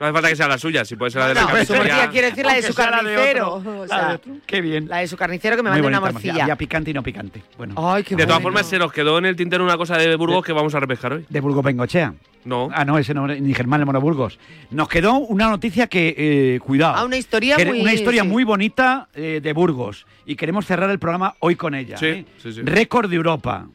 No 0.00 0.06
hace 0.06 0.12
falta 0.14 0.28
que 0.30 0.36
sea 0.36 0.48
la 0.48 0.56
suya, 0.56 0.82
si 0.86 0.96
puede 0.96 1.10
ser 1.10 1.20
la 1.20 1.28
de 1.28 1.34
la 1.34 1.40
No, 1.42 1.46
carnicería. 1.48 2.08
quiero 2.10 2.28
decir 2.30 2.46
la 2.46 2.54
de 2.54 2.62
su 2.62 2.68
de 2.68 2.74
carnicero. 2.74 3.54
O 3.56 3.60
de. 3.86 4.20
Qué 4.46 4.62
bien. 4.62 4.88
la 4.88 4.96
de 4.98 5.06
su 5.08 5.14
carnicero 5.18 5.56
que 5.56 5.62
me 5.62 5.68
mande 5.68 5.86
una 5.86 6.00
morcilla. 6.00 6.46
Ya 6.46 6.56
picante 6.56 6.90
y 6.90 6.94
no 6.94 7.02
picante. 7.02 7.42
Bueno. 7.58 7.74
Ay, 7.76 8.02
qué 8.02 8.16
De 8.16 8.24
todas 8.26 8.40
formas, 8.40 8.66
se 8.66 8.78
nos 8.78 8.90
quedó 8.94 9.18
en 9.18 9.26
el 9.26 9.36
tintero 9.36 9.62
una 9.62 9.76
cosa 9.76 9.98
de 9.98 10.16
Burgos 10.16 10.42
que 10.42 10.54
vamos 10.54 10.74
a 10.74 10.80
repescar 10.80 11.12
hoy. 11.12 11.26
De 11.28 11.40
Burgos 11.40 11.62
Bengochea. 11.62 12.14
No. 12.46 12.70
Ah, 12.72 12.86
no, 12.86 12.96
ese 12.96 13.12
no, 13.12 13.26
ni 13.26 13.52
Germán 13.52 13.80
Lemona 13.80 13.98
Burgos. 13.98 14.38
Nos 14.70 14.88
quedó 14.88 15.18
una 15.18 15.50
noticia 15.50 15.86
que, 15.86 16.14
eh, 16.16 16.60
cuidado. 16.60 16.94
Ah, 16.96 17.04
una 17.04 17.18
historia 17.18 17.56
que- 17.56 17.66
muy- 17.66 17.82
Una 17.82 17.92
historia 17.92 18.22
sí. 18.22 18.28
muy 18.28 18.44
bonita 18.44 19.08
eh, 19.14 19.40
de 19.42 19.52
Burgos. 19.52 20.06
Y 20.24 20.34
queremos 20.36 20.64
cerrar 20.64 20.88
el 20.88 20.98
programa 20.98 21.34
hoy 21.40 21.56
con 21.56 21.74
ella. 21.74 21.98
Sí, 21.98 22.06
¿eh? 22.06 22.24
sí, 22.42 22.54
sí. 22.54 22.62
Récord 22.62 23.10
de 23.10 23.16
Europa. 23.16 23.66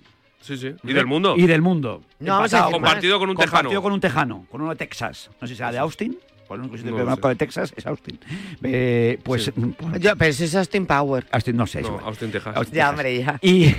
Sí, 0.46 0.58
sí. 0.58 0.74
Y 0.84 0.94
del 0.94 1.06
mundo. 1.08 1.36
Y 1.38 1.48
del 1.48 1.62
mundo. 1.62 2.02
No, 2.20 2.34
vamos 2.34 2.54
a 2.54 2.58
decir 2.58 2.72
Compartido 2.74 3.20
con 3.20 3.30
un 3.30 3.36
tejano. 3.36 3.52
Compartido 3.52 3.82
con 3.82 3.92
un 3.94 4.00
tejano, 4.00 4.46
con 4.52 4.62
uno 4.62 4.70
de 4.70 4.76
Texas. 4.76 5.30
No 5.42 5.48
sé 5.48 5.54
si 5.54 5.58
será 5.58 5.72
de 5.72 5.80
Austin. 5.80 6.18
Por 6.48 6.60
un 6.60 6.66
sitio 6.78 6.92
No 6.92 6.98
que 6.98 7.00
lo 7.00 7.06
conozco 7.06 7.28
sé. 7.28 7.30
de 7.30 7.36
Texas 7.38 7.74
es 7.76 7.88
Austin. 7.88 8.20
Eh, 8.62 9.18
pues, 9.24 9.46
Sí. 9.46 9.52
pues, 9.52 10.00
Yo, 10.00 10.16
pero 10.16 10.30
eso 10.30 10.44
es 10.44 10.54
Austin 10.56 10.86
Power. 10.86 11.26
Austin, 11.32 11.58
no 11.58 11.66
sé. 11.66 11.80
es 11.80 11.90
No. 11.90 11.98
Austin, 12.06 12.32
Texas. 12.32 12.56
Austin, 12.56 12.76
Ya, 12.76 12.84
Texas. 12.84 12.90
hombre, 12.92 13.18
ya. 13.18 13.40
Y 13.42 13.76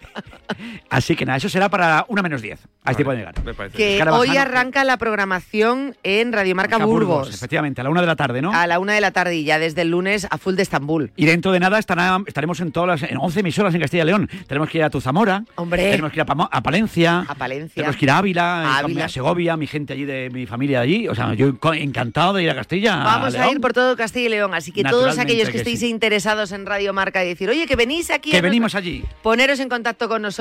así 0.90 1.16
que 1.16 1.24
nada, 1.26 1.38
eso 1.38 1.48
será 1.48 1.68
para 1.68 2.04
una 2.08 2.22
menos 2.22 2.42
10. 2.42 2.58
Ahí 2.60 2.94
Vale, 2.94 2.96
te 2.96 3.04
pueden 3.04 3.20
llegar. 3.20 3.70
Que 3.72 3.94
Escarabajano. 3.94 4.30
hoy 4.30 4.36
arranca 4.36 4.84
la 4.84 4.96
programación 4.96 5.96
en 6.04 6.32
Radiomarca 6.32 6.78
Marca 6.78 6.86
Burgos. 6.86 7.34
Efectivamente, 7.34 7.80
a 7.80 7.84
la 7.84 7.90
una 7.90 8.00
de 8.00 8.06
la 8.06 8.16
tarde, 8.16 8.40
¿no? 8.40 8.52
A 8.52 8.66
la 8.66 8.78
una 8.78 8.92
de 8.94 9.00
la 9.00 9.10
tarde 9.10 9.34
y 9.36 9.44
ya 9.44 9.58
desde 9.58 9.82
el 9.82 9.90
lunes 9.90 10.26
a 10.30 10.38
full 10.38 10.54
de 10.54 10.62
Estambul. 10.62 11.10
Y 11.16 11.26
dentro 11.26 11.50
de 11.52 11.58
nada 11.60 11.78
estará, 11.78 12.18
estaremos 12.26 12.60
en 12.60 12.70
todas 12.72 13.00
las, 13.00 13.10
en 13.10 13.16
11 13.18 13.40
emisoras 13.40 13.74
en 13.74 13.80
Castilla 13.80 14.04
y 14.04 14.06
León. 14.06 14.30
Tenemos 14.46 14.70
que 14.70 14.78
ir 14.78 14.84
a 14.84 14.90
Tuzamora, 14.90 15.44
Hombre. 15.56 15.90
tenemos 15.90 16.12
que 16.12 16.18
ir 16.18 16.22
a, 16.22 16.26
Pamo- 16.26 16.48
a 16.50 16.62
Palencia, 16.62 17.24
A 17.28 17.34
Palencia. 17.34 17.74
tenemos 17.74 17.96
que 17.96 18.04
ir 18.04 18.10
a 18.10 18.18
Ávila, 18.18 18.78
Ávila. 18.78 19.04
a 19.06 19.08
Segovia, 19.08 19.56
mi 19.56 19.66
gente 19.66 19.92
allí 19.94 20.04
de 20.04 20.30
mi 20.30 20.46
familia 20.46 20.78
de 20.78 20.84
allí. 20.84 21.08
O 21.08 21.14
sea, 21.14 21.34
yo 21.34 21.52
encantado 21.74 22.34
de 22.34 22.44
ir 22.44 22.50
a 22.50 22.54
Castilla. 22.54 22.96
Vamos 22.96 23.34
a, 23.34 23.38
León. 23.38 23.50
ir 23.56 23.60
por 23.60 23.72
todo 23.72 23.96
Castilla 23.96 24.26
y 24.26 24.30
León, 24.30 24.54
así 24.54 24.70
que 24.70 24.84
todos 24.84 25.18
aquellos 25.18 25.46
que, 25.46 25.52
que 25.52 25.58
estéis 25.58 25.80
sí. 25.80 25.88
interesados 25.88 26.52
en 26.52 26.66
Radio 26.66 26.92
Marca 26.92 27.24
y 27.24 27.28
decir, 27.28 27.48
oye, 27.50 27.66
que 27.66 27.74
venís 27.76 28.10
aquí, 28.10 28.30
Que 28.30 28.38
a 28.38 28.42
venimos 28.42 28.74
allí. 28.76 29.04
poneros 29.22 29.58
en 29.60 29.68
contacto 29.68 30.08
con 30.08 30.22
nosotros. 30.22 30.35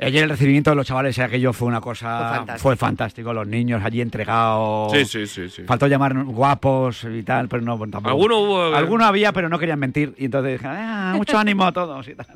Ayer 0.00 0.24
el 0.24 0.30
recibimiento 0.30 0.70
de 0.70 0.76
los 0.76 0.86
chavales, 0.86 1.18
aquello 1.18 1.52
fue 1.52 1.68
una 1.68 1.80
cosa. 1.80 2.18
Fue 2.18 2.36
fantástico. 2.36 2.62
Fue 2.62 2.76
fantástico. 2.76 3.32
Los 3.34 3.46
niños 3.46 3.82
allí 3.84 4.00
entregados. 4.00 4.92
Sí, 4.92 5.04
sí, 5.04 5.26
sí, 5.26 5.48
sí. 5.48 5.62
Faltó 5.64 5.86
llamar 5.86 6.14
guapos 6.24 7.04
y 7.04 7.22
tal, 7.22 7.48
pero 7.48 7.62
no 7.62 7.78
tampoco. 7.78 8.08
Alguno 8.08 8.38
hubo, 8.40 8.72
eh. 8.72 8.76
Alguno 8.76 9.04
había, 9.04 9.32
pero 9.32 9.48
no 9.48 9.58
querían 9.58 9.78
mentir. 9.78 10.14
Y 10.18 10.26
entonces 10.26 10.52
dijeron, 10.52 10.76
ah, 10.78 11.12
mucho 11.16 11.38
ánimo 11.38 11.64
a 11.64 11.72
todos 11.72 12.06
y 12.08 12.14
tal. 12.14 12.26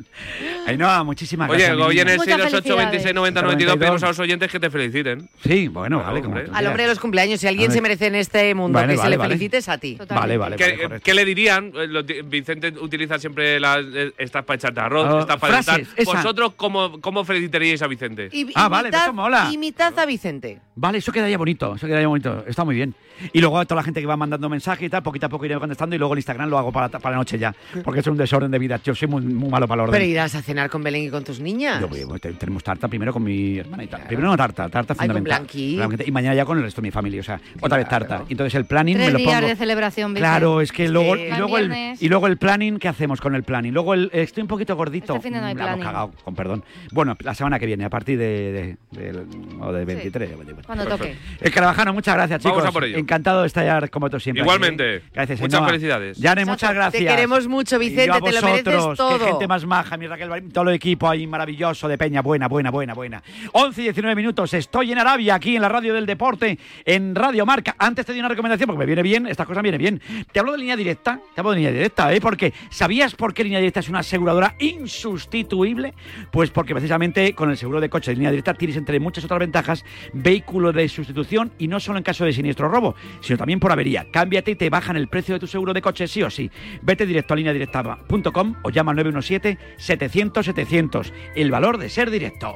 Ay, 0.67 0.77
no, 0.77 1.05
muchísimas 1.05 1.49
Oye, 1.49 1.59
gracias. 1.59 1.77
luego 1.77 1.91
viene 1.91 2.13
el 2.13 2.19
niña. 2.19 2.37
Muchas 2.37 2.51
628 2.51 2.77
26 2.77 3.15
90 3.15 3.43
92 3.43 3.77
92. 3.77 3.79
pedimos 3.79 4.03
a 4.03 4.07
los 4.09 4.19
oyentes 4.19 4.51
que 4.51 4.61
te 4.61 4.71
feliciten. 4.71 5.29
Sí, 5.43 5.69
bueno, 5.69 5.99
vale. 6.03 6.23
Como 6.23 6.37
Al 6.53 6.67
hombre 6.67 6.83
de 6.85 6.89
los 6.91 6.99
cumpleaños, 6.99 7.41
si 7.41 7.47
alguien 7.47 7.71
se 7.73 7.81
merece 7.81 8.07
en 8.07 8.15
este 8.17 8.55
mundo 8.55 8.79
Vale, 8.79 8.95
que 8.95 9.01
se 9.01 9.09
le 9.09 9.17
vale. 9.17 9.31
felicite 9.35 9.59
es 9.59 9.69
a 9.69 9.79
ti. 9.79 9.99
Vale, 10.09 10.37
vale. 10.37 10.57
¿Qué, 10.57 10.87
vale, 10.87 11.01
qué 11.01 11.15
le 11.15 11.25
dirían? 11.25 11.73
Eh, 11.75 12.23
Vicente 12.25 12.73
utiliza 12.81 13.19
siempre 13.19 13.59
las. 13.61 13.79
eh, 13.95 14.13
Estás 14.19 14.45
para 14.45 14.57
echarte 14.57 14.81
arroz, 14.81 15.07
Ah, 15.09 15.19
estás 15.21 15.37
para 15.39 15.63
frases. 15.63 15.89
¿Vosotros 16.05 16.53
cómo, 16.57 16.98
cómo 17.01 17.25
felicitaríais 17.25 17.83
a 17.83 17.87
Vicente? 17.87 18.29
Y- 18.33 18.49
Ah, 18.55 18.69
vale, 18.69 18.89
imitad- 18.89 19.03
eso 19.05 19.13
mola. 19.13 19.49
Imitad 19.53 19.99
a 19.99 20.07
Vicente. 20.07 20.61
Vale, 20.75 20.99
eso 20.99 21.11
quedaría 21.13 21.37
bonito, 21.39 21.75
eso 21.75 21.87
quedaría 21.87 22.07
bonito, 22.09 22.45
está 22.47 22.65
muy 22.65 22.75
bien. 22.77 22.95
Y 23.33 23.41
luego 23.41 23.59
a 23.59 23.65
toda 23.65 23.81
la 23.81 23.83
gente 23.83 24.01
que 24.01 24.07
va 24.07 24.17
mandando 24.17 24.49
mensajes 24.49 24.87
y 24.87 24.89
tal, 24.91 25.03
poquito 25.03 25.27
a 25.27 25.29
poco 25.29 25.45
iré 25.45 25.59
contestando 25.59 25.97
y 25.97 25.99
luego 25.99 26.15
el 26.15 26.19
Instagram 26.21 26.49
lo 26.49 26.57
hago 26.59 26.71
para, 26.71 26.89
para 26.89 27.11
la 27.11 27.17
noche 27.17 27.37
ya, 27.37 27.53
porque 27.83 27.99
es 28.01 28.07
un 28.07 28.17
desorden 28.17 28.49
de 28.51 28.59
vida, 28.61 28.81
yo 28.85 28.95
soy 28.95 29.09
muy, 29.09 29.23
muy 29.23 29.49
malo 29.51 29.67
para 29.67 29.83
el 29.83 29.89
orden. 29.89 30.01
Pero 30.01 30.05
irás 30.11 30.37
a 30.37 30.43
cenar 30.43 30.71
con 30.71 30.85
Belén 30.85 31.05
y 31.07 31.11
con 31.11 31.25
tus 31.25 31.41
niñas. 31.41 31.81
Yo 31.81 31.89
voy- 31.89 32.05
voy- 32.05 32.21
te- 32.21 32.33
tenemos 32.35 32.63
tarta 32.63 32.87
primero 32.87 33.13
con 33.13 33.25
mi 33.25 33.59
hermana 33.59 33.83
y 33.83 33.87
tal. 33.89 34.03
Primero 34.03 34.29
una 34.29 34.37
tarta, 34.37 34.69
tarta 34.69 34.95
Ay, 34.95 35.09
con 35.09 35.17
fundamental. 35.17 35.41
Blanquita, 35.41 36.05
Y 36.07 36.13
mañana 36.13 36.37
ya 36.37 36.45
con 36.45 36.59
el 36.59 36.65
resto 36.65 36.81
de 36.81 36.87
mi 36.87 36.93
familia, 36.93 37.21
o 37.21 37.25
sea, 37.25 37.41
otra 37.61 37.77
vez 37.79 37.89
tarta. 37.89 38.23
Y 38.29 38.33
entonces 38.35 38.55
el 38.55 38.67
planning 38.67 38.95
Tres 38.97 39.07
me 39.09 39.13
lo 39.15 39.19
días 39.19 39.35
pongo. 39.35 39.49
de 39.49 39.57
celebración, 39.57 40.15
Vicente. 40.15 40.31
Claro, 40.31 40.61
es 40.61 40.71
que 40.71 40.89
luego, 40.89 41.17
y, 41.17 41.31
luego 41.37 41.59
el, 41.59 41.73
y 42.01 42.09
luego 42.09 42.27
el 42.29 42.37
planning, 42.37 42.79
¿qué 42.79 42.87
hacemos 42.87 43.21
con 43.21 43.35
el 43.35 43.43
planning? 43.43 43.73
Luego 43.75 43.95
el, 43.95 44.11
estoy 44.13 44.43
un 44.43 44.49
poquito 44.49 44.77
gordito. 44.77 45.17
Este 45.17 45.25
fin 45.25 45.33
de 45.35 45.41
no 45.41 45.47
hay 45.47 45.55
la 45.57 45.61
hemos 45.63 45.67
planning. 45.81 45.85
cagado, 45.85 46.13
con 46.25 46.35
perdón. 46.37 46.65
Bueno, 46.93 47.17
la 47.21 47.35
semana 47.35 47.59
que 47.59 47.67
viene, 47.67 47.85
a 47.85 47.91
partir 47.91 48.19
de, 48.19 48.77
de, 48.93 49.01
del- 49.03 49.27
o 49.61 49.73
de 49.73 49.85
23. 49.85 50.37
bueno, 50.37 50.53
bueno. 50.53 50.63
Cuando 50.67 50.87
toque. 50.87 51.17
El 51.41 51.53
Carabajano, 51.53 51.93
muchas 51.93 52.15
gracias, 52.15 52.41
chicos. 52.41 52.57
Vamos 52.59 52.71
a 52.71 52.73
por 52.73 52.85
ello. 52.85 52.99
Encantado 52.99 53.43
de 53.43 53.47
estar 53.47 53.91
como 53.91 54.09
tú 54.11 54.19
siempre. 54.21 54.43
Igualmente. 54.43 54.97
aquí, 54.97 55.05
¿eh? 55.07 55.11
Gracias, 55.13 55.41
Muchas 55.41 55.55
Ainhoa. 55.55 55.69
felicidades. 55.69 56.19
Yane, 56.19 56.45
muchas 56.45 56.75
gracias. 56.75 57.03
Te 57.03 57.09
queremos 57.09 57.49
mucho, 57.49 57.79
Vicente, 57.79 58.21
te 58.21 58.33
lo 58.33 58.43
mereces 58.43 58.65
todo. 58.97 59.19
Qué 59.19 59.25
gente 59.25 59.47
más 59.49 59.65
maja, 59.67 59.97
mi 59.97 60.07
Raquel, 60.07 60.51
todo 60.53 60.69
el 60.69 60.75
equipo 60.75 61.09
ahí 61.09 61.27
maravilloso 61.27 61.89
de 61.89 61.99
Peña, 61.99 62.23
buena, 62.23 62.49
buena, 62.49 62.71
buena, 62.71 62.95
buena. 62.95 63.23
11 63.53 63.81
y 63.81 63.85
19 63.85 64.15
minutos, 64.15 64.55
estoy 64.55 64.93
en 64.93 64.99
Arabia, 64.99 65.35
aquí 65.35 65.57
en 65.57 65.63
la 65.63 65.69
radio 65.69 65.95
del 65.95 66.07
deporte, 66.07 66.59
en 66.85 67.15
Radio 67.15 67.45
Marca. 67.47 67.75
Antes 67.79 68.07
te 68.07 68.13
di 68.13 68.21
una 68.21 68.29
recomendación 68.29 68.67
porque 68.67 68.79
me 68.81 68.87
viene 68.87 69.03
bien, 69.03 69.27
estas 69.27 69.47
cosas 69.47 69.63
me 69.63 69.71
vienen 69.71 70.01
bien. 70.01 70.25
Te 70.33 70.41
hablo 70.41 70.53
de 70.53 70.59
línea 70.59 70.77
directa, 70.77 71.21
te 71.35 71.41
hablo 71.41 71.51
de 71.53 71.57
línea 71.59 71.73
directa, 71.73 72.13
¿eh? 72.13 72.21
Porque 72.21 72.53
¿sabías 72.71 73.15
por 73.15 73.35
qué 73.35 73.45
línea 73.45 73.59
directa 73.59 73.81
es 73.81 73.89
una 73.89 74.01
aseguradora 74.01 74.55
insustituible? 74.59 75.95
Pues 76.31 76.51
porque 76.51 76.75
precisamente 76.79 77.35
con 77.35 77.51
el 77.51 77.57
seguro 77.57 77.81
de 77.81 77.91
coche 77.91 78.13
de 78.13 78.15
línea 78.15 78.31
directa 78.31 78.55
tienes 78.55 78.77
entre 78.77 79.01
muchas 79.01 79.25
otras 79.25 79.41
ventajas 79.41 79.85
vehículo 80.13 80.73
de 80.73 80.89
sustitución 80.89 81.51
y 81.59 81.67
no 81.67 81.81
solo 81.81 81.99
en 81.99 82.05
caso 82.05 82.25
de 82.25 82.33
siniestro 82.33 82.69
robo, 82.69 82.95
sino 83.21 83.37
también 83.37 83.59
por 83.59 83.73
avería. 83.73 84.07
Cámbiate 84.13 84.53
y 84.53 84.55
te 84.55 84.71
bajan 84.71 84.97
el 84.97 85.09
precio 85.09 85.35
de 85.35 85.41
tu 85.41 85.49
seguro 85.49 85.75
de 85.75 85.83
coche 85.83 86.07
sí 86.07 86.23
o 86.23 86.31
sí. 86.31 86.53
Vete 86.83 87.05
directo 87.05 87.35
a 87.35 87.37
lineadirecta.com 87.37 88.55
o 88.63 88.71
llama 88.71 88.93
al 88.93 88.97
917 88.99 89.59
700 89.77 90.47
700. 90.47 91.13
El 91.35 91.51
valor 91.51 91.79
de 91.79 91.89
ser 91.89 92.11
directo. 92.11 92.55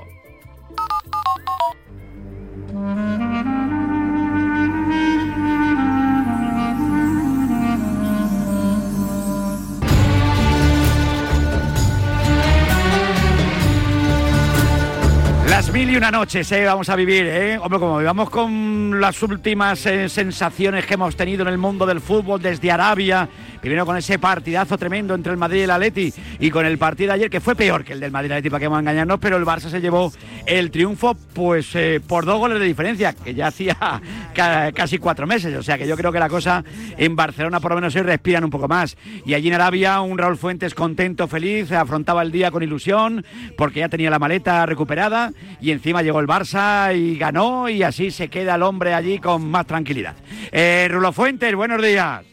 Mil 15.70 15.90
y 15.90 15.96
una 15.96 16.11
noches, 16.11 16.53
eh, 16.53 16.66
vamos 16.66 16.88
a 16.90 16.96
vivir, 16.96 17.25
¿eh? 17.27 17.57
Hombre, 17.57 17.79
como 17.79 17.98
vivamos 17.98 18.29
con 18.29 19.01
las 19.01 19.22
últimas 19.22 19.87
eh, 19.87 20.09
sensaciones 20.09 20.85
que 20.85 20.94
hemos 20.94 21.16
tenido 21.16 21.42
en 21.42 21.48
el 21.48 21.57
mundo 21.57 21.87
del 21.87 22.01
fútbol 22.01 22.42
desde 22.42 22.70
Arabia, 22.70 23.27
primero 23.62 23.87
con 23.87 23.96
ese 23.96 24.18
partidazo 24.18 24.77
tremendo 24.77 25.14
entre 25.14 25.33
el 25.33 25.38
Madrid 25.38 25.61
y 25.61 25.62
el 25.62 25.70
Atleti, 25.70 26.12
y 26.40 26.51
con 26.51 26.66
el 26.66 26.77
partido 26.77 27.09
de 27.09 27.14
ayer, 27.14 27.31
que 27.31 27.40
fue 27.40 27.55
peor 27.57 27.85
que 27.85 27.94
el 27.94 28.01
del 28.01 28.11
Madrid 28.11 28.29
y 28.29 28.33
el 28.33 28.37
Atleti, 28.38 28.51
para 28.51 28.61
que 28.61 28.66
vamos 28.66 28.77
a 28.79 28.81
engañarnos, 28.81 29.18
pero 29.20 29.37
el 29.38 29.44
Barça 29.46 29.70
se 29.70 29.81
llevó 29.81 30.12
el 30.44 30.70
triunfo, 30.70 31.14
pues, 31.33 31.75
eh, 31.77 32.01
por 32.07 32.27
dos 32.27 32.38
goles 32.38 32.59
de 32.59 32.66
diferencia, 32.66 33.14
que 33.14 33.33
ya 33.35 33.46
hacía 33.46 33.77
ca- 34.35 34.72
casi 34.72 34.98
cuatro 34.98 35.27
meses, 35.27 35.57
o 35.57 35.62
sea 35.62 35.79
que 35.79 35.87
yo 35.87 35.96
creo 35.96 36.12
que 36.12 36.18
la 36.18 36.29
cosa 36.29 36.62
en 36.98 37.16
Barcelona 37.16 37.61
por 37.61 37.70
lo 37.70 37.77
menos 37.77 37.94
hoy 37.94 38.03
respiran 38.03 38.44
un 38.44 38.51
poco 38.51 38.66
más. 38.68 38.96
Y 39.25 39.35
allí 39.35 39.48
en 39.48 39.55
Arabia, 39.55 40.01
un 40.01 40.18
Raúl 40.18 40.37
Fuentes 40.37 40.75
contento, 40.75 41.29
feliz, 41.29 41.70
afrontaba 41.72 42.22
el 42.22 42.33
día 42.33 42.51
con 42.51 42.62
ilusión, 42.64 43.25
porque 43.57 43.79
ya 43.81 43.88
tenía 43.88 44.11
la 44.11 44.18
maleta 44.18 44.66
recuperada, 44.66 45.33
y 45.61 45.70
encima 45.70 46.03
llegó 46.03 46.18
el 46.20 46.27
Barça 46.27 46.96
y 46.96 47.16
ganó, 47.16 47.68
y 47.68 47.83
así 47.85 48.11
se 48.11 48.27
queda 48.29 48.57
el 48.57 48.62
hombre 48.62 48.92
allí 48.94 49.18
con 49.20 49.48
más 49.48 49.66
tranquilidad. 49.66 50.16
Eh, 50.51 50.88
Rulo 50.90 51.12
Fuentes, 51.12 51.55
buenos 51.55 51.81
días. 51.81 52.31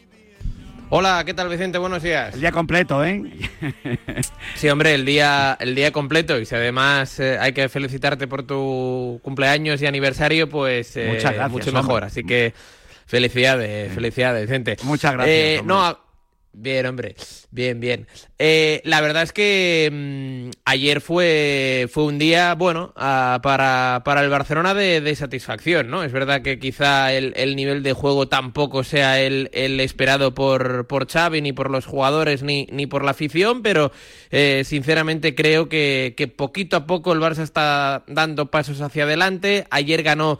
Hola, 0.91 1.21
¿qué 1.23 1.35
tal 1.35 1.49
Vicente? 1.49 1.77
Buenos 1.77 2.01
días. 2.01 2.33
El 2.33 2.41
día 2.41 2.51
completo, 2.51 3.05
¿eh? 3.05 3.21
Sí, 4.55 4.67
hombre, 4.69 4.95
el 4.95 5.05
día, 5.05 5.55
el 5.59 5.75
día 5.75 5.91
completo 5.91 6.39
y 6.39 6.45
si 6.45 6.55
además 6.55 7.19
eh, 7.19 7.37
hay 7.39 7.53
que 7.53 7.69
felicitarte 7.69 8.27
por 8.27 8.41
tu 8.43 9.19
cumpleaños 9.23 9.81
y 9.83 9.85
aniversario, 9.85 10.49
pues 10.49 10.97
eh, 10.97 11.05
Muchas 11.09 11.33
gracias, 11.33 11.51
mucho 11.51 11.69
hombre. 11.69 11.83
mejor. 11.83 12.03
Así 12.05 12.23
que 12.23 12.53
felicidades, 13.05 13.93
felicidades, 13.93 14.41
Vicente. 14.47 14.77
Muchas 14.83 15.13
gracias, 15.13 15.35
Eh, 15.35 15.61
no, 15.63 15.95
Bien, 16.51 16.85
hombre. 16.87 17.15
Bien, 17.51 17.79
bien. 17.79 18.07
Eh, 18.39 18.81
la 18.83 19.01
verdad 19.01 19.23
es 19.23 19.31
que 19.31 19.89
mm, 19.91 20.49
ayer 20.65 20.99
fue, 20.99 21.87
fue 21.91 22.03
un 22.05 22.17
día, 22.17 22.55
bueno, 22.55 22.91
ah, 22.95 23.39
para, 23.43 24.01
para 24.03 24.21
el 24.21 24.29
Barcelona 24.29 24.73
de, 24.73 25.15
satisfacción, 25.15 25.89
¿no? 25.89 26.03
Es 26.03 26.11
verdad 26.11 26.41
que 26.41 26.57
quizá 26.59 27.13
el, 27.13 27.33
el 27.35 27.55
nivel 27.55 27.83
de 27.83 27.93
juego 27.93 28.27
tampoco 28.27 28.83
sea 28.83 29.21
el, 29.21 29.49
el 29.53 29.79
esperado 29.79 30.33
por, 30.33 30.87
por 30.87 31.07
Xavi, 31.07 31.41
ni 31.41 31.53
por 31.53 31.69
los 31.69 31.85
jugadores, 31.85 32.41
ni, 32.41 32.67
ni 32.71 32.87
por 32.87 33.05
la 33.05 33.11
afición, 33.11 33.61
pero 33.61 33.91
eh, 34.31 34.63
sinceramente 34.65 35.35
creo 35.35 35.69
que 35.69 36.33
poquito 36.35 36.77
a 36.77 36.87
poco 36.87 37.13
el 37.13 37.19
Barça 37.19 37.43
está 37.43 38.03
dando 38.07 38.49
pasos 38.49 38.81
hacia 38.81 39.03
adelante. 39.03 39.65
Ayer 39.69 40.01
ganó 40.03 40.39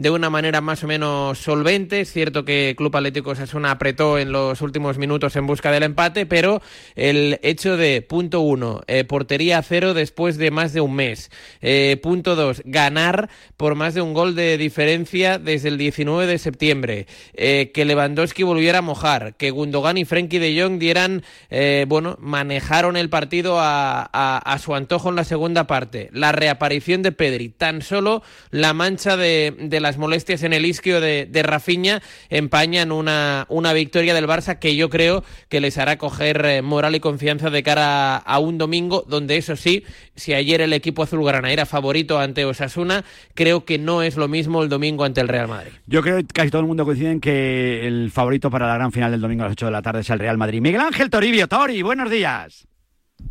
de 0.00 0.08
una 0.08 0.30
manera 0.30 0.62
más 0.62 0.82
o 0.82 0.86
menos 0.86 1.38
solvente. 1.38 2.00
Es 2.00 2.10
cierto 2.10 2.46
que 2.46 2.74
Club 2.74 2.96
Atlético 2.96 3.32
Osasuna 3.32 3.70
apretó 3.70 4.18
en 4.18 4.32
los 4.32 4.62
últimos 4.62 4.96
minutos 4.96 5.36
en 5.36 5.46
busca 5.46 5.70
del 5.70 5.82
empate, 5.82 6.24
pero 6.24 6.62
el 6.96 7.38
hecho 7.42 7.76
de, 7.76 8.00
punto 8.00 8.40
uno, 8.40 8.80
eh, 8.86 9.04
portería 9.04 9.60
cero 9.60 9.92
después 9.92 10.38
de 10.38 10.50
más 10.50 10.72
de 10.72 10.80
un 10.80 10.94
mes. 10.94 11.30
Eh, 11.60 11.98
punto 12.02 12.34
dos, 12.34 12.62
ganar 12.64 13.28
por 13.58 13.74
más 13.74 13.92
de 13.92 14.00
un 14.00 14.14
gol 14.14 14.34
de 14.34 14.56
diferencia 14.56 15.38
desde 15.38 15.68
el 15.68 15.76
19 15.76 16.26
de 16.26 16.38
septiembre. 16.38 17.06
Eh, 17.34 17.70
que 17.74 17.84
Lewandowski 17.84 18.42
volviera 18.42 18.78
a 18.78 18.82
mojar. 18.82 19.34
Que 19.36 19.50
Gundogan 19.50 19.98
y 19.98 20.06
Frenkie 20.06 20.38
de 20.38 20.58
Jong 20.58 20.78
dieran, 20.78 21.24
eh, 21.50 21.84
bueno, 21.86 22.16
manejaron 22.20 22.96
el 22.96 23.10
partido 23.10 23.60
a, 23.60 24.00
a, 24.02 24.58
su 24.60 24.74
antojo 24.74 25.10
en 25.10 25.16
la 25.16 25.24
segunda 25.24 25.66
parte. 25.66 26.08
La 26.14 26.32
reaparición 26.32 27.02
de 27.02 27.12
Pedri. 27.12 27.50
Tan 27.50 27.82
solo 27.82 28.22
la 28.50 28.72
mancha 28.72 29.18
de, 29.18 29.54
de 29.58 29.89
las 29.90 29.98
molestias 29.98 30.44
en 30.44 30.52
el 30.52 30.66
isquio 30.66 31.00
de, 31.00 31.26
de 31.26 31.42
Rafinha 31.42 32.00
empañan 32.28 32.92
una, 32.92 33.44
una 33.48 33.72
victoria 33.72 34.14
del 34.14 34.28
Barça 34.28 34.60
que 34.60 34.76
yo 34.76 34.88
creo 34.88 35.24
que 35.48 35.60
les 35.60 35.78
hará 35.78 35.98
coger 35.98 36.44
eh, 36.44 36.62
moral 36.62 36.94
y 36.94 37.00
confianza 37.00 37.50
de 37.50 37.64
cara 37.64 38.14
a, 38.14 38.16
a, 38.18 38.38
un 38.38 38.56
domingo 38.56 39.04
donde 39.08 39.36
eso 39.36 39.56
sí, 39.56 39.82
si 40.14 40.32
ayer 40.32 40.60
el 40.60 40.74
equipo 40.74 41.02
azulgrana 41.02 41.50
era 41.50 41.66
favorito 41.66 42.20
ante 42.20 42.44
Osasuna, 42.44 43.04
creo 43.34 43.64
que 43.64 43.78
no 43.78 44.04
es 44.04 44.16
lo 44.16 44.28
mismo 44.28 44.62
el 44.62 44.68
domingo 44.68 45.02
ante 45.02 45.22
el 45.22 45.26
Real 45.26 45.48
Madrid. 45.48 45.72
Yo 45.88 46.02
creo 46.02 46.18
que 46.18 46.26
casi 46.26 46.50
todo 46.50 46.60
el 46.60 46.68
mundo 46.68 46.84
coincide 46.84 47.10
en 47.10 47.20
que 47.20 47.88
el 47.88 48.12
favorito 48.12 48.48
para 48.48 48.68
la 48.68 48.76
gran 48.76 48.92
final 48.92 49.10
del 49.10 49.20
domingo 49.20 49.42
a 49.42 49.46
las 49.46 49.54
8 49.54 49.66
de 49.66 49.72
la 49.72 49.82
tarde 49.82 50.02
es 50.02 50.10
el 50.10 50.20
Real 50.20 50.38
Madrid. 50.38 50.60
Miguel 50.60 50.82
Ángel 50.82 51.10
Toribio, 51.10 51.48
Tori, 51.48 51.82
buenos 51.82 52.08
días. 52.08 52.68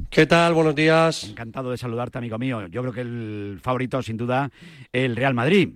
¿Qué 0.10 0.26
tal? 0.26 0.54
Buenos 0.54 0.76
días. 0.76 1.24
Encantado 1.24 1.72
de 1.72 1.78
saludarte, 1.78 2.18
amigo 2.18 2.38
mío. 2.38 2.68
Yo 2.68 2.82
creo 2.82 2.94
que 2.94 3.02
el 3.02 3.60
favorito, 3.62 4.02
sin 4.02 4.18
duda, 4.18 4.50
el 4.92 5.16
Real 5.16 5.34
Madrid. 5.34 5.70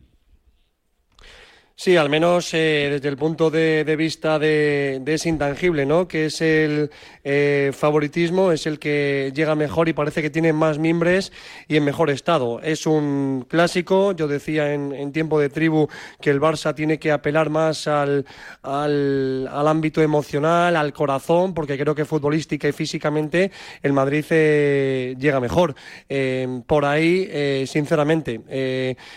Sí, 1.76 1.98
al 1.98 2.08
menos 2.08 2.54
eh, 2.54 2.90
desde 2.92 3.10
el 3.10 3.18
punto 3.18 3.50
de, 3.50 3.96
vista 3.98 4.38
de, 4.38 5.00
de, 5.02 5.14
ese 5.16 5.28
intangible, 5.28 5.88
¿no? 5.88 6.08
Que 6.08 6.28
es 6.28 6.40
el 6.40 6.92
eh, 7.24 7.72
favoritismo, 7.74 8.52
es 8.52 8.68
el 8.68 8.78
que 8.78 9.32
llega 9.34 9.56
mejor 9.56 9.90
y 9.90 9.94
parece 9.94 10.22
que 10.22 10.30
tiene 10.30 10.54
más 10.54 10.78
mimbres 10.78 11.32
y 11.68 11.76
en 11.76 11.84
mejor 11.84 12.12
estado. 12.12 12.62
Es 12.62 12.86
un 12.86 13.48
clásico, 13.50 14.12
yo 14.12 14.28
decía 14.28 14.72
en, 14.72 14.94
en 14.94 15.12
tiempo 15.12 15.40
de 15.40 15.50
tribu 15.50 15.88
que 16.22 16.30
el 16.30 16.40
Barça 16.40 16.76
tiene 16.76 17.00
que 17.00 17.12
apelar 17.12 17.50
más 17.50 17.88
al, 17.88 18.28
al, 18.62 19.50
al, 19.52 19.68
ámbito 19.68 20.00
emocional, 20.04 20.76
al 20.76 20.94
corazón, 20.94 21.56
porque 21.56 21.76
creo 21.78 21.96
que 21.96 22.06
futbolística 22.06 22.68
y 22.68 22.72
físicamente 22.72 23.52
el 23.82 23.94
Madrid 23.94 24.26
eh, 24.30 25.16
llega 25.18 25.40
mejor. 25.40 25.74
Eh, 26.08 26.62
por 26.68 26.86
ahí, 26.86 27.66
sinceramente, 27.66 28.42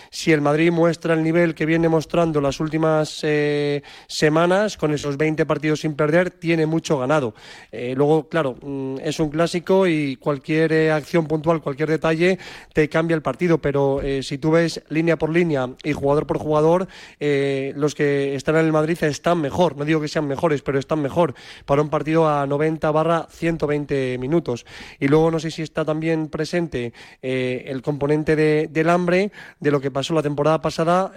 si 0.09 0.31
el 0.31 0.41
Madrid 0.41 0.71
muestra 0.71 1.13
el 1.13 1.21
nivel 1.21 1.53
que 1.53 1.67
viene 1.67 1.87
mostrando 1.87 2.41
las 2.47 2.59
últimas 2.61 3.19
eh, 3.23 3.83
semanas, 4.07 4.77
con 4.77 4.93
esos 4.93 5.17
20 5.17 5.45
partidos 5.45 5.81
sin 5.81 5.95
perder, 5.95 6.31
tiene 6.31 6.65
mucho 6.65 6.97
ganado. 6.97 7.35
Eh, 7.71 7.93
luego, 7.95 8.29
claro, 8.29 8.55
mm, 8.61 8.99
es 9.03 9.19
un 9.19 9.29
clásico 9.29 9.85
y 9.85 10.15
cualquier 10.15 10.71
eh, 10.71 10.91
acción 10.91 11.27
puntual, 11.27 11.61
cualquier 11.61 11.89
detalle, 11.89 12.39
te 12.73 12.87
cambia 12.87 13.15
el 13.15 13.21
partido, 13.21 13.57
pero 13.57 14.01
si 14.21 14.37
tú 14.37 14.51
ves 14.51 14.81
línea 14.89 15.17
por 15.17 15.29
línea 15.29 15.69
y 15.83 15.91
jugador 15.91 16.25
por 16.25 16.37
jugador, 16.37 16.87
los 17.19 17.95
que 17.95 18.35
están 18.35 18.55
en 18.55 18.65
el 18.65 18.71
Madrid 18.71 18.97
están 19.03 19.41
mejor. 19.41 19.75
No 19.75 19.85
digo 19.85 19.99
que 19.99 20.07
sean 20.07 20.27
mejores, 20.27 20.61
pero 20.61 20.79
están 20.79 21.01
mejor 21.01 21.33
para 21.65 21.81
un 21.81 21.89
partido 21.89 22.29
a 22.29 22.45
90 22.45 22.89
barra 22.91 23.27
120 23.29 24.17
minutos. 24.19 24.65
Y 24.99 25.07
luego 25.07 25.31
no 25.31 25.39
sé 25.39 25.51
si 25.51 25.61
está 25.61 25.83
también 25.83 26.29
presente 26.29 26.93
el 27.21 27.81
componente 27.81 28.35
de, 28.35 28.67
del 28.71 28.89
hambre, 28.89 29.31
de 29.59 29.71
lo 29.71 29.81
que 29.81 29.91
pasó 29.91 30.13
la 30.13 30.23
temporada 30.23 30.61
pasada, 30.61 31.11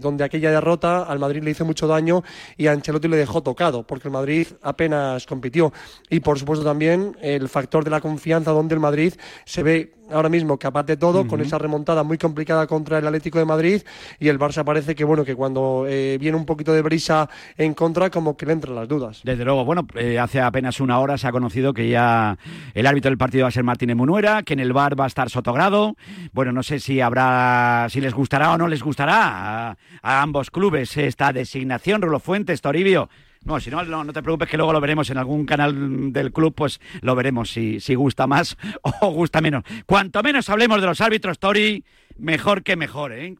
donde 0.00 0.24
aquella 0.24 0.50
derrota 0.50 0.71
derrota 0.72 1.02
al 1.02 1.18
Madrid 1.18 1.42
le 1.42 1.50
hizo 1.50 1.64
mucho 1.64 1.86
daño 1.86 2.22
y 2.56 2.66
a 2.66 2.72
Ancelotti 2.72 3.08
le 3.08 3.16
dejó 3.16 3.42
tocado, 3.42 3.82
porque 3.82 4.08
el 4.08 4.12
Madrid 4.12 4.46
apenas 4.62 5.26
compitió. 5.26 5.72
Y 6.08 6.20
por 6.20 6.38
supuesto 6.38 6.64
también 6.64 7.16
el 7.20 7.48
factor 7.48 7.84
de 7.84 7.90
la 7.90 8.00
confianza, 8.00 8.52
donde 8.52 8.74
el 8.74 8.80
Madrid 8.80 9.14
se 9.44 9.62
ve 9.62 9.92
ahora 10.10 10.28
mismo 10.28 10.58
capaz 10.58 10.84
de 10.84 10.96
todo, 10.96 11.20
uh 11.20 11.24
-huh. 11.24 11.28
con 11.28 11.40
esa 11.40 11.58
remontada 11.58 12.02
muy 12.02 12.18
complicada 12.18 12.66
contra 12.66 12.98
el 12.98 13.06
Atlético 13.06 13.38
de 13.38 13.44
Madrid 13.44 13.82
y 14.20 14.28
el 14.28 14.38
Barça 14.38 14.64
parece 14.64 14.94
que 14.94 15.04
bueno 15.04 15.24
que 15.24 15.34
cuando 15.34 15.86
eh, 15.88 16.18
viene 16.20 16.36
un 16.36 16.44
poquito 16.44 16.72
de 16.72 16.82
brisa 16.82 17.28
en 17.56 17.72
contra 17.74 18.10
como 18.10 18.36
que 18.36 18.46
le 18.46 18.52
entran 18.52 18.74
las 18.74 18.88
dudas. 18.88 19.20
Desde 19.24 19.44
luego, 19.44 19.64
bueno, 19.64 19.86
eh, 19.94 20.18
hace 20.18 20.40
apenas 20.40 20.80
una 20.80 20.98
hora 20.98 21.16
se 21.16 21.26
ha 21.28 21.32
conocido 21.32 21.72
que 21.72 21.88
ya 21.88 22.36
el 22.74 22.86
árbitro 22.86 23.10
del 23.10 23.18
partido 23.18 23.44
va 23.44 23.48
a 23.48 23.52
ser 23.52 23.64
Martínez 23.64 23.96
Munuera, 23.96 24.42
que 24.42 24.52
en 24.52 24.60
el 24.60 24.72
bar 24.72 24.98
va 24.98 25.04
a 25.04 25.06
estar 25.06 25.30
Sotogrado. 25.30 25.96
Bueno, 26.32 26.52
no 26.52 26.62
sé 26.62 26.78
si 26.78 27.00
habrá, 27.00 27.86
si 27.88 28.00
les 28.00 28.12
gustará 28.12 28.52
o 28.52 28.58
no 28.58 28.68
les 28.68 28.82
gustará 28.82 29.70
a, 29.70 29.76
a 30.02 30.22
ambos 30.22 30.50
clubes 30.50 30.61
esta 30.70 31.32
designación. 31.32 32.02
Rulo 32.02 32.20
Fuentes, 32.20 32.60
Toribio. 32.60 33.08
No, 33.44 33.58
si 33.58 33.70
no, 33.70 33.82
no, 33.82 34.04
no, 34.04 34.12
te 34.12 34.22
preocupes 34.22 34.48
que 34.48 34.56
luego 34.56 34.72
lo 34.72 34.80
veremos 34.80 35.10
en 35.10 35.18
algún 35.18 35.44
canal 35.44 36.12
del 36.12 36.32
club, 36.32 36.54
pues 36.54 36.80
lo 37.00 37.16
veremos 37.16 37.50
si, 37.50 37.80
si 37.80 37.96
gusta 37.96 38.28
más 38.28 38.56
o 39.00 39.10
gusta 39.10 39.40
menos. 39.40 39.64
Cuanto 39.86 40.22
menos 40.22 40.48
hablemos 40.48 40.80
de 40.80 40.86
los 40.86 41.00
árbitros, 41.00 41.40
Tori, 41.40 41.84
mejor 42.16 42.62
que 42.62 42.76
mejor, 42.76 43.12
¿eh? 43.12 43.34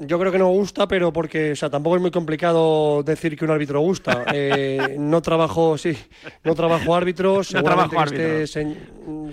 Yo 0.00 0.16
creo 0.18 0.30
que 0.30 0.38
no 0.38 0.48
gusta, 0.48 0.86
pero 0.86 1.12
porque, 1.12 1.52
o 1.52 1.56
sea, 1.56 1.68
tampoco 1.68 1.96
es 1.96 2.02
muy 2.02 2.12
complicado 2.12 3.02
decir 3.02 3.36
que 3.36 3.44
un 3.44 3.50
árbitro 3.50 3.80
gusta. 3.80 4.24
Eh, 4.34 4.96
no 4.98 5.20
trabajo, 5.20 5.76
sí, 5.76 5.96
no 6.42 6.54
trabajo 6.54 6.94
árbitros. 6.94 7.48
Seguramente, 7.48 7.96
no 7.96 8.04
que 8.04 8.42
este, 8.42 8.46
se, 8.46 8.76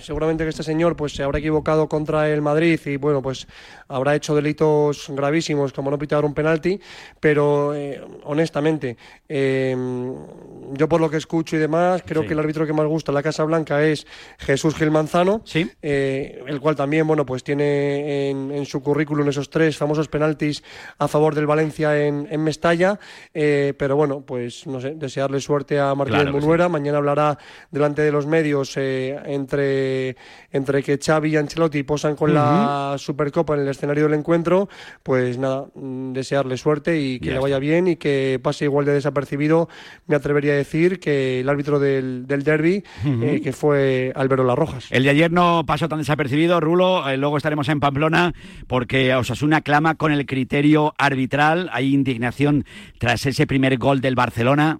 seguramente 0.02 0.44
que 0.44 0.50
este 0.50 0.64
señor 0.64 0.96
pues 0.96 1.14
se 1.14 1.24
habrá 1.24 1.40
equivocado 1.40 1.88
contra 1.88 2.30
el 2.30 2.42
Madrid 2.42 2.80
y 2.86 2.98
bueno, 2.98 3.22
pues 3.22 3.48
habrá 3.88 4.16
hecho 4.16 4.36
delitos 4.36 5.06
gravísimos 5.10 5.72
como 5.72 5.90
no 5.90 5.98
pitar 5.98 6.26
un 6.26 6.34
penalti, 6.34 6.80
pero 7.20 7.74
eh, 7.74 8.02
honestamente, 8.24 8.98
eh, 9.28 9.76
yo 10.74 10.90
por 10.90 11.00
lo 11.00 11.10
que 11.10 11.18
escucho 11.18 11.56
y 11.56 11.60
demás, 11.60 12.04
creo 12.06 12.24
sí. 12.24 12.28
que 12.28 12.34
el 12.34 12.40
árbitro 12.40 12.66
que 12.66 12.74
más 12.74 12.88
gusta 12.88 13.12
en 13.12 13.16
la 13.16 13.24
Casa 13.24 13.44
Blanca 13.46 13.84
es 13.84 14.06
Jesús 14.40 14.76
Gil 14.76 14.92
Manzano, 14.92 15.42
¿Sí? 15.46 15.70
eh, 15.82 16.44
el 16.46 16.60
cual 16.60 16.76
también, 16.76 17.08
bueno, 17.08 17.26
pues 17.26 17.44
tiene 17.44 18.30
en, 18.30 18.52
en 18.52 18.66
su 18.66 18.82
currículum 18.82 19.30
esos 19.30 19.50
tres 19.50 19.78
famosos 19.78 20.08
penaltis 20.10 20.39
a 20.98 21.08
favor 21.08 21.36
del 21.36 21.46
Valencia 21.46 21.98
en, 22.06 22.28
en 22.30 22.44
Mestalla, 22.44 23.00
eh, 23.34 23.74
pero 23.78 23.96
bueno, 23.96 24.22
pues 24.22 24.66
no 24.68 24.80
sé, 24.82 24.96
desearle 24.96 25.40
suerte 25.40 25.80
a 25.80 25.94
Martínez 25.96 26.24
claro 26.24 26.40
Munuera, 26.40 26.66
sí. 26.66 26.72
mañana 26.72 26.98
hablará 26.98 27.38
delante 27.72 28.02
de 28.02 28.12
los 28.12 28.26
medios 28.26 28.76
eh, 28.78 29.18
entre, 29.26 30.16
entre 30.52 30.84
que 30.84 30.98
Xavi 30.98 31.30
y 31.32 31.38
Ancelotti 31.38 31.84
posan 31.84 32.16
con 32.16 32.32
uh 32.32 32.34
-huh. 32.34 32.92
la 32.92 32.98
Supercopa 32.98 33.56
en 33.56 33.62
el 33.62 33.68
escenario 33.68 34.04
del 34.06 34.14
encuentro, 34.14 34.70
pues 35.04 35.38
nada, 35.38 35.66
mm, 35.76 36.14
desearle 36.14 36.58
suerte 36.58 37.00
y 37.00 37.20
que 37.20 37.32
le 37.32 37.40
vaya 37.40 37.60
bien 37.60 37.88
y 37.88 37.96
que 37.96 38.40
pase 38.42 38.66
igual 38.66 38.86
de 38.86 38.94
desapercibido, 38.94 39.70
me 40.08 40.16
atrevería 40.16 40.54
a 40.54 40.58
decir 40.58 41.00
que 41.00 41.42
el 41.42 41.50
árbitro 41.50 41.80
del, 41.80 42.26
del 42.28 42.44
derby, 42.44 42.84
uh 43.06 43.08
-huh. 43.08 43.24
eh, 43.24 43.42
que 43.42 43.54
fue 43.54 44.12
Álvaro 44.16 44.44
Rojas. 44.56 44.88
El 44.92 45.04
de 45.04 45.10
ayer 45.10 45.32
no 45.32 45.64
pasó 45.66 45.88
tan 45.88 46.00
desapercibido, 46.00 46.60
Rulo, 46.60 47.04
luego 47.18 47.38
estaremos 47.38 47.70
en 47.70 47.80
Pamplona 47.80 48.34
porque 48.68 49.14
Osasuna 49.16 49.62
clama 49.62 49.96
con 49.96 50.12
el 50.12 50.26
criterio 50.30 50.94
arbitral, 51.00 51.70
hay 51.74 51.92
indignación 51.92 52.64
tras 53.00 53.26
ese 53.26 53.48
primer 53.48 53.80
gol 53.80 54.00
del 54.00 54.14
Barcelona. 54.14 54.80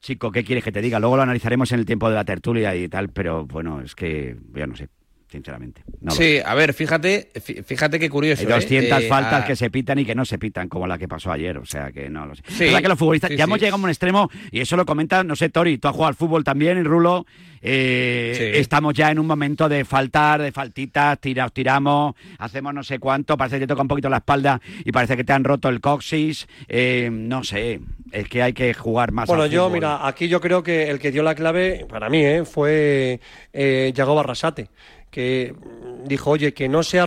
Chico, 0.00 0.32
¿qué 0.32 0.42
quieres 0.42 0.64
que 0.64 0.72
te 0.72 0.80
diga? 0.80 0.98
Luego 0.98 1.16
lo 1.16 1.22
analizaremos 1.22 1.70
en 1.72 1.80
el 1.80 1.86
tiempo 1.86 2.08
de 2.08 2.14
la 2.14 2.24
tertulia 2.24 2.74
y 2.74 2.88
tal, 2.88 3.10
pero 3.10 3.44
bueno, 3.44 3.82
es 3.82 3.94
que 3.94 4.36
yo 4.54 4.66
no 4.66 4.74
sé 4.74 4.88
sinceramente. 5.34 5.82
No 6.00 6.12
sí, 6.12 6.38
a 6.44 6.54
ver, 6.54 6.72
fíjate, 6.74 7.28
fíjate 7.66 7.98
qué 7.98 8.08
curioso. 8.08 8.42
Hay 8.42 8.46
200 8.46 9.02
¿eh? 9.02 9.08
faltas 9.08 9.42
a... 9.42 9.44
que 9.44 9.56
se 9.56 9.68
pitan 9.68 9.98
y 9.98 10.04
que 10.04 10.14
no 10.14 10.24
se 10.24 10.38
pitan, 10.38 10.68
como 10.68 10.86
la 10.86 10.96
que 10.96 11.08
pasó 11.08 11.32
ayer, 11.32 11.58
o 11.58 11.66
sea 11.66 11.90
que 11.90 12.08
no 12.08 12.24
lo 12.24 12.36
sé. 12.36 12.42
Sí, 12.46 12.52
es 12.52 12.60
verdad 12.60 12.82
que 12.82 12.88
los 12.88 12.98
futbolistas, 12.98 13.30
sí, 13.30 13.36
ya 13.36 13.44
sí. 13.44 13.50
hemos 13.50 13.58
llegado 13.58 13.82
a 13.82 13.84
un 13.84 13.90
extremo, 13.90 14.30
y 14.52 14.60
eso 14.60 14.76
lo 14.76 14.86
comenta, 14.86 15.24
no 15.24 15.34
sé, 15.34 15.48
Tori, 15.48 15.78
tú 15.78 15.88
has 15.88 15.94
jugado 15.94 16.10
al 16.10 16.14
fútbol 16.14 16.44
también, 16.44 16.84
Rulo, 16.84 17.26
eh, 17.66 18.52
estamos 18.56 18.94
ya 18.94 19.10
en 19.10 19.18
un 19.18 19.26
momento 19.26 19.68
de 19.68 19.84
faltar, 19.84 20.40
de 20.40 20.52
faltitas, 20.52 21.18
tiraos, 21.18 21.52
tiramos, 21.52 22.14
hacemos 22.38 22.72
no 22.72 22.84
sé 22.84 23.00
cuánto, 23.00 23.36
parece 23.36 23.56
que 23.56 23.60
te 23.60 23.68
toca 23.68 23.82
un 23.82 23.88
poquito 23.88 24.08
la 24.08 24.18
espalda 24.18 24.60
y 24.84 24.92
parece 24.92 25.16
que 25.16 25.24
te 25.24 25.32
han 25.32 25.42
roto 25.42 25.68
el 25.68 25.80
coxis, 25.80 26.46
eh, 26.68 27.08
no 27.10 27.42
sé, 27.42 27.80
es 28.12 28.28
que 28.28 28.42
hay 28.42 28.52
que 28.52 28.72
jugar 28.74 29.10
más. 29.10 29.26
Bueno, 29.26 29.46
yo, 29.46 29.64
fútbol. 29.64 29.72
mira, 29.72 30.06
aquí 30.06 30.28
yo 30.28 30.40
creo 30.40 30.62
que 30.62 30.90
el 30.90 31.00
que 31.00 31.10
dio 31.10 31.22
la 31.22 31.34
clave, 31.34 31.86
para 31.88 32.08
mí, 32.08 32.24
eh, 32.24 32.44
fue 32.44 33.20
eh, 33.52 33.92
Yago 33.94 34.14
Barrasate 34.14 34.68
que 35.14 35.54
dijo, 36.06 36.30
oye, 36.30 36.52
que 36.52 36.68
no 36.68 36.82
sea, 36.82 37.06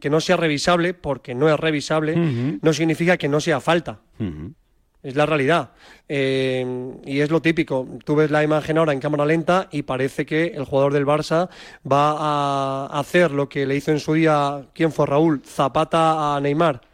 que 0.00 0.10
no 0.10 0.20
sea 0.20 0.36
revisable, 0.36 0.94
porque 0.94 1.34
no 1.34 1.52
es 1.52 1.58
revisable, 1.58 2.12
uh 2.12 2.16
-huh. 2.16 2.58
no 2.62 2.72
significa 2.72 3.16
que 3.16 3.28
no 3.28 3.40
sea 3.40 3.58
falta. 3.58 3.98
Uh 4.20 4.24
-huh. 4.24 4.54
es 5.02 5.16
la 5.16 5.26
realidad. 5.26 5.70
Eh, 6.08 6.64
y 7.04 7.18
es 7.18 7.30
lo 7.30 7.42
típico. 7.42 7.86
Tú 8.04 8.14
ves 8.14 8.30
la 8.30 8.44
imagen 8.44 8.78
ahora 8.78 8.92
en 8.92 9.00
cámara 9.00 9.24
lenta 9.26 9.68
y 9.72 9.82
parece 9.82 10.24
que 10.24 10.52
el 10.54 10.64
jugador 10.64 10.92
del 10.92 11.04
Barça 11.04 11.48
va 11.84 12.14
a 12.16 13.00
hacer 13.00 13.32
lo 13.32 13.48
que 13.48 13.66
le 13.66 13.74
hizo 13.74 13.90
en 13.90 13.98
su 13.98 14.14
día, 14.14 14.66
¿quién 14.72 14.92
fue 14.92 15.06
Raúl? 15.06 15.42
Zapata 15.44 16.36
a 16.36 16.40
Neymar. 16.40 16.87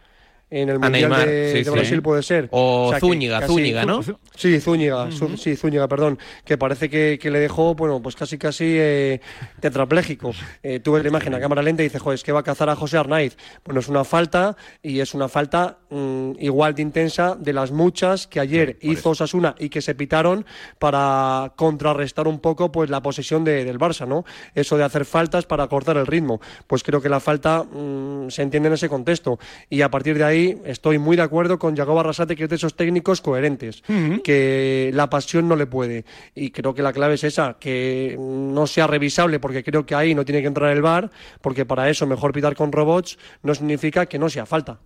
En 0.57 0.69
el 0.69 0.79
Mundial 0.79 1.11
Neymar, 1.11 1.27
de, 1.29 1.49
sí, 1.53 1.59
de 1.59 1.64
sí. 1.64 1.71
Brasil 1.71 2.03
puede 2.03 2.23
ser. 2.23 2.49
O 2.53 2.93
Zúñiga, 3.01 3.40
casi- 3.40 3.53
Zúñiga, 3.53 3.85
¿no? 3.85 4.03
Sí, 4.37 4.61
Zúñiga, 4.61 5.09
Zú- 5.11 5.37
sí, 5.37 5.57
Zúñiga, 5.57 5.88
perdón, 5.88 6.19
que 6.45 6.57
parece 6.57 6.88
que, 6.88 7.19
que 7.21 7.31
le 7.31 7.40
dejó, 7.40 7.75
bueno, 7.75 8.01
pues 8.01 8.14
casi 8.14 8.38
casi 8.38 8.64
eh, 8.79 9.21
tetrapléjico. 9.61 10.33
Eh, 10.62 10.81
tú 10.81 10.93
ves 10.93 11.03
la 11.03 11.09
imagen 11.09 11.35
a 11.35 11.40
cámara 11.40 11.62
lenta 11.62 11.83
y 11.83 11.87
dices, 11.87 12.01
joder, 12.01 12.14
es 12.17 12.23
que 12.23 12.33
va 12.33 12.40
a 12.40 12.43
cazar 12.45 12.69
a 12.71 12.77
José 12.77 12.97
Arnaiz. 12.99 13.37
Bueno, 13.64 13.81
es 13.81 13.88
una 13.88 14.05
falta 14.05 14.57
y 14.83 15.01
es 15.01 15.14
una 15.14 15.29
falta 15.29 15.79
mm, 15.90 16.33
igual 16.40 16.75
de 16.75 16.83
intensa 16.83 17.35
de 17.38 17.53
las 17.53 17.71
muchas 17.73 18.27
que 18.27 18.40
ayer 18.40 18.77
hizo 18.81 19.11
Osasuna 19.11 19.55
y 19.59 19.69
que 19.69 19.83
se 19.83 19.95
pitaron 19.95 20.45
para 20.79 21.53
contrarrestar 21.57 22.29
un 22.29 22.38
poco 22.40 22.71
pues 22.71 22.90
la 22.90 23.03
posesión 23.03 23.45
de- 23.45 23.64
del 23.64 23.79
Barça, 23.79 24.07
¿no? 24.07 24.25
Eso 24.55 24.77
de 24.77 24.85
hacer 24.85 25.05
faltas 25.05 25.47
para 25.47 25.67
cortar 25.69 25.97
el 25.97 26.07
ritmo. 26.07 26.40
Pues 26.67 26.83
creo 26.83 27.01
que 27.01 27.09
la 27.09 27.21
falta 27.21 27.62
mm, 27.64 28.29
se 28.31 28.43
entiende 28.43 28.69
en 28.69 28.75
ese 28.75 28.88
contexto. 28.88 29.38
Y 29.71 29.81
a 29.83 29.90
partir 29.90 30.19
de 30.19 30.25
ahí 30.25 30.43
estoy 30.64 30.98
muy 30.98 31.16
de 31.16 31.22
acuerdo 31.22 31.59
con 31.59 31.76
Jacob 31.76 31.98
Arrasate, 31.98 32.37
que 32.37 32.44
es 32.44 32.48
de 32.50 32.57
esos 32.57 32.74
técnicos 32.74 33.20
coherentes, 33.20 33.83
que 34.22 34.90
la 34.94 35.09
pasión 35.11 35.48
no 35.48 35.57
le 35.57 35.66
puede. 35.66 36.04
Y 36.35 36.50
creo 36.50 36.74
que 36.74 36.83
la 36.83 36.92
clave 36.92 37.14
es 37.14 37.24
esa, 37.24 37.57
que 37.59 38.16
no 38.18 38.66
sea 38.66 38.87
revisable, 38.87 39.40
porque 39.40 39.62
creo 39.64 39.85
que 39.87 39.94
ahí 39.94 40.14
no 40.14 40.24
tiene 40.24 40.40
que 40.40 40.48
entrar 40.48 40.70
el 40.72 40.83
VAR, 40.83 41.11
porque 41.40 41.64
para 41.64 41.88
eso 41.90 42.07
mejor 42.07 42.33
pitar 42.33 42.54
con 42.54 42.72
robots 42.72 43.18
no 43.42 43.54
significa 43.54 44.07
que 44.07 44.18
no 44.18 44.28
sea 44.28 44.46
falta. 44.46 44.78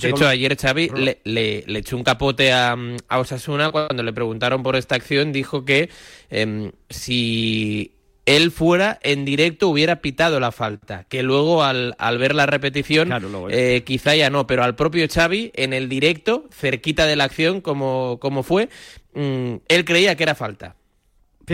de 0.00 0.08
hecho, 0.08 0.26
ayer 0.26 0.56
Xavi 0.56 0.88
le, 0.96 1.18
le- 1.24 1.64
le 1.66 1.78
echó 1.78 1.96
un 1.96 2.02
capote 2.02 2.50
a, 2.52 2.74
a 3.08 3.18
Osasuna 3.18 3.70
cuando 3.70 4.02
le 4.02 4.12
preguntaron 4.12 4.62
por 4.62 4.74
esta 4.74 4.94
acción. 4.96 5.32
Dijo 5.32 5.64
que 5.64 5.90
em, 6.30 6.72
si 6.88 7.92
él 8.26 8.50
fuera 8.50 8.98
en 9.02 9.24
directo 9.24 9.68
hubiera 9.68 9.96
pitado 9.96 10.40
la 10.40 10.52
falta. 10.52 11.04
Que 11.08 11.22
luego 11.22 11.64
al, 11.64 11.94
al 11.98 12.18
ver 12.18 12.34
la 12.34 12.46
repetición 12.46 13.12
eh, 13.50 13.82
quizá 13.84 14.14
ya 14.14 14.30
no. 14.30 14.46
Pero 14.46 14.64
al 14.64 14.74
propio 14.74 15.06
Xavi, 15.08 15.52
en 15.54 15.72
el 15.72 15.88
directo, 15.88 16.44
cerquita 16.52 17.06
de 17.06 17.16
la 17.16 17.24
acción 17.24 17.60
como, 17.60 18.18
como 18.20 18.42
fue, 18.42 18.68
mm, 19.14 19.54
él 19.68 19.84
creía 19.84 20.16
que 20.16 20.22
era 20.22 20.34
falta. 20.34 20.76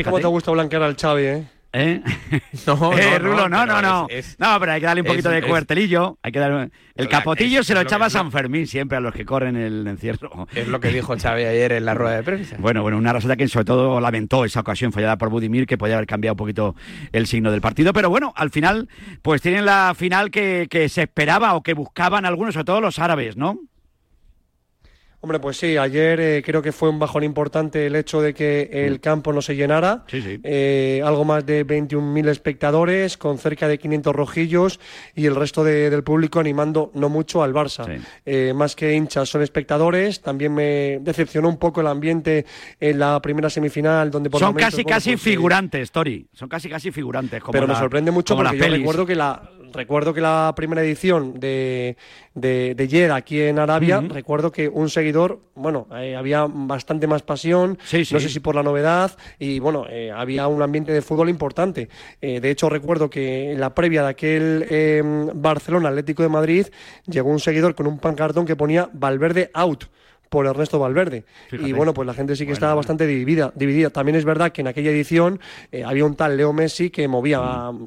¿Cómo 0.05 0.21
te 0.21 0.27
gusta 0.27 0.51
blanquear 0.51 0.83
al 0.83 0.97
Xavi, 0.97 1.25
eh? 1.25 1.49
¿Eh? 1.73 2.01
No, 2.67 2.93
Eh, 2.99 3.11
no, 3.13 3.19
Rulo, 3.19 3.49
no, 3.49 3.67
no, 3.67 3.75
pero 3.77 3.83
no. 3.83 4.07
es- 4.09 4.31
es- 4.31 4.41
no, 4.41 4.59
pero 4.59 4.73
hay 4.73 4.81
que 4.81 4.87
darle 4.87 5.03
un 5.03 5.07
es- 5.07 5.13
poquito 5.13 5.31
de 5.31 5.43
cuartelillo. 5.43 6.19
Hay 6.23 6.33
que 6.33 6.39
dar... 6.39 6.71
El 6.95 7.09
capotillo 7.09 7.63
se 7.63 7.75
lo 7.75 7.81
echaba 7.83 8.11
San 8.11 8.33
Fermín 8.33 8.67
siempre 8.67 8.97
a 8.99 9.01
los 9.01 9.15
que 9.15 9.25
corren 9.25 9.55
el 9.57 9.87
encierro. 9.87 10.49
Es 10.55 10.67
lo 10.67 10.81
que 10.81 10.89
dijo 10.89 11.15
Xavi 11.17 11.45
ayer 11.45 11.73
en 11.73 11.85
la 11.85 11.95
rueda 11.95 12.17
de 12.17 12.23
prensa. 12.23 12.57
Bueno, 12.59 12.83
bueno, 12.83 12.99
una 12.99 13.11
Arrasate 13.11 13.37
que 13.37 13.47
sobre 13.49 13.67
todo 13.67 14.01
lamentó 14.01 14.45
esa 14.45 14.61
ocasión 14.61 14.93
fallada 14.93 15.17
por 15.19 15.29
Budimir, 15.31 15.67
que 15.67 15.79
podía 15.79 15.95
haber 15.95 16.07
cambiado 16.07 16.33
un 16.35 16.39
poquito 16.39 16.75
el 17.13 17.27
signo 17.27 17.51
del 17.53 17.61
partido. 17.61 17.93
Pero 17.93 18.11
bueno, 18.11 18.33
al 18.35 18.51
final, 18.51 18.89
pues 19.23 19.43
tienen 19.43 19.65
la 19.65 19.95
final 19.97 20.31
que, 20.31 20.67
que 20.71 20.89
se 20.89 21.03
esperaba 21.03 21.55
o 21.55 21.63
que 21.63 21.75
buscaban 21.75 22.25
algunos, 22.25 22.55
sobre 22.55 22.65
todo 22.65 22.81
los 22.81 22.99
árabes, 22.99 23.37
¿no? 23.37 23.59
Hombre, 25.21 25.41
pues 25.41 25.57
sí, 25.57 25.77
ayer 25.77 26.21
eh, 26.21 26.43
creo 26.47 26.63
que 26.63 26.71
fue 26.71 26.89
un 26.89 27.01
bajón 27.01 27.25
importante 27.25 27.87
el 27.87 27.97
hecho 27.97 28.23
de 28.23 28.33
que 28.33 28.71
el 28.73 29.01
campo 29.01 29.33
no 29.33 29.43
se 29.43 29.57
llenara. 29.57 30.05
Sí, 30.07 30.23
sí. 30.23 30.39
Eh, 30.45 31.03
algo 31.05 31.25
más 31.25 31.45
de 31.45 31.67
21.000 31.67 32.29
espectadores, 32.29 33.17
con 33.17 33.37
cerca 33.37 33.67
de 33.67 33.79
500 33.79 34.15
rojillos 34.15 34.79
y 35.17 35.27
el 35.27 35.35
resto 35.35 35.65
de- 35.65 35.91
del 35.91 36.05
público 36.05 36.39
animando 36.39 36.93
no 36.95 37.09
mucho 37.09 37.43
al 37.43 37.53
Barça. 37.53 38.01
Eh, 38.25 38.53
más 38.55 38.77
que 38.77 38.95
hinchas, 38.95 39.29
son 39.29 39.43
espectadores. 39.43 40.21
También 40.23 40.55
me 40.55 40.99
decepcionó 41.01 41.49
un 41.49 41.57
poco 41.59 41.81
el 41.81 41.89
ambiente 41.89 42.47
en 42.79 43.01
la 43.01 43.21
primera 43.21 43.51
semifinal, 43.51 44.13
donde 44.13 44.31
por 44.31 44.39
Son 44.39 44.51
momentos, 44.51 44.71
casi, 44.71 44.83
bueno, 44.85 44.95
casi 44.97 45.11
pues, 45.11 45.23
figurantes, 45.23 45.91
Tori. 45.91 46.29
Son 46.33 46.49
casi, 46.49 46.69
casi 46.69 46.93
figurantes. 46.93 47.41
Como 47.43 47.51
pero 47.53 47.67
me 47.67 47.73
la- 47.73 47.81
sorprende 47.81 48.13
mucho 48.13 48.37
porque 48.37 48.57
yo 48.57 48.69
recuerdo 48.69 49.05
que 49.05 49.17
la 49.17 49.51
recuerdo 49.73 50.15
que 50.15 50.21
la 50.21 50.53
primera 50.57 50.83
edición 50.83 51.39
de 51.39 51.97
de, 52.35 52.75
de 52.77 52.89
Yer 52.89 53.11
aquí 53.11 53.41
en 53.41 53.59
Arabia 53.59 54.01
recuerdo 54.01 54.53
que 54.53 54.69
un 54.69 54.89
seguidor 54.89 55.41
bueno 55.55 55.89
eh, 55.97 56.15
había 56.17 56.47
bastante 56.49 57.07
más 57.07 57.23
pasión 57.23 57.79
sí. 57.85 58.05
no 58.13 58.21
sé 58.21 58.29
si 58.29 58.41
por 58.41 58.55
la 58.55 58.63
novedad 58.63 59.17
y 59.39 59.59
bueno 59.59 59.87
eh, 59.89 60.13
había 60.15 60.47
un 60.49 60.63
ambiente 60.63 60.93
de 60.93 61.03
fútbol 61.03 61.29
importante. 61.29 61.89
Eh, 62.21 62.41
de 62.41 62.51
hecho 62.51 62.69
recuerdo 62.69 63.11
que 63.11 63.53
en 63.53 63.61
la 63.61 63.75
previa 63.75 64.03
de 64.03 64.09
aquel 64.09 64.67
eh, 64.71 65.03
Barcelona 65.35 65.89
Atlético 65.89 66.23
de 66.23 66.29
Madrid 66.29 66.67
llegó 67.07 67.31
un 67.31 67.41
seguidor 67.41 67.75
con 67.75 67.87
un 67.87 67.99
pancartón 67.99 68.47
que 68.47 68.57
ponía 68.57 68.89
Valverde 68.93 69.51
out 69.55 69.85
por 70.29 70.47
Ernesto 70.47 70.79
Valverde. 70.79 71.25
Fíjate. 71.49 71.69
Y 71.69 71.73
bueno, 71.73 71.95
pues 71.95 72.07
la 72.07 72.15
gente 72.15 72.37
sí 72.37 72.47
que 72.47 72.53
estaba 72.53 72.75
bastante 72.75 73.07
dividida, 73.07 73.53
dividida. 73.55 73.91
También 73.91 74.17
es 74.17 74.25
verdad 74.25 74.53
que 74.53 74.61
en 74.61 74.69
aquella 74.69 74.91
edición 74.91 75.41
eh, 75.73 75.85
había 75.85 76.05
un 76.05 76.15
tal 76.17 76.37
Leo 76.37 76.53
Messi 76.53 76.91
que 76.91 77.09
movía, 77.09 77.41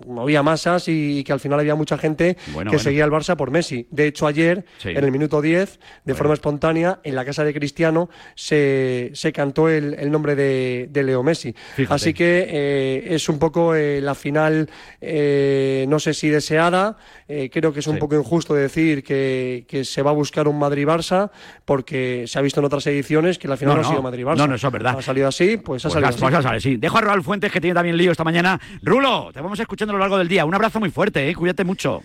movía 0.08 0.44
masas 0.44 0.88
y, 0.88 1.24
que 1.24 1.34
al 1.34 1.40
final 1.40 1.60
había 1.60 1.76
mucha 1.76 1.98
gente 1.98 2.38
Bueno, 2.54 2.72
que 2.72 2.80
seguía 2.80 3.04
al 3.04 3.12
Barça 3.12 3.36
por 3.36 3.52
Messi. 3.52 3.88
De 3.92 4.08
hecho, 4.08 4.28
ayer, 4.28 4.66
Sí. 4.78 4.90
en 4.90 5.04
el 5.04 5.12
minuto 5.12 5.42
10, 5.42 5.80
de 6.06 6.14
forma 6.16 6.34
espontánea, 6.34 7.00
en 7.04 7.16
la 7.16 7.26
casa 7.26 7.44
de 7.44 7.54
Cristiano, 7.54 8.10
se, 8.36 9.12
se 9.14 9.32
cantó 9.32 9.70
el, 9.70 9.94
el 10.00 10.10
nombre 10.12 10.36
de, 10.36 10.88
de 10.92 11.04
Leo 11.04 11.24
Messi. 11.24 11.54
Fíjate. 11.76 11.94
Así 11.94 12.14
que 12.14 12.48
eh, 12.50 13.04
es 13.16 13.30
un 13.30 13.40
poco 13.40 13.76
eh, 13.76 14.02
la 14.02 14.16
final, 14.16 14.70
no 15.02 16.00
sé 16.00 16.14
si 16.14 16.30
deseada. 16.30 16.98
creo 17.28 17.72
que 17.74 17.80
es 17.80 17.88
un 17.88 17.96
Sí. 17.96 18.00
poco 18.00 18.16
injusto 18.16 18.54
decir 18.56 19.04
que, 19.04 19.66
que 19.68 19.84
se 19.86 20.02
va 20.02 20.12
a 20.12 20.14
buscar 20.14 20.48
un 20.48 20.58
Madrid-Barça, 20.58 21.30
porque 21.66 22.26
se 22.32 22.40
ha 22.40 22.42
visto 22.42 22.62
en 22.62 22.66
otras 22.66 22.88
ediciones 22.88 23.38
que 23.38 23.48
la 23.50 23.58
final 23.58 23.76
no, 23.76 23.82
No, 23.82 23.88
ha 23.88 23.92
sido 23.92 24.02
no. 24.02 24.10
Madrid-Barça. 24.10 24.38
No, 24.38 24.48
no, 24.48 24.56
eso 24.56 24.68
es 24.68 24.74
verdad. 24.74 24.96
Ha 24.98 25.02
salido 25.02 25.28
así, 25.28 25.58
pues 25.58 25.84
ha 25.84 25.90
Pues 25.90 25.94
salido 25.94 26.00
las 26.12 26.16
así. 26.24 26.36
cosas 26.36 26.64
sí. 26.64 26.78
Dejo 26.78 26.98
a 26.98 27.02
Raúl 27.02 27.24
Fuentes, 27.24 27.52
que 27.52 27.60
tiene 27.60 27.74
también 27.74 27.98
lío 27.98 28.12
esta 28.12 28.24
mañana. 28.24 28.58
Rulo, 28.82 29.32
te 29.34 29.42
vamos 29.42 29.60
escuchando 29.60 29.92
a 29.92 29.96
lo 29.96 30.00
largo 30.00 30.18
del 30.18 30.30
día. 30.30 30.46
Un 30.46 30.56
abrazo 30.56 30.80
muy 30.80 30.90
fuerte, 30.92 31.28
¿eh? 31.30 31.36
Cuídate 31.36 31.66
mucho. 31.66 32.02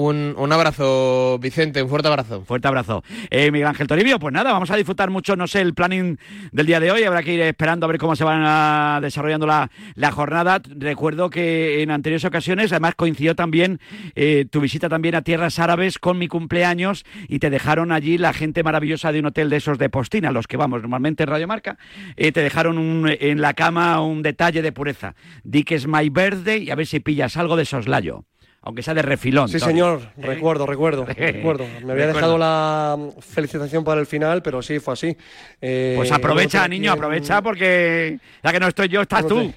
Un, 0.00 0.52
abrazo, 0.52 1.38
Vicente, 1.40 1.82
un 1.82 1.88
fuerte 1.88 2.06
abrazo. 2.06 2.44
Fuerte 2.44 2.68
abrazo. 2.68 3.02
Eh, 3.30 3.50
Miguel 3.50 3.66
Ángel 3.66 3.88
Toribio, 3.88 4.20
pues 4.20 4.32
nada, 4.32 4.52
vamos 4.52 4.70
a 4.70 4.76
disfrutar 4.76 5.10
mucho, 5.10 5.34
no 5.34 5.48
sé, 5.48 5.60
el 5.60 5.74
planning 5.74 6.18
del 6.52 6.66
día 6.66 6.78
de 6.78 6.92
hoy. 6.92 7.02
Habrá 7.02 7.24
que 7.24 7.34
ir 7.34 7.40
esperando 7.40 7.84
a 7.84 7.88
ver 7.88 7.98
cómo 7.98 8.14
se 8.14 8.22
van 8.22 8.44
a- 8.46 9.00
desarrollando 9.02 9.48
la, 9.48 9.72
la 9.96 10.12
jornada. 10.12 10.62
Recuerdo 10.76 11.30
que 11.30 11.82
en 11.82 11.90
anteriores 11.90 12.24
ocasiones, 12.24 12.70
además 12.70 12.94
coincidió 12.94 13.34
también 13.34 13.80
eh, 14.14 14.46
tu 14.48 14.60
visita 14.60 14.88
también 14.88 15.16
a 15.16 15.22
tierras 15.22 15.58
árabes 15.58 15.98
con 15.98 16.16
mi 16.16 16.28
cumpleaños 16.28 17.04
y 17.26 17.40
te 17.40 17.50
dejaron 17.50 17.90
allí 17.90 18.18
la 18.18 18.32
gente 18.32 18.62
maravillosa 18.62 19.10
de 19.10 19.18
un 19.18 19.26
hotel 19.26 19.50
de 19.50 19.56
esos 19.56 19.78
de 19.78 19.90
Postina, 19.90 20.30
los 20.30 20.46
que 20.46 20.56
vamos 20.56 20.80
normalmente 20.80 21.24
en 21.24 21.28
Radio 21.30 21.48
Marca, 21.48 21.76
eh, 22.16 22.30
te 22.30 22.40
dejaron 22.40 22.78
un- 22.78 23.08
en 23.18 23.40
la 23.40 23.54
cama 23.54 24.00
un 24.00 24.22
detalle 24.22 24.62
de 24.62 24.70
pureza. 24.70 25.16
Di 25.42 25.64
que 25.64 25.74
es 25.74 25.88
my 25.88 26.08
birthday 26.08 26.62
y 26.62 26.70
a 26.70 26.76
ver 26.76 26.86
si 26.86 27.00
pillas 27.00 27.36
algo 27.36 27.56
de 27.56 27.64
soslayo. 27.64 28.27
Aunque 28.62 28.82
sea 28.82 28.92
de 28.92 29.02
refilón. 29.02 29.48
Sí, 29.48 29.58
Tony. 29.58 29.70
señor, 29.72 30.00
¿Eh? 30.18 30.22
recuerdo, 30.26 30.66
recuerdo, 30.66 31.04
recuerdo. 31.16 31.64
Me 31.84 31.92
había 31.92 32.06
Recuerdo. 32.06 32.12
dejado 32.14 32.38
la 32.38 32.98
felicitación 33.20 33.84
para 33.84 34.00
el 34.00 34.06
final, 34.06 34.42
pero 34.42 34.60
sí, 34.62 34.78
fue 34.80 34.94
así. 34.94 35.16
Eh, 35.60 35.94
Pues 35.96 36.10
aprovecha, 36.12 36.66
niño, 36.66 36.92
en- 36.92 36.98
aprovecha 36.98 37.40
porque 37.40 38.18
ya 38.42 38.52
que 38.52 38.60
no 38.60 38.68
estoy 38.68 38.88
yo, 38.88 39.00
estás 39.02 39.26
tú. 39.26 39.52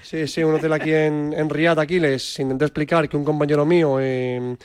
Sí, 0.00 0.26
sí, 0.26 0.42
un 0.42 0.54
hotel 0.56 0.72
aquí 0.72 0.92
en, 0.92 1.32
en 1.36 1.48
Riyadh, 1.48 1.78
aquí 1.78 2.00
les 2.00 2.36
intenté 2.40 2.64
explicar 2.64 3.08
que 3.08 3.16
un 3.16 3.24
compañero 3.24 3.64
mío 3.64 3.98
eh, 4.00 4.56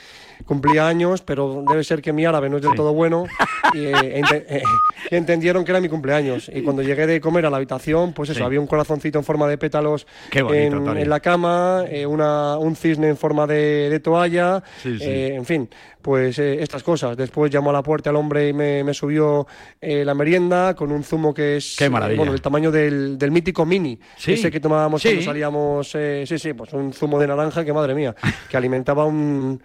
cumplía 0.45 0.87
años, 0.87 1.21
pero 1.21 1.63
debe 1.67 1.83
ser 1.83 2.01
que 2.01 2.13
mi 2.13 2.25
árabe 2.25 2.49
no 2.49 2.57
es 2.57 2.63
del 2.63 2.73
todo 2.75 2.93
bueno 2.93 3.25
y 3.73 3.85
eh, 3.85 4.21
eh, 4.31 4.63
y 5.11 5.15
entendieron 5.15 5.63
que 5.65 5.71
era 5.71 5.81
mi 5.81 5.89
cumpleaños. 5.89 6.49
Y 6.53 6.61
cuando 6.61 6.81
llegué 6.81 7.07
de 7.07 7.19
comer 7.21 7.45
a 7.45 7.49
la 7.49 7.57
habitación, 7.57 8.13
pues 8.13 8.29
eso, 8.29 8.39
Sí. 8.39 8.43
había 8.43 8.59
un 8.59 8.67
corazoncito 8.67 9.17
en 9.19 9.25
forma 9.25 9.47
de 9.47 9.57
pétalos 9.57 10.05
bonito, 10.33 10.95
en, 10.95 11.09
la 11.09 11.19
cama, 11.19 11.83
eh, 11.89 12.05
una, 12.05 12.57
un 12.57 12.75
cisne 12.75 13.09
en 13.09 13.17
forma 13.17 13.47
de, 13.47 13.89
de 13.89 13.99
toalla, 13.99 14.63
Sí, 14.81 14.97
en 15.01 15.45
fin, 15.45 15.69
pues 16.01 16.37
estas 16.39 16.83
cosas. 16.83 17.17
Después 17.17 17.51
llamó 17.51 17.69
a 17.71 17.73
la 17.73 17.83
puerta 17.83 18.09
al 18.09 18.15
hombre 18.15 18.49
y 18.49 18.53
me, 18.53 18.83
me 18.83 18.93
subió 18.93 19.47
la 19.81 20.13
merienda 20.13 20.75
con 20.75 20.91
un 20.91 21.03
zumo 21.03 21.33
que 21.33 21.57
es 21.57 21.75
Qué 21.77 21.89
maravilla. 21.89 22.17
bueno, 22.17 22.33
el 22.33 22.41
tamaño 22.41 22.71
del, 22.71 23.17
del 23.17 23.31
mítico 23.31 23.65
mini, 23.65 23.99
ese 24.25 24.51
que 24.51 24.59
tomábamos 24.59 25.01
cuando 25.01 25.21
salíamos, 25.21 25.89
sí, 26.25 26.37
sí, 26.37 26.53
pues 26.53 26.73
un 26.73 26.93
zumo 26.93 27.19
de 27.19 27.27
naranja 27.27 27.63
que 27.65 27.73
madre 27.73 27.93
mía, 27.95 28.15
que 28.49 28.57
alimentaba 28.57 29.05
un... 29.05 29.61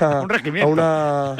A, 0.00 0.20
Un 0.46 0.58
a 0.58 0.66
una... 0.66 1.36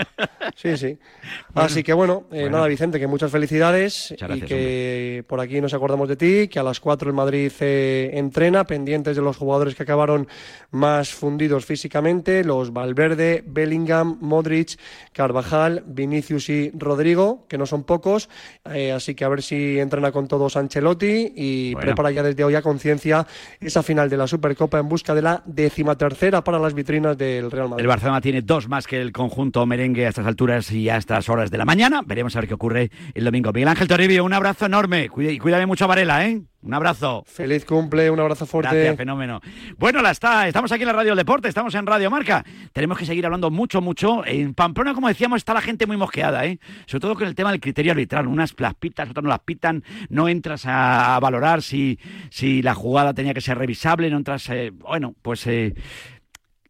Sí, 0.56 0.76
sí. 0.76 0.98
Así 1.54 1.82
que 1.82 1.92
bueno, 1.92 2.24
eh, 2.32 2.42
Bueno. 2.42 2.56
nada, 2.58 2.68
Vicente, 2.68 2.98
que 2.98 3.06
muchas 3.06 3.30
felicidades 3.30 4.08
Muchas 4.10 4.36
y 4.36 4.40
que 4.42 5.24
por 5.26 5.40
aquí 5.40 5.60
nos 5.60 5.74
acordamos 5.74 6.08
de 6.08 6.16
ti, 6.16 6.48
que 6.48 6.58
a 6.58 6.62
las 6.62 6.80
4 6.80 7.08
el 7.10 7.14
Madrid 7.14 7.52
eh, 7.60 8.10
entrena, 8.14 8.64
pendientes 8.64 9.16
de 9.16 9.22
los 9.22 9.36
jugadores 9.36 9.74
que 9.74 9.82
acabaron 9.82 10.28
más 10.70 11.10
fundidos 11.12 11.64
físicamente, 11.66 12.44
los 12.44 12.72
Valverde, 12.72 13.42
Bellingham, 13.46 14.18
Modric, 14.20 14.78
Carvajal, 15.12 15.82
Vinicius 15.86 16.48
y 16.48 16.70
Rodrigo, 16.76 17.46
que 17.48 17.58
no 17.58 17.66
son 17.66 17.84
pocos, 17.84 18.28
eh, 18.72 18.92
así 18.92 19.14
que 19.14 19.24
a 19.24 19.28
ver 19.28 19.42
si 19.42 19.78
entrena 19.78 20.12
con 20.12 20.28
todos 20.28 20.56
Ancelotti 20.56 21.32
y 21.34 21.72
Bueno. 21.74 21.86
prepara 21.86 22.10
ya 22.10 22.22
desde 22.22 22.44
hoy 22.44 22.54
a 22.54 22.62
conciencia 22.62 23.26
esa 23.60 23.82
final 23.82 24.08
de 24.08 24.16
la 24.16 24.26
Supercopa 24.26 24.78
en 24.78 24.88
busca 24.88 25.14
de 25.14 25.22
la 25.22 25.42
decimatercera 25.46 26.42
para 26.44 26.58
las 26.58 26.74
vitrinas 26.74 27.16
del 27.18 27.50
Real 27.50 27.68
Madrid. 27.68 27.82
El 27.82 27.88
Barcelona 27.88 28.20
tiene 28.20 28.29
tiene 28.30 28.42
dos 28.42 28.68
más 28.68 28.86
que 28.86 29.00
el 29.00 29.10
conjunto 29.10 29.66
merengue 29.66 30.06
a 30.06 30.10
estas 30.10 30.24
alturas 30.24 30.70
y 30.70 30.88
a 30.88 30.96
estas 30.96 31.28
horas 31.28 31.50
de 31.50 31.58
la 31.58 31.64
mañana. 31.64 32.02
Veremos 32.06 32.36
a 32.36 32.38
ver 32.40 32.46
qué 32.46 32.54
ocurre 32.54 32.88
el 33.12 33.24
domingo. 33.24 33.52
Miguel 33.52 33.66
Ángel 33.66 33.88
Toribio, 33.88 34.24
un 34.24 34.32
abrazo 34.32 34.66
enorme. 34.66 35.10
Y 35.16 35.38
cuídame 35.38 35.66
mucho 35.66 35.82
a 35.86 35.88
Varela, 35.88 36.24
¿eh? 36.28 36.40
Un 36.62 36.72
abrazo. 36.72 37.24
Feliz 37.26 37.64
cumple, 37.64 38.08
un 38.08 38.20
abrazo 38.20 38.46
fuerte. 38.46 38.72
Gracias, 38.76 38.96
fenómeno. 38.98 39.40
Bueno, 39.78 40.00
la 40.00 40.12
está. 40.12 40.46
Estamos 40.46 40.70
aquí 40.70 40.82
en 40.82 40.86
la 40.88 40.92
Radio 40.92 41.10
del 41.10 41.18
Deporte, 41.18 41.48
estamos 41.48 41.74
en 41.74 41.84
Radio 41.86 42.08
Marca. 42.08 42.44
Tenemos 42.72 42.98
que 42.98 43.04
seguir 43.06 43.24
hablando 43.26 43.50
mucho, 43.50 43.80
mucho. 43.80 44.24
En 44.24 44.54
Pamplona, 44.54 44.94
como 44.94 45.08
decíamos, 45.08 45.38
está 45.38 45.52
la 45.52 45.60
gente 45.60 45.88
muy 45.88 45.96
mosqueada, 45.96 46.46
¿eh? 46.46 46.60
Sobre 46.86 47.00
todo 47.00 47.16
con 47.16 47.26
el 47.26 47.34
tema 47.34 47.50
del 47.50 47.60
criterio 47.60 47.90
arbitral. 47.90 48.28
Unas 48.28 48.54
las 48.58 48.74
pitas, 48.74 49.10
otras 49.10 49.24
no 49.24 49.30
las 49.30 49.40
pitan. 49.40 49.82
No 50.08 50.28
entras 50.28 50.66
a, 50.66 51.16
a 51.16 51.18
valorar 51.18 51.62
si, 51.62 51.98
si 52.30 52.62
la 52.62 52.74
jugada 52.74 53.12
tenía 53.12 53.34
que 53.34 53.40
ser 53.40 53.58
revisable. 53.58 54.08
No 54.08 54.18
entras. 54.18 54.48
eh, 54.50 54.70
bueno, 54.72 55.16
pues. 55.20 55.44
eh, 55.48 55.74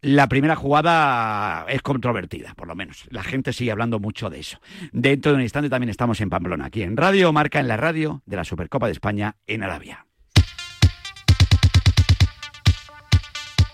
la 0.03 0.29
primera 0.29 0.57
jugada 0.57 1.67
es 1.69 1.83
controvertida, 1.83 2.55
por 2.55 2.69
lo 2.69 2.75
menos. 2.75 3.07
La 3.11 3.23
gente 3.23 3.53
sigue 3.53 3.71
hablando 3.71 3.99
mucho 4.01 4.31
de 4.31 4.41
eso. 4.41 4.61
Dentro 4.93 5.33
de 5.33 5.37
un 5.37 5.43
instante 5.43 5.69
también 5.69 5.91
estamos 5.91 6.21
en 6.21 6.31
Pamplona, 6.31 6.67
aquí 6.67 6.83
en 6.83 6.97
Radio 6.97 7.33
Marca, 7.33 7.61
en 7.61 7.69
la 7.69 7.77
radio 7.77 8.23
de 8.27 8.37
la 8.37 8.45
Supercopa 8.45 8.87
de 8.87 8.93
España 8.93 9.37
en 9.47 9.63
Arabia. 9.63 10.07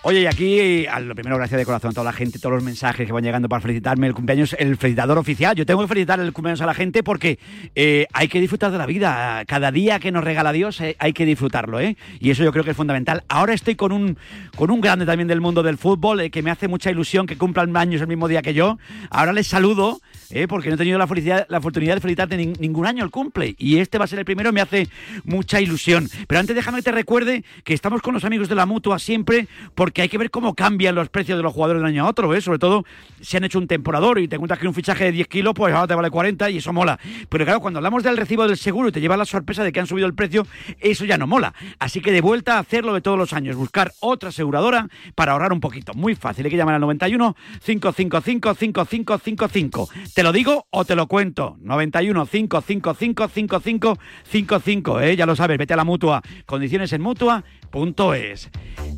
Oye, 0.03 0.21
y 0.21 0.25
aquí, 0.27 0.85
a 0.85 0.99
lo 0.99 1.15
primero, 1.15 1.37
gracias 1.37 1.57
de 1.57 1.65
corazón 1.65 1.89
a 1.89 1.93
toda 1.93 2.05
la 2.05 2.13
gente, 2.13 2.39
todos 2.39 2.53
los 2.53 2.63
mensajes 2.63 3.05
que 3.05 3.11
van 3.11 3.23
llegando 3.23 3.49
para 3.49 3.61
felicitarme 3.61 4.07
el 4.07 4.13
cumpleaños, 4.13 4.55
el 4.57 4.77
felicitador 4.77 5.17
oficial. 5.17 5.55
Yo 5.55 5.65
tengo 5.65 5.81
que 5.81 5.87
felicitar 5.87 6.19
el 6.19 6.31
cumpleaños 6.31 6.61
a 6.61 6.65
la 6.65 6.73
gente 6.73 7.03
porque 7.03 7.39
eh, 7.75 8.07
hay 8.13 8.27
que 8.27 8.39
disfrutar 8.39 8.71
de 8.71 8.77
la 8.77 8.85
vida. 8.85 9.43
Cada 9.45 9.71
día 9.71 9.99
que 9.99 10.11
nos 10.11 10.23
regala 10.23 10.51
Dios 10.51 10.79
eh, 10.81 10.95
hay 10.99 11.13
que 11.13 11.25
disfrutarlo, 11.25 11.79
¿eh? 11.79 11.97
Y 12.19 12.29
eso 12.29 12.43
yo 12.43 12.51
creo 12.51 12.63
que 12.63 12.71
es 12.71 12.77
fundamental. 12.77 13.23
Ahora 13.27 13.53
estoy 13.53 13.75
con 13.75 13.91
un, 13.91 14.17
con 14.55 14.71
un 14.71 14.81
grande 14.81 15.05
también 15.05 15.27
del 15.27 15.41
mundo 15.41 15.63
del 15.63 15.77
fútbol 15.77 16.21
eh, 16.21 16.29
que 16.29 16.43
me 16.43 16.51
hace 16.51 16.67
mucha 16.67 16.91
ilusión 16.91 17.25
que 17.25 17.37
cumplan 17.37 17.75
años 17.75 17.99
el 17.99 18.07
mismo 18.07 18.27
día 18.27 18.41
que 18.41 18.53
yo. 18.53 18.77
Ahora 19.09 19.33
les 19.33 19.47
saludo, 19.47 19.99
eh, 20.31 20.47
porque 20.47 20.69
no 20.69 20.75
he 20.75 20.77
tenido 20.77 20.97
la, 20.97 21.07
felicidad, 21.07 21.45
la 21.49 21.57
oportunidad 21.59 21.95
de 21.95 22.01
felicitarte 22.01 22.37
nin- 22.37 22.57
ningún 22.59 22.85
año 22.85 23.03
el 23.03 23.09
cumple. 23.11 23.55
Y 23.57 23.77
este 23.79 23.97
va 23.97 24.05
a 24.05 24.07
ser 24.07 24.19
el 24.19 24.25
primero, 24.25 24.51
me 24.53 24.61
hace 24.61 24.87
mucha 25.23 25.59
ilusión. 25.61 26.09
Pero 26.27 26.39
antes 26.39 26.55
déjame 26.55 26.77
que 26.79 26.83
te 26.83 26.91
recuerde 26.91 27.43
que 27.63 27.73
estamos 27.73 28.01
con 28.01 28.13
los 28.13 28.23
amigos 28.25 28.49
de 28.49 28.55
la 28.55 28.65
mutua 28.65 28.99
siempre, 28.99 29.47
porque 29.75 30.01
hay 30.01 30.09
que 30.09 30.17
ver 30.17 30.29
cómo 30.31 30.53
cambian 30.55 30.95
los 30.95 31.09
precios 31.09 31.37
de 31.37 31.43
los 31.43 31.53
jugadores 31.53 31.79
de 31.81 31.83
un 31.83 31.89
año 31.89 32.05
a 32.05 32.09
otro, 32.09 32.33
¿eh? 32.35 32.41
Sobre 32.41 32.59
todo 32.59 32.85
si 33.21 33.37
han 33.37 33.43
hecho 33.43 33.59
un 33.59 33.67
temporador 33.67 34.19
y 34.19 34.27
te 34.27 34.35
encuentras 34.35 34.59
que 34.59 34.67
un 34.67 34.73
fichaje 34.73 35.05
de 35.05 35.11
10 35.11 35.27
kilos, 35.27 35.53
pues 35.55 35.73
ahora 35.73 35.87
te 35.87 35.95
vale 35.95 36.09
40 36.09 36.49
y 36.49 36.57
eso 36.57 36.73
mola. 36.73 36.99
Pero 37.29 37.45
claro, 37.45 37.59
cuando 37.59 37.79
hablamos 37.79 38.03
del 38.03 38.17
recibo 38.17 38.47
del 38.47 38.57
seguro 38.57 38.89
y 38.89 38.91
te 38.91 39.01
llevas 39.01 39.17
la 39.17 39.25
sorpresa 39.25 39.63
de 39.63 39.71
que 39.71 39.79
han 39.79 39.87
subido 39.87 40.07
el 40.07 40.13
precio, 40.13 40.45
eso 40.79 41.05
ya 41.05 41.17
no 41.17 41.27
mola. 41.27 41.53
Así 41.79 42.01
que 42.01 42.11
de 42.11 42.21
vuelta 42.21 42.55
a 42.55 42.59
hacerlo 42.59 42.93
de 42.93 43.01
todos 43.01 43.17
los 43.17 43.33
años, 43.33 43.55
buscar 43.55 43.93
otra 43.99 44.29
aseguradora 44.29 44.87
para 45.15 45.31
ahorrar 45.33 45.53
un 45.53 45.59
poquito. 45.59 45.93
Muy 45.93 46.15
fácil, 46.15 46.45
hay 46.45 46.51
que 46.51 46.57
llamar 46.57 46.75
al 46.75 46.81
91 46.81 47.35
555 47.63 48.53
5555. 48.55 49.89
¿Te 50.17 50.23
lo 50.23 50.31
digo 50.31 50.65
o 50.71 50.83
te 50.83 50.95
lo 50.95 51.05
cuento? 51.05 51.57
91 51.59 52.25
555 52.25 53.27
5555, 53.27 55.01
¿eh? 55.01 55.15
Ya 55.15 55.27
lo 55.27 55.35
sabes, 55.35 55.59
vete 55.59 55.75
a 55.75 55.77
la 55.77 55.83
mutua. 55.83 56.23
Condiciones 56.47 56.91
en 56.91 57.03
mutua.es. 57.03 58.49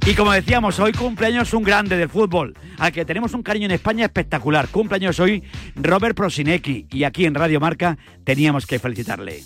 Y 0.06 0.16
como 0.16 0.32
decíamos, 0.32 0.80
hoy 0.80 0.94
cumpleaños 0.94 1.54
un 1.54 1.64
grande 1.64 1.98
del 1.98 2.08
fútbol, 2.08 2.56
al 2.78 2.94
que 2.94 3.04
tenemos 3.04 3.34
un 3.34 3.44
cariño 3.44 3.66
en 3.66 3.72
España 3.72 4.06
espectacular. 4.06 4.70
Cumpleaños 4.70 5.20
hoy 5.20 5.44
Robert 5.76 6.16
Prosinecki 6.16 6.88
y 6.90 7.04
aquí 7.04 7.26
en 7.26 7.36
Radio 7.36 7.60
Marca 7.60 7.98
teníamos 8.24 8.66
que 8.66 8.80
felicitarle. 8.80 9.42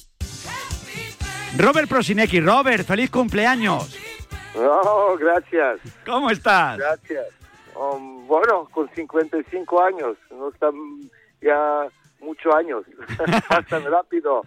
Robert 1.58 1.90
Prosinecki, 1.90 2.40
Robert, 2.40 2.86
feliz 2.86 3.10
cumpleaños. 3.10 3.98
No, 4.54 5.18
gracias. 5.18 5.80
¿Cómo 6.06 6.30
estás? 6.30 6.78
Gracias. 6.78 7.26
Um, 7.76 8.28
bueno, 8.28 8.70
con 8.70 8.88
55 8.94 9.82
años, 9.82 10.18
no 10.30 10.50
están 10.50 10.76
ya 11.44 11.92
muchos 12.24 12.54
años, 12.56 12.84
pasan 13.50 13.84
rápido. 13.92 14.44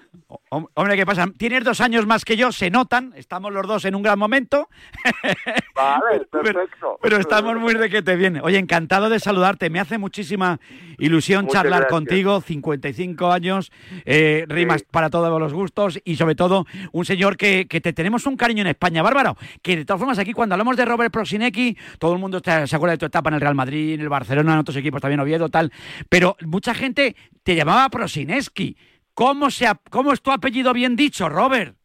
Hom- 0.50 0.68
Hombre, 0.74 0.96
¿qué 0.96 1.06
pasa? 1.06 1.26
Tienes 1.36 1.64
dos 1.64 1.80
años 1.80 2.06
más 2.06 2.24
que 2.24 2.36
yo, 2.36 2.50
se 2.52 2.70
notan, 2.70 3.12
estamos 3.16 3.52
los 3.52 3.66
dos 3.66 3.84
en 3.84 3.94
un 3.94 4.02
gran 4.02 4.18
momento. 4.18 4.68
Vale, 5.74 6.24
perfecto. 6.30 6.98
Pero 7.02 7.16
estamos 7.18 7.56
muy 7.56 7.74
de 7.74 7.88
que 7.90 8.02
te 8.02 8.16
viene. 8.16 8.40
Oye, 8.42 8.58
encantado 8.58 9.08
de 9.08 9.20
saludarte. 9.20 9.70
Me 9.70 9.80
hace 9.80 9.98
muchísima 9.98 10.58
ilusión 10.98 11.44
Muchas 11.44 11.62
charlar 11.62 11.80
gracias. 11.82 11.92
contigo. 11.92 12.40
55 12.40 13.30
años, 13.32 13.72
eh, 14.04 14.44
rimas 14.48 14.82
para 14.84 15.10
todos 15.10 15.38
los 15.40 15.52
gustos 15.52 16.00
y 16.04 16.16
sobre 16.16 16.34
todo 16.34 16.66
un 16.92 17.04
señor 17.04 17.36
que, 17.36 17.66
que 17.68 17.80
te 17.80 17.92
tenemos 17.92 18.26
un 18.26 18.36
cariño 18.36 18.62
en 18.62 18.68
España, 18.68 19.02
bárbaro. 19.02 19.36
Que 19.62 19.76
de 19.76 19.84
todas 19.84 19.98
formas 20.00 20.18
aquí 20.18 20.32
cuando 20.32 20.54
hablamos 20.54 20.76
de 20.76 20.84
Robert 20.84 21.12
Prosinecki, 21.12 21.76
todo 21.98 22.12
el 22.14 22.18
mundo 22.18 22.38
está- 22.38 22.66
se 22.66 22.76
acuerda 22.76 22.92
de 22.92 22.98
tu 22.98 23.06
etapa 23.06 23.28
en 23.30 23.34
el 23.34 23.40
Real 23.40 23.54
Madrid, 23.54 23.94
en 23.94 24.00
el 24.00 24.08
Barcelona, 24.08 24.54
en 24.54 24.58
otros 24.60 24.76
equipos 24.76 25.00
también 25.00 25.20
Oviedo, 25.20 25.48
tal. 25.48 25.72
Pero 26.08 26.36
mucha 26.42 26.74
gente 26.74 27.16
te 27.46 27.54
llamaba 27.54 27.88
Prosineski. 27.88 28.76
¿Cómo, 29.14 29.50
se, 29.50 29.68
ap- 29.68 29.88
¿Cómo 29.88 30.12
es 30.12 30.20
tu 30.20 30.32
apellido 30.32 30.72
bien 30.72 30.96
dicho, 30.96 31.28
Robert? 31.28 31.76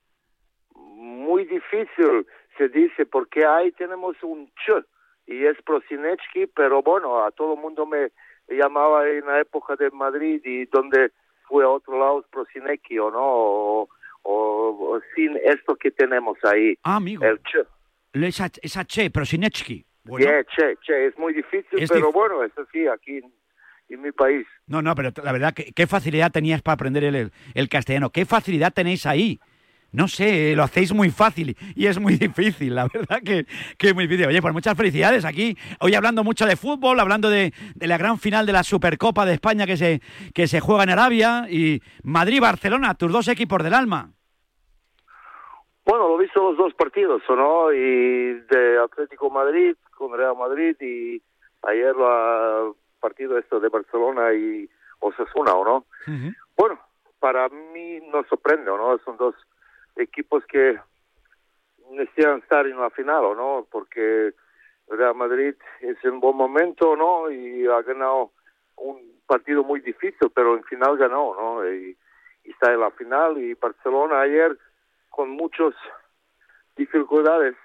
Muy 0.75 1.45
difícil 1.45 2.25
se 2.57 2.67
dice 2.69 3.05
porque 3.05 3.45
ahí 3.45 3.71
tenemos 3.73 4.15
un 4.23 4.47
ch 4.65 4.83
y 5.27 5.45
es 5.45 5.55
Prosinecki, 5.61 6.47
pero 6.47 6.81
bueno, 6.81 7.23
a 7.23 7.29
todo 7.31 7.53
el 7.53 7.59
mundo 7.61 7.85
me 7.85 8.11
llamaba 8.49 9.07
en 9.07 9.23
la 9.27 9.39
época 9.39 9.75
de 9.75 9.91
Madrid 9.91 10.41
y 10.43 10.65
donde 10.65 11.11
fue 11.47 11.63
a 11.63 11.69
otro 11.69 11.97
lado 11.99 12.25
Prosinecki 12.31 12.97
o 12.97 13.11
no, 13.11 13.21
o, 13.21 13.89
o- 14.23 14.93
o 14.95 15.01
sin 15.15 15.37
esto 15.45 15.75
que 15.75 15.91
tenemos 15.91 16.39
ahí. 16.43 16.75
Ah, 16.83 16.95
amigo. 16.95 17.23
El 17.23 17.37
ch. 17.43 17.65
Esa, 18.13 18.49
esa 18.63 18.83
che, 18.85 19.11
Prosinecki. 19.11 19.85
Bueno. 20.03 20.25
Yeah, 20.25 20.43
che, 20.43 20.75
che, 20.81 21.05
es 21.05 21.17
muy 21.19 21.33
difícil, 21.33 21.79
Es 21.79 21.89
pero 21.91 22.09
dif- 22.09 22.13
bueno, 22.13 22.43
es 22.43 22.51
así 22.57 22.87
aquí 22.87 23.21
en, 23.93 24.01
mi 24.01 24.11
país. 24.11 24.45
No, 24.67 24.81
no, 24.81 24.95
pero 24.95 25.11
la 25.23 25.31
verdad, 25.31 25.53
que, 25.53 25.71
qué 25.73 25.87
facilidad 25.87 26.31
tenías 26.31 26.61
para 26.61 26.73
aprender 26.75 27.03
el, 27.03 27.15
el- 27.15 27.31
el 27.53 27.69
castellano. 27.69 28.09
¿Qué 28.09 28.25
facilidad 28.25 28.73
tenéis 28.73 29.05
ahí? 29.05 29.39
No 29.93 30.07
sé, 30.07 30.55
lo 30.55 30.63
hacéis 30.63 30.93
muy 30.93 31.09
fácil 31.09 31.57
y 31.75 31.87
es 31.87 31.99
muy 31.99 32.15
difícil, 32.15 32.75
la 32.75 32.87
verdad 32.87 33.19
que, 33.25 33.45
que 33.77 33.87
es 33.89 33.93
muy 33.93 34.05
difícil. 34.07 34.25
Oye, 34.27 34.41
pues 34.41 34.53
muchas 34.53 34.77
felicidades 34.77 35.25
aquí. 35.25 35.57
Hoy 35.81 35.95
hablando 35.95 36.23
mucho 36.23 36.45
de 36.45 36.55
fútbol, 36.55 36.97
hablando 37.01 37.29
de, 37.29 37.53
de 37.75 37.87
la 37.87 37.97
gran 37.97 38.17
final 38.17 38.45
de 38.45 38.53
la 38.53 38.63
Supercopa 38.63 39.25
de 39.25 39.33
España 39.33 39.65
que 39.65 39.75
se, 39.75 40.01
que 40.33 40.47
se 40.47 40.61
juega 40.61 40.83
en 40.83 40.91
Arabia 40.91 41.45
y 41.49 41.81
Madrid-Barcelona, 42.03 42.93
tus 42.95 43.11
dos 43.11 43.27
equipos 43.27 43.61
del 43.63 43.73
alma. 43.73 44.11
Bueno, 45.85 46.07
lo 46.07 46.19
he 46.19 46.23
visto 46.23 46.41
los 46.41 46.57
dos 46.57 46.73
partidos, 46.75 47.21
¿o 47.27 47.35
¿no? 47.35 47.73
Y 47.73 48.33
de 48.49 48.79
Atlético 48.85 49.29
Madrid 49.29 49.75
con 49.97 50.15
Real 50.17 50.37
Madrid 50.37 50.75
y 50.79 51.21
ayer 51.63 51.87
el 51.89 52.73
partido 53.01 53.37
esto 53.37 53.59
de 53.59 53.69
Barcelona 53.69 54.33
y 54.33 54.69
Osasuna, 54.99 55.53
¿o 55.53 55.65
no? 55.65 55.85
Bueno, 56.55 56.79
para 57.19 57.49
mí 57.49 57.99
no 58.11 58.23
sorprende, 58.29 58.69
¿o 58.71 58.77
¿no? 58.77 58.97
Son 58.99 59.17
dos 59.17 59.35
equipos 59.97 60.45
que 60.45 60.79
necesitan 61.89 62.39
estar 62.39 62.65
en 62.65 62.79
la 62.79 62.89
final, 62.91 63.25
¿o 63.25 63.35
no? 63.35 63.67
Porque 63.69 64.33
Real 64.87 65.15
Madrid 65.15 65.55
es 65.81 65.97
en 66.03 66.19
buen 66.19 66.37
momento, 66.37 66.95
¿no? 66.95 67.29
Y 67.29 67.67
ha 67.67 67.81
ganado 67.81 68.31
un 68.77 69.19
partido 69.27 69.63
muy 69.63 69.81
difícil, 69.81 70.31
pero 70.33 70.55
en 70.55 70.63
final 70.63 70.97
ganó, 70.97 71.35
¿no? 71.35 71.69
Y, 71.69 71.97
y 72.43 72.51
está 72.51 72.71
en 72.71 72.79
la 72.79 72.91
final 72.91 73.37
y 73.37 73.53
Barcelona 73.55 74.21
ayer 74.21 74.57
con 75.09 75.29
muchas 75.29 75.73
dificultades 76.75 77.55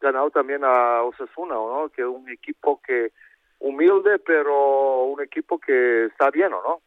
ganado 0.00 0.30
también 0.30 0.62
a 0.64 1.02
Osasuna, 1.02 1.54
¿no? 1.54 1.90
Que 1.94 2.02
es 2.02 2.08
un 2.08 2.28
equipo 2.28 2.80
que 2.82 3.12
humilde, 3.58 4.18
pero 4.24 5.04
un 5.04 5.22
equipo 5.22 5.58
que 5.58 6.06
está 6.06 6.30
bien, 6.30 6.52
¿o 6.52 6.62
no? 6.62 6.80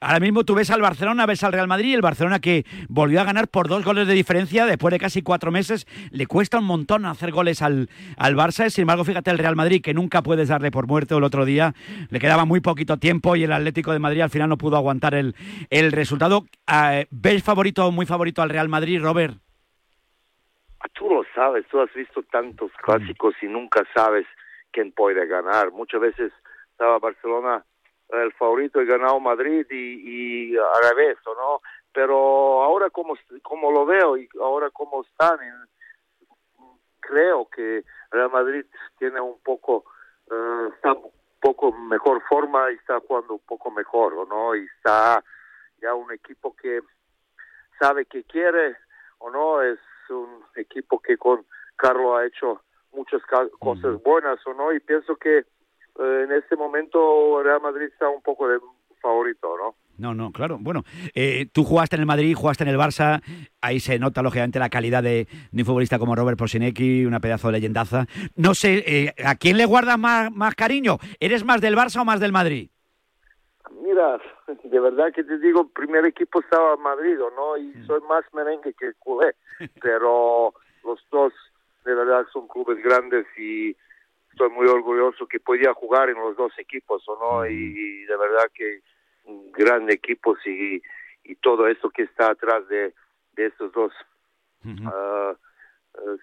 Ahora 0.00 0.20
mismo 0.20 0.44
tú 0.44 0.54
ves 0.54 0.70
al 0.70 0.80
Barcelona, 0.80 1.26
ves 1.26 1.42
al 1.42 1.52
Real 1.52 1.66
Madrid, 1.66 1.94
el 1.94 2.02
Barcelona 2.02 2.38
que 2.38 2.64
volvió 2.88 3.20
a 3.20 3.24
ganar 3.24 3.48
por 3.48 3.66
dos 3.66 3.84
goles 3.84 4.06
de 4.06 4.14
diferencia 4.14 4.64
después 4.64 4.92
de 4.92 5.00
casi 5.00 5.22
cuatro 5.22 5.50
meses. 5.50 5.86
Le 6.12 6.26
cuesta 6.26 6.58
un 6.58 6.66
montón 6.66 7.04
hacer 7.04 7.32
goles 7.32 7.60
al, 7.60 7.88
al 8.16 8.36
Barça. 8.36 8.70
Sin 8.70 8.82
embargo, 8.82 9.02
fíjate 9.02 9.32
el 9.32 9.38
Real 9.38 9.56
Madrid, 9.56 9.82
que 9.82 9.92
nunca 9.92 10.22
puedes 10.22 10.48
darle 10.48 10.70
por 10.70 10.86
muerto 10.86 11.18
el 11.18 11.24
otro 11.24 11.44
día. 11.44 11.74
Le 12.10 12.20
quedaba 12.20 12.44
muy 12.44 12.60
poquito 12.60 12.96
tiempo 12.96 13.34
y 13.34 13.42
el 13.42 13.52
Atlético 13.52 13.92
de 13.92 13.98
Madrid 13.98 14.20
al 14.20 14.30
final 14.30 14.48
no 14.48 14.56
pudo 14.56 14.76
aguantar 14.76 15.14
el, 15.14 15.34
el 15.68 15.90
resultado. 15.90 16.44
Eh, 16.72 17.06
¿Ves 17.10 17.42
favorito, 17.42 17.90
muy 17.90 18.06
favorito 18.06 18.40
al 18.40 18.50
Real 18.50 18.68
Madrid, 18.68 19.02
Robert? 19.02 19.36
Tú 20.92 21.08
lo 21.08 21.24
sabes, 21.34 21.66
tú 21.68 21.80
has 21.80 21.92
visto 21.92 22.22
tantos 22.30 22.70
clásicos 22.82 23.34
y 23.42 23.46
nunca 23.46 23.82
sabes 23.96 24.26
quién 24.74 24.92
puede 24.92 25.26
ganar. 25.26 25.70
Muchas 25.70 26.00
veces 26.00 26.32
estaba 26.72 26.98
Barcelona 26.98 27.64
el 28.10 28.32
favorito 28.34 28.82
y 28.82 28.86
ganado 28.86 29.18
Madrid 29.20 29.66
y, 29.70 30.52
y 30.52 30.56
al 30.56 30.90
revés, 30.90 31.16
¿o 31.26 31.34
¿no? 31.34 31.60
Pero 31.92 32.62
ahora 32.62 32.90
como, 32.90 33.14
como 33.42 33.70
lo 33.70 33.86
veo 33.86 34.16
y 34.16 34.28
ahora 34.40 34.70
como 34.70 35.02
están, 35.02 35.38
creo 37.00 37.48
que 37.48 37.84
Real 38.10 38.30
Madrid 38.30 38.66
tiene 38.98 39.20
un 39.20 39.38
poco, 39.40 39.84
eh, 40.30 40.70
un 40.84 41.12
poco 41.40 41.72
mejor 41.72 42.20
forma 42.28 42.70
y 42.72 42.74
está 42.74 43.00
jugando 43.00 43.34
un 43.34 43.46
poco 43.46 43.70
mejor, 43.70 44.14
¿o 44.14 44.26
¿no? 44.26 44.56
Y 44.56 44.64
está 44.64 45.22
ya 45.80 45.94
un 45.94 46.12
equipo 46.12 46.54
que 46.56 46.80
sabe 47.78 48.06
que 48.06 48.24
quiere 48.24 48.76
o 49.18 49.30
no, 49.30 49.62
es 49.62 49.78
un 50.10 50.44
equipo 50.56 51.00
que 51.00 51.16
con 51.16 51.46
Carlos 51.76 52.18
ha 52.18 52.26
hecho 52.26 52.60
muchas 52.94 53.22
cosas 53.58 54.02
buenas 54.02 54.38
o 54.46 54.54
no, 54.54 54.72
y 54.72 54.80
pienso 54.80 55.16
que 55.16 55.38
eh, 55.38 55.44
en 56.24 56.32
este 56.32 56.56
momento 56.56 57.42
Real 57.42 57.60
Madrid 57.60 57.86
está 57.86 58.08
un 58.08 58.22
poco 58.22 58.48
de 58.48 58.58
favorito, 59.00 59.56
¿no? 59.56 59.74
No, 59.96 60.12
no, 60.12 60.32
claro. 60.32 60.58
Bueno, 60.60 60.82
eh, 61.14 61.46
tú 61.52 61.62
jugaste 61.62 61.94
en 61.94 62.00
el 62.00 62.06
Madrid, 62.06 62.34
jugaste 62.34 62.64
en 62.64 62.70
el 62.70 62.78
Barça. 62.78 63.22
Ahí 63.60 63.78
se 63.78 63.98
nota, 63.98 64.22
lógicamente, 64.22 64.58
la 64.58 64.68
calidad 64.68 65.04
de, 65.04 65.28
de 65.52 65.62
un 65.62 65.66
futbolista 65.66 66.00
como 66.00 66.16
Robert 66.16 66.36
Posinecki, 66.36 67.04
una 67.04 67.20
pedazo 67.20 67.48
de 67.48 67.52
leyendaza. 67.52 68.06
No 68.34 68.54
sé, 68.54 68.82
eh, 68.86 69.14
¿a 69.24 69.36
quién 69.36 69.56
le 69.56 69.66
guardas 69.66 69.98
más, 69.98 70.32
más 70.32 70.56
cariño? 70.56 70.98
¿Eres 71.20 71.44
más 71.44 71.60
del 71.60 71.76
Barça 71.76 72.00
o 72.00 72.04
más 72.04 72.18
del 72.18 72.32
Madrid? 72.32 72.70
Mira, 73.82 74.18
de 74.64 74.80
verdad 74.80 75.12
que 75.14 75.22
te 75.22 75.38
digo, 75.38 75.68
primer 75.68 76.04
equipo 76.06 76.40
estaba 76.40 76.76
Madrid, 76.76 77.16
¿no? 77.36 77.56
Y 77.56 77.72
soy 77.86 78.00
más 78.08 78.24
merengue 78.32 78.74
que 78.74 78.94
culé, 78.98 79.36
pero 79.80 80.54
los 80.82 80.98
dos 81.12 81.32
de 81.84 81.94
verdad 81.94 82.26
son 82.32 82.48
clubes 82.48 82.82
grandes 82.82 83.26
y 83.36 83.76
estoy 84.30 84.50
muy 84.50 84.66
orgulloso 84.66 85.26
que 85.26 85.40
podía 85.40 85.72
jugar 85.74 86.08
en 86.10 86.18
los 86.18 86.36
dos 86.36 86.52
equipos, 86.58 87.02
¿o 87.08 87.18
no? 87.18 87.46
Y, 87.46 88.04
de 88.04 88.16
verdad 88.16 88.50
que 88.52 88.80
grandes 89.52 89.96
equipos 89.96 90.38
y, 90.46 90.82
y 91.24 91.34
todo 91.36 91.66
eso 91.68 91.90
que 91.90 92.02
está 92.02 92.30
atrás 92.30 92.66
de, 92.68 92.92
de 93.32 93.46
estos 93.46 93.72
dos 93.72 93.92
ah, 94.86 95.34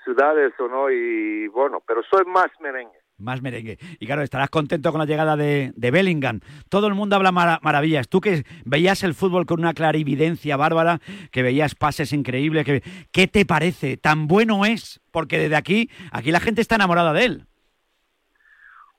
ciudades, 0.04 0.54
¿o 0.60 0.68
no? 0.68 0.90
Y 0.90 1.48
bueno, 1.48 1.82
pero 1.86 2.04
soy 2.04 2.26
más 2.26 2.50
merengue. 2.60 3.01
Más 3.22 3.42
merengue. 3.42 3.78
Y 4.00 4.06
claro, 4.06 4.22
estarás 4.22 4.50
contento 4.50 4.92
con 4.92 5.00
la 5.00 5.06
llegada 5.06 5.36
de, 5.38 5.72
de 5.76 5.92
Bellingham. 5.92 6.40
Todo 6.70 6.88
el 6.88 6.96
mundo 6.96 7.16
habla 7.16 7.32
mara- 7.32 7.60
maravillas. 7.62 8.10
Tú 8.10 8.20
que 8.20 8.44
veías 8.66 9.04
el 9.04 9.14
fútbol 9.14 9.46
con 9.46 9.60
una 9.60 9.74
clarividencia 9.74 10.58
bárbara, 10.58 11.00
que 11.32 11.44
veías 11.44 11.76
pases 11.76 12.14
increíbles, 12.14 12.66
que, 12.66 12.82
¿qué 13.12 13.28
te 13.28 13.46
parece? 13.46 13.98
¿Tan 13.98 14.28
bueno 14.28 14.66
es? 14.66 15.00
Porque 15.12 15.38
desde 15.38 15.56
aquí, 15.56 15.90
aquí 16.12 16.32
la 16.32 16.40
gente 16.40 16.62
está 16.62 16.76
enamorada 16.76 17.14
de 17.14 17.26
él. 17.26 17.46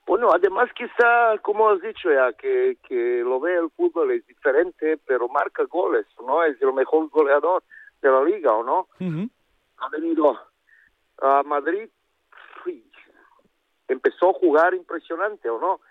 Bueno, 0.05 0.31
además 0.33 0.69
quizá, 0.75 1.37
como 1.41 1.69
has 1.69 1.81
dicho 1.81 2.09
ya, 2.13 2.33
que, 2.33 2.77
que 2.87 3.21
lo 3.23 3.39
ve 3.39 3.55
el 3.55 3.69
fútbol 3.75 4.11
es 4.11 4.27
diferente, 4.27 4.97
pero 5.07 5.29
marca 5.29 5.63
goles, 5.63 6.05
¿no? 6.25 6.43
Es 6.43 6.61
el 6.61 6.73
mejor 6.73 7.09
goleador 7.09 7.63
de 8.01 8.09
la 8.11 8.21
liga, 8.23 8.51
¿o 8.51 8.63
no? 8.63 8.89
Ha 9.77 9.89
venido 9.89 10.37
a 11.21 11.43
Madrid, 11.43 11.87
empezó 13.93 14.31
a 14.31 14.33
jugar 14.33 14.73
impresionante, 14.73 15.49
¿o 15.49 15.59
no? 15.59 15.81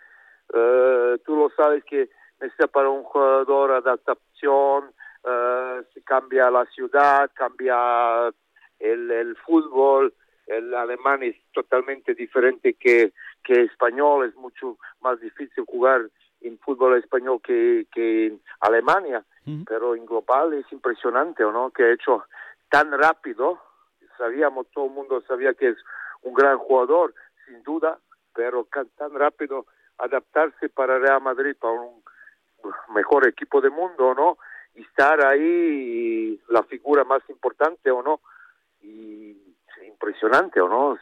Eh, 0.52 1.18
tú 1.24 1.36
lo 1.36 1.50
sabes 1.50 1.82
que 1.84 2.10
necesita 2.40 2.66
para 2.66 2.90
un 2.90 3.04
jugador 3.04 3.72
adaptación, 3.72 4.92
eh, 5.24 5.82
se 5.94 6.02
cambia 6.02 6.50
la 6.50 6.66
ciudad, 6.66 7.30
cambia 7.34 8.28
el, 8.78 9.10
el 9.10 9.36
fútbol, 9.36 10.12
el 10.46 10.74
alemán 10.74 11.22
es 11.22 11.36
totalmente 11.52 12.14
diferente 12.14 12.74
que, 12.74 13.12
que 13.42 13.62
español, 13.62 14.26
es 14.26 14.34
mucho 14.34 14.76
más 15.00 15.20
difícil 15.20 15.64
jugar 15.66 16.10
en 16.40 16.58
fútbol 16.58 16.98
español 16.98 17.40
que, 17.42 17.86
que 17.92 18.26
en 18.26 18.40
Alemania, 18.60 19.24
pero 19.66 19.94
en 19.94 20.06
global 20.06 20.52
es 20.52 20.70
impresionante, 20.72 21.44
¿o 21.44 21.52
no? 21.52 21.70
Que 21.70 21.84
ha 21.84 21.92
hecho 21.92 22.24
tan 22.68 22.92
rápido, 22.92 23.60
sabíamos, 24.18 24.66
todo 24.72 24.86
el 24.86 24.92
mundo 24.92 25.22
sabía 25.26 25.54
que 25.54 25.68
es 25.68 25.76
un 26.22 26.34
gran 26.34 26.58
jugador, 26.58 27.14
sin 27.52 27.62
duda, 27.62 27.98
pero 28.34 28.66
tan 28.96 29.14
rápido 29.14 29.66
adaptarse 29.98 30.68
para 30.68 30.98
Real 30.98 31.20
Madrid, 31.20 31.54
para 31.60 31.74
un 31.74 32.02
mejor 32.94 33.28
equipo 33.28 33.60
del 33.60 33.72
mundo, 33.72 34.14
¿no? 34.14 34.38
Y 34.74 34.82
estar 34.82 35.24
ahí, 35.24 36.40
la 36.48 36.62
figura 36.62 37.04
más 37.04 37.22
importante, 37.28 37.90
¿o 37.90 38.02
no? 38.02 38.20
Y 38.80 39.36
impresionante, 39.86 40.60
¿o 40.60 40.68
no? 40.68 40.98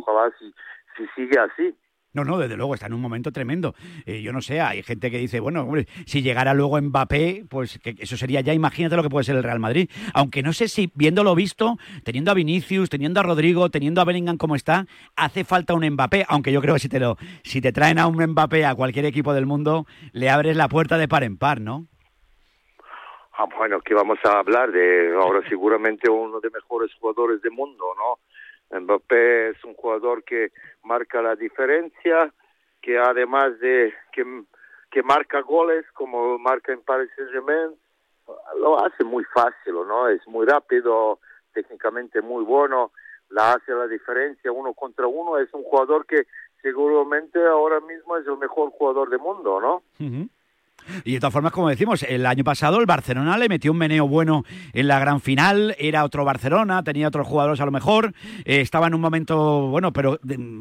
Ojalá 0.00 0.32
si, 0.38 0.54
si 0.96 1.06
sigue 1.16 1.38
así. 1.38 1.76
No, 2.18 2.24
no, 2.24 2.36
desde 2.36 2.56
luego, 2.56 2.74
está 2.74 2.86
en 2.86 2.94
un 2.94 3.00
momento 3.00 3.30
tremendo. 3.30 3.76
Eh, 4.04 4.22
yo 4.22 4.32
no 4.32 4.40
sé, 4.40 4.60
hay 4.60 4.82
gente 4.82 5.08
que 5.08 5.18
dice, 5.18 5.38
bueno, 5.38 5.62
hombre, 5.62 5.86
si 6.04 6.20
llegara 6.20 6.52
luego 6.52 6.80
Mbappé, 6.80 7.44
pues 7.48 7.78
que 7.78 7.94
eso 7.96 8.16
sería 8.16 8.40
ya, 8.40 8.52
imagínate 8.52 8.96
lo 8.96 9.04
que 9.04 9.08
puede 9.08 9.22
ser 9.22 9.36
el 9.36 9.44
Real 9.44 9.60
Madrid. 9.60 9.88
Aunque 10.14 10.42
no 10.42 10.52
sé 10.52 10.66
si, 10.66 10.90
viéndolo 10.96 11.36
visto, 11.36 11.76
teniendo 12.02 12.32
a 12.32 12.34
Vinicius, 12.34 12.90
teniendo 12.90 13.20
a 13.20 13.22
Rodrigo, 13.22 13.70
teniendo 13.70 14.00
a 14.00 14.04
Bellingham 14.04 14.36
como 14.36 14.56
está, 14.56 14.86
hace 15.14 15.44
falta 15.44 15.74
un 15.74 15.88
Mbappé. 15.88 16.24
Aunque 16.28 16.50
yo 16.50 16.60
creo 16.60 16.74
que 16.74 16.80
si 16.80 16.88
te, 16.88 16.98
lo, 16.98 17.18
si 17.44 17.60
te 17.60 17.70
traen 17.70 18.00
a 18.00 18.08
un 18.08 18.16
Mbappé 18.16 18.66
a 18.66 18.74
cualquier 18.74 19.04
equipo 19.04 19.32
del 19.32 19.46
mundo, 19.46 19.86
le 20.10 20.28
abres 20.28 20.56
la 20.56 20.68
puerta 20.68 20.98
de 20.98 21.06
par 21.06 21.22
en 21.22 21.38
par, 21.38 21.60
¿no? 21.60 21.86
Ah, 23.34 23.46
bueno, 23.56 23.80
que 23.80 23.94
vamos 23.94 24.18
a 24.24 24.40
hablar 24.40 24.72
de 24.72 25.14
ahora 25.14 25.48
seguramente 25.48 26.10
uno 26.10 26.40
de 26.40 26.50
mejores 26.50 26.92
jugadores 26.94 27.40
del 27.42 27.52
mundo, 27.52 27.84
¿no? 27.96 28.18
Mbappé 28.70 29.50
es 29.50 29.64
un 29.64 29.74
jugador 29.74 30.24
que 30.24 30.50
marca 30.88 31.20
la 31.22 31.36
diferencia, 31.36 32.32
que 32.80 32.98
además 32.98 33.60
de 33.60 33.92
que, 34.12 35.02
marca 35.04 35.40
goles 35.42 35.84
como 35.92 36.38
marca 36.38 36.72
en 36.72 36.82
Paris 36.82 37.10
Saint-Germain, 37.14 37.70
lo 38.58 38.84
hace 38.84 39.04
muy 39.04 39.24
fácil, 39.24 39.74
¿no? 39.86 40.08
Es 40.08 40.26
muy 40.26 40.44
rápido, 40.46 41.20
técnicamente 41.52 42.20
muy 42.20 42.44
bueno, 42.44 42.90
la 43.30 43.52
hace 43.52 43.72
la 43.72 43.86
diferencia 43.86 44.50
uno 44.50 44.74
contra 44.74 45.06
uno, 45.06 45.38
es 45.38 45.52
un 45.52 45.62
jugador 45.62 46.04
que 46.06 46.26
seguramente 46.62 47.38
ahora 47.46 47.80
mismo 47.80 48.16
es 48.16 48.26
el 48.26 48.38
mejor 48.38 48.70
jugador 48.70 49.10
del 49.10 49.20
mundo, 49.20 49.60
¿no? 49.60 49.82
Y 51.04 51.12
de 51.14 51.20
todas 51.20 51.32
formas, 51.32 51.52
como 51.52 51.68
decimos, 51.68 52.02
el 52.02 52.26
año 52.26 52.44
pasado 52.44 52.80
el 52.80 52.86
Barcelona 52.86 53.36
le 53.38 53.48
metió 53.48 53.72
un 53.72 53.78
meneo 53.78 54.08
bueno 54.08 54.44
en 54.72 54.88
la 54.88 54.98
gran 54.98 55.20
final, 55.20 55.74
era 55.78 56.04
otro 56.04 56.24
Barcelona, 56.24 56.82
tenía 56.82 57.08
otros 57.08 57.26
jugadores 57.26 57.60
a 57.60 57.64
lo 57.64 57.70
mejor, 57.70 58.14
eh, 58.44 58.60
estaba 58.60 58.86
en 58.86 58.94
un 58.94 59.00
momento, 59.00 59.68
bueno, 59.68 59.92
pero 59.92 60.18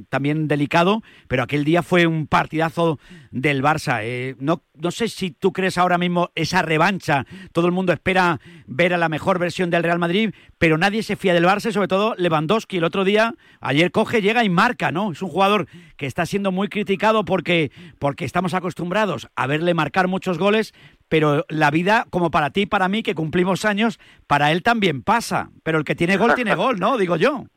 también 0.10 0.48
delicado, 0.48 1.02
pero 1.28 1.44
aquel 1.44 1.64
día 1.64 1.84
fue 1.84 2.08
un 2.08 2.28
partidazo 2.28 3.00
del 3.32 3.64
Barça. 3.64 4.00
Eh, 4.04 4.36
no, 4.40 4.64
no 4.74 4.92
sé 4.92 5.08
si 5.08 5.32
tú 5.32 5.54
crees 5.54 5.78
ahora 5.78 5.98
mismo 5.98 6.32
esa 6.36 6.62
revancha, 6.62 7.26
todo 7.52 7.66
el 7.66 7.72
mundo 7.72 7.94
espera 7.94 8.40
ver 8.66 8.94
a 8.94 8.98
la 8.98 9.10
mejor 9.10 9.40
versión 9.40 9.70
del 9.70 9.84
Real 9.84 10.00
Madrid, 10.00 10.34
pero 10.58 10.78
nadie 10.78 11.04
se 11.04 11.16
fía 11.16 11.34
del 11.34 11.46
Barça, 11.46 11.72
sobre 11.72 11.88
todo 11.88 12.16
Lewandowski. 12.18 12.78
El 12.78 12.84
otro 12.84 13.04
día, 13.04 13.36
ayer 13.62 13.92
coge, 13.92 14.22
llega 14.22 14.44
y 14.44 14.50
marca, 14.50 14.92
¿no? 14.92 15.12
Es 15.12 15.22
un 15.22 15.30
jugador 15.30 15.68
que 15.96 16.06
está 16.06 16.26
siendo 16.26 16.52
muy 16.52 16.68
criticado 16.68 17.26
porque, 17.26 17.72
porque 18.00 18.26
estamos 18.26 18.54
acostumbrados 18.54 19.28
a 19.36 19.48
verle 19.48 19.74
marcar 19.74 20.07
muchos 20.08 20.38
goles, 20.40 20.74
pero 21.10 21.46
la 21.50 21.70
vida, 21.72 22.06
como 22.10 22.32
para 22.32 22.50
ti 22.50 22.62
y 22.62 22.66
para 22.66 22.88
mí, 22.90 23.04
que 23.04 23.16
cumplimos 23.16 23.66
años, 23.66 24.00
para 24.28 24.52
él 24.52 24.64
también 24.64 25.04
pasa. 25.04 25.50
Pero 25.64 25.78
el 25.78 25.84
que 25.84 25.96
tiene 25.96 26.18
gol, 26.18 26.34
tiene 26.36 26.56
gol, 26.56 26.80
¿no? 26.80 26.98
Digo 26.98 27.16
yo. 27.16 27.44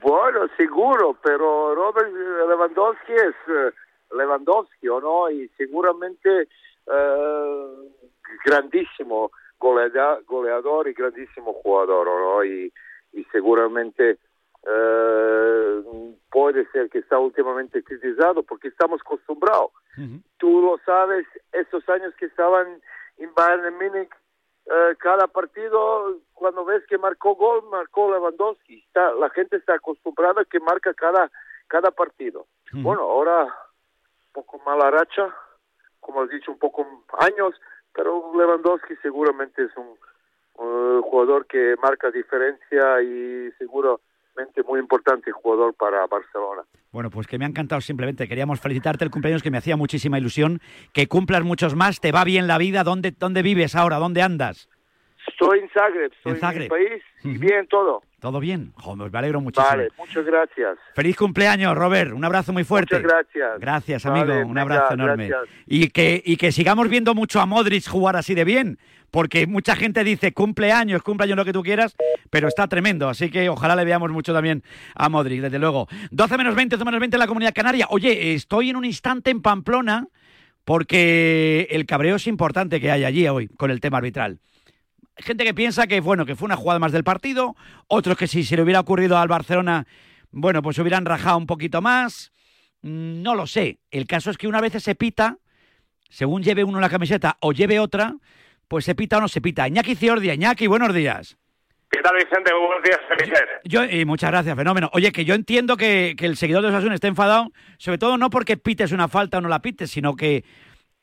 Bueno, 0.00 0.46
seguro, 0.56 1.16
pero 1.24 1.74
Robert 1.74 2.08
Lewandowski 2.48 3.12
es 3.14 3.34
eh, 3.48 3.72
Lewandowski, 4.16 4.86
¿o 4.88 5.00
no? 5.00 5.28
Y 5.28 5.48
seguramente 5.56 6.46
eh, 6.86 7.66
grandísimo 8.44 9.32
golea- 9.58 10.20
goleador 10.24 10.86
y 10.88 10.92
grandísimo 10.92 11.52
jugador, 11.52 12.06
¿o 12.08 12.36
no? 12.36 12.44
Y 12.44 12.72
seguramente 13.32 14.18
eh, 14.66 15.82
puede 16.30 16.66
ser 16.70 16.90
que 16.90 16.98
está 16.98 17.18
últimamente 17.18 17.82
criticado 17.82 18.42
porque 18.42 18.68
estamos 18.68 19.00
acostumbrados. 19.00 19.70
Tú 20.38 20.62
lo 20.62 20.78
sabes, 20.84 21.26
estos 21.52 21.88
años 21.88 22.14
que 22.16 22.26
estaban 22.26 22.80
en 23.16 23.34
Bayern 23.34 23.74
Múnich, 23.74 24.10
eh, 24.66 24.94
cada 24.98 25.26
partido, 25.26 26.18
cuando 26.34 26.64
ves 26.64 26.84
que 26.86 26.98
marcó 26.98 27.34
gol, 27.34 27.64
marcó 27.70 28.12
Lewandowski. 28.12 28.78
Está, 28.86 29.12
la 29.12 29.30
gente 29.30 29.56
está 29.56 29.74
acostumbrada 29.74 30.42
a 30.42 30.44
que 30.44 30.60
marca 30.60 30.94
cada, 30.94 31.30
cada 31.66 31.90
partido. 31.90 32.46
Bueno, 32.72 33.02
ahora 33.02 33.44
un 33.44 34.32
poco 34.32 34.60
mala 34.64 34.90
racha, 34.90 35.34
como 36.00 36.22
has 36.22 36.28
dicho, 36.28 36.52
un 36.52 36.58
poco 36.58 36.86
años, 37.18 37.54
pero 37.94 38.30
Lewandowski 38.36 38.94
seguramente 39.02 39.64
es 39.64 39.70
un 39.76 39.96
jugador 41.02 41.46
que 41.46 41.76
marca 41.82 42.10
diferencia 42.10 43.02
y 43.02 43.50
muy 44.66 44.80
importante 44.80 45.30
jugador 45.32 45.74
para 45.74 46.06
Barcelona. 46.06 46.62
Bueno, 46.92 47.10
pues 47.10 47.26
que 47.26 47.38
me 47.38 47.44
ha 47.44 47.48
encantado 47.48 47.80
simplemente. 47.80 48.28
Queríamos 48.28 48.60
felicitarte 48.60 49.04
el 49.04 49.10
cumpleaños 49.10 49.42
que 49.42 49.50
me 49.50 49.58
hacía 49.58 49.76
muchísima 49.76 50.18
ilusión. 50.18 50.60
Que 50.92 51.06
cumplas 51.06 51.42
muchos 51.42 51.74
más, 51.74 52.00
te 52.00 52.12
va 52.12 52.24
bien 52.24 52.46
la 52.46 52.58
vida. 52.58 52.84
¿Dónde, 52.84 53.12
dónde 53.12 53.42
vives 53.42 53.74
ahora? 53.74 53.98
¿Dónde 53.98 54.22
andas? 54.22 54.68
Estoy 55.28 55.58
en 55.60 55.68
Zagreb, 55.70 56.12
estoy 56.12 56.30
En 56.30 56.36
en, 56.36 56.40
Zagreb. 56.40 56.62
mi 56.64 56.68
país 56.68 57.02
y 57.24 57.38
bien 57.38 57.66
todo. 57.68 58.02
¿Todo 58.20 58.40
bien? 58.40 58.72
Joder, 58.76 59.12
me 59.12 59.18
alegro 59.18 59.40
muchísimo. 59.40 59.68
Vale, 59.68 59.88
muchas 59.96 60.24
gracias. 60.24 60.76
Feliz 60.94 61.16
cumpleaños, 61.16 61.76
Robert. 61.76 62.12
Un 62.12 62.24
abrazo 62.24 62.52
muy 62.52 62.64
fuerte. 62.64 62.96
Muchas 62.96 63.12
gracias. 63.12 63.60
Gracias, 63.60 64.04
Vale, 64.04 64.20
amigo. 64.20 64.38
Un 64.40 64.54
venga, 64.54 64.62
abrazo 64.62 64.94
enorme. 64.94 65.28
gracias. 65.28 65.54
Y 65.66 65.88
que, 65.90 66.20
y 66.24 66.36
que 66.36 66.50
sigamos 66.50 66.88
viendo 66.88 67.14
mucho 67.14 67.40
a 67.40 67.46
Modric 67.46 67.86
jugar 67.88 68.16
así 68.16 68.34
de 68.34 68.44
bien, 68.44 68.78
porque 69.12 69.46
mucha 69.46 69.76
gente 69.76 70.02
dice 70.02 70.32
cumpleaños, 70.32 71.02
cumpleaños 71.02 71.36
lo 71.36 71.44
que 71.44 71.52
tú 71.52 71.62
quieras, 71.62 71.94
pero 72.30 72.48
está 72.48 72.66
tremendo. 72.66 73.08
Así 73.08 73.30
que 73.30 73.48
ojalá 73.48 73.76
le 73.76 73.84
veamos 73.84 74.10
mucho 74.10 74.32
también 74.32 74.64
a 74.96 75.08
Modric, 75.08 75.40
desde 75.42 75.58
luego. 75.60 75.86
12 76.10 76.36
menos 76.38 76.56
20, 76.56 76.74
12 76.76 76.84
menos 76.84 76.98
20 77.00 77.16
en 77.16 77.20
la 77.20 77.26
comunidad 77.28 77.54
canaria. 77.54 77.86
Oye, 77.90 78.34
estoy 78.34 78.70
en 78.70 78.76
un 78.76 78.84
instante 78.84 79.30
en 79.30 79.42
Pamplona 79.42 80.08
porque 80.64 81.66
el 81.70 81.86
cabreo 81.86 82.16
es 82.16 82.26
importante 82.26 82.80
que 82.80 82.90
hay 82.90 83.04
allí 83.04 83.26
hoy 83.28 83.48
con 83.48 83.70
el 83.70 83.80
tema 83.80 83.98
arbitral. 83.98 84.38
Gente 85.18 85.44
que 85.44 85.54
piensa 85.54 85.86
que, 85.86 86.00
bueno, 86.00 86.24
que 86.24 86.36
fue 86.36 86.46
una 86.46 86.56
jugada 86.56 86.78
más 86.78 86.92
del 86.92 87.04
partido, 87.04 87.56
otros 87.88 88.16
que 88.16 88.26
si 88.26 88.44
se 88.44 88.56
le 88.56 88.62
hubiera 88.62 88.80
ocurrido 88.80 89.18
al 89.18 89.28
Barcelona, 89.28 89.86
bueno, 90.30 90.62
pues 90.62 90.76
se 90.76 90.82
hubieran 90.82 91.04
rajado 91.04 91.38
un 91.38 91.46
poquito 91.46 91.80
más. 91.82 92.32
Mm, 92.82 93.22
No 93.22 93.34
lo 93.34 93.46
sé. 93.46 93.78
El 93.90 94.06
caso 94.06 94.30
es 94.30 94.38
que 94.38 94.46
una 94.48 94.60
vez 94.60 94.80
se 94.82 94.94
pita, 94.94 95.38
según 96.08 96.42
lleve 96.42 96.64
uno 96.64 96.80
la 96.80 96.88
camiseta 96.88 97.36
o 97.40 97.52
lleve 97.52 97.80
otra, 97.80 98.14
pues 98.68 98.84
se 98.84 98.94
pita 98.94 99.18
o 99.18 99.20
no 99.20 99.28
se 99.28 99.40
pita. 99.40 99.66
Iñaki 99.66 99.96
Ciordia, 99.96 100.34
Iñaki, 100.34 100.66
buenos 100.66 100.94
días. 100.94 101.36
¿Qué 101.90 102.00
tal, 102.02 102.14
Vicente? 102.16 102.52
Muy 102.52 102.66
buenos 102.66 102.84
días, 102.84 103.00
felices. 103.08 103.42
Yo, 103.64 103.82
y 103.84 104.04
muchas 104.04 104.30
gracias, 104.30 104.54
fenómeno. 104.54 104.90
Oye, 104.92 105.10
que 105.10 105.24
yo 105.24 105.34
entiendo 105.34 105.76
que, 105.76 106.14
que 106.18 106.26
el 106.26 106.36
seguidor 106.36 106.62
de 106.62 106.68
Osasuna 106.68 106.94
esté 106.94 107.06
enfadado, 107.08 107.50
sobre 107.78 107.96
todo 107.96 108.18
no 108.18 108.28
porque 108.28 108.58
pites 108.58 108.92
una 108.92 109.08
falta 109.08 109.38
o 109.38 109.40
no 109.40 109.48
la 109.48 109.62
pites, 109.62 109.90
sino 109.90 110.14
que, 110.14 110.44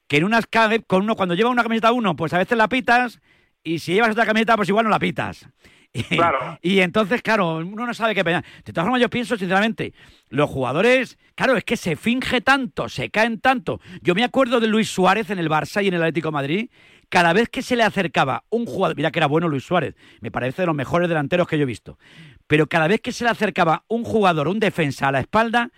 que 0.07 0.18
en 0.18 0.26
unas 0.26 0.45
con 0.86 1.01
uno, 1.01 1.16
cuando 1.16 1.34
lleva 1.34 1.49
una 1.49 1.63
camiseta 1.63 1.91
uno, 1.91 2.16
pues 2.16 2.34
a 2.34 2.38
veces 2.38 2.55
la 2.55 2.70
pitas, 2.70 3.20
y 3.66 3.80
si 3.80 3.93
llevas 3.93 4.11
otra 4.11 4.26
camiseta, 4.26 4.55
pues 4.55 4.70
igual 4.70 4.86
no 4.86 4.91
la 4.91 4.99
pitas. 4.99 5.45
Y, 5.97 6.03
Claro. 6.18 6.59
y 6.61 6.82
entonces, 6.82 7.22
claro, 7.22 7.55
uno 7.59 7.86
no 7.86 7.93
sabe 7.93 8.13
qué 8.13 8.22
pensar. 8.26 8.43
De 8.66 8.74
todas 8.74 8.84
formas, 8.86 8.99
yo 9.01 9.09
pienso, 9.09 9.38
sinceramente, 9.38 9.93
los 10.28 10.49
jugadores, 10.49 11.18
claro, 11.36 11.55
es 11.55 11.63
que 11.63 11.78
se 11.78 11.95
finge 11.95 12.41
tanto, 12.41 12.89
se 12.89 13.09
caen 13.09 13.39
tanto. 13.39 13.80
Yo 14.01 14.13
me 14.13 14.26
acuerdo 14.26 14.59
de 14.59 14.68
Luis 14.68 14.89
Suárez 14.89 15.30
en 15.30 15.39
el 15.39 15.49
Barça 15.49 15.82
y 15.82 15.88
en 15.88 15.93
el 15.93 16.01
Atlético 16.01 16.28
de 16.28 16.34
Madrid. 16.34 16.70
Cada 17.07 17.32
vez 17.32 17.47
que 17.47 17.61
se 17.61 17.78
le 17.78 17.84
acercaba 17.84 18.43
un 18.49 18.66
jugador, 18.66 18.97
mira 18.97 19.09
que 19.09 19.20
era 19.20 19.28
bueno 19.28 19.47
Luis 19.47 19.63
Suárez, 19.63 19.95
me 20.20 20.32
parece 20.32 20.63
de 20.63 20.66
los 20.66 20.76
mejores 20.76 21.07
delanteros 21.07 21.47
que 21.47 21.57
yo 21.57 21.63
he 21.63 21.66
visto. 21.66 21.97
Pero 22.45 22.68
cada 22.68 22.89
vez 22.89 22.99
que 22.99 23.13
se 23.13 23.24
le 23.24 23.30
acercaba 23.30 23.86
un 23.88 24.03
jugador, 24.03 24.49
un 24.49 24.59
defensa 24.59 25.07
a 25.07 25.13
la 25.13 25.22
espalda, 25.22 25.72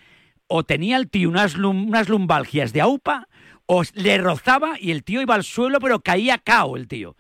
o 0.48 0.64
tenía 0.64 0.98
el 0.98 1.12
tío 1.12 1.30
unas, 1.30 1.56
lum- 1.58 1.90
unas 1.90 2.10
lumbalgias 2.10 2.74
de 2.74 2.82
aupa, 2.82 3.28
o 3.68 3.84
le 3.94 4.18
rozaba 4.18 4.78
y 4.80 4.90
el 4.90 5.04
tío 5.04 5.22
iba 5.22 5.36
al 5.36 5.44
suelo, 5.44 5.78
pero 5.80 6.00
caía 6.00 6.40
cao 6.40 6.76
el 6.76 6.88
tío. 6.88 7.16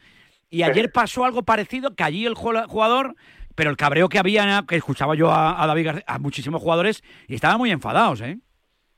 Y 0.49 0.63
ayer 0.63 0.91
pasó 0.91 1.25
algo 1.25 1.43
parecido, 1.43 1.95
que 1.95 2.03
allí 2.03 2.25
el 2.25 2.35
jugador, 2.35 3.15
pero 3.55 3.69
el 3.69 3.77
cabreo 3.77 4.07
que 4.09 4.19
había, 4.19 4.63
que 4.67 4.75
escuchaba 4.75 5.15
yo 5.15 5.29
a, 5.31 5.61
a 5.61 5.67
David 5.67 5.85
García, 5.85 6.05
a 6.07 6.19
muchísimos 6.19 6.61
jugadores, 6.61 7.03
y 7.27 7.35
estaban 7.35 7.57
muy 7.57 7.71
enfadados, 7.71 8.21
¿eh? 8.21 8.37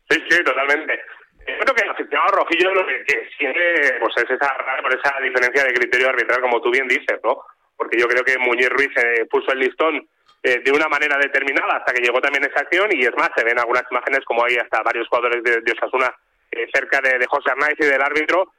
Sí, 0.09 0.21
sí, 0.29 0.43
totalmente. 0.43 0.93
Eh, 0.93 1.57
Creo 1.59 1.73
que 1.75 1.83
el 1.83 1.89
aficionado 1.89 2.37
rojillo 2.37 2.73
lo 2.73 2.85
que, 2.85 3.03
que 3.05 3.29
siente 3.37 3.59
pues 3.99 4.15
es 4.17 4.29
esa 4.29 4.53
por 4.81 4.93
esa 4.93 5.19
diferencia 5.21 5.63
de 5.63 5.73
criterio 5.73 6.09
arbitral, 6.09 6.41
como 6.41 6.61
tú 6.61 6.71
bien 6.71 6.87
dices, 6.87 7.19
¿no? 7.23 7.39
Porque 7.75 7.97
yo 7.97 8.07
creo 8.07 8.23
que 8.23 8.37
Muñiz 8.37 8.69
Ruiz 8.69 8.91
eh, 8.97 9.25
puso 9.29 9.51
el 9.51 9.59
listón 9.59 10.07
eh, 10.43 10.61
de 10.63 10.71
una 10.71 10.87
manera 10.87 11.17
determinada 11.17 11.77
hasta 11.77 11.93
que 11.93 12.01
llegó 12.01 12.21
también 12.21 12.43
esa 12.43 12.61
acción 12.61 12.89
y 12.91 13.01
es 13.01 13.15
más, 13.17 13.29
se 13.35 13.43
ven 13.43 13.57
algunas 13.59 13.83
imágenes 13.89 14.19
como 14.25 14.45
hay 14.45 14.55
hasta 14.55 14.83
varios 14.83 15.07
jugadores 15.07 15.43
de, 15.43 15.61
de 15.61 15.71
Osasuna 15.71 16.13
eh, 16.51 16.67
cerca 16.73 17.01
de, 17.01 17.17
de 17.17 17.25
José 17.27 17.51
Arnaiz 17.51 17.77
y 17.79 17.85
del 17.85 18.01
árbitro, 18.01 18.51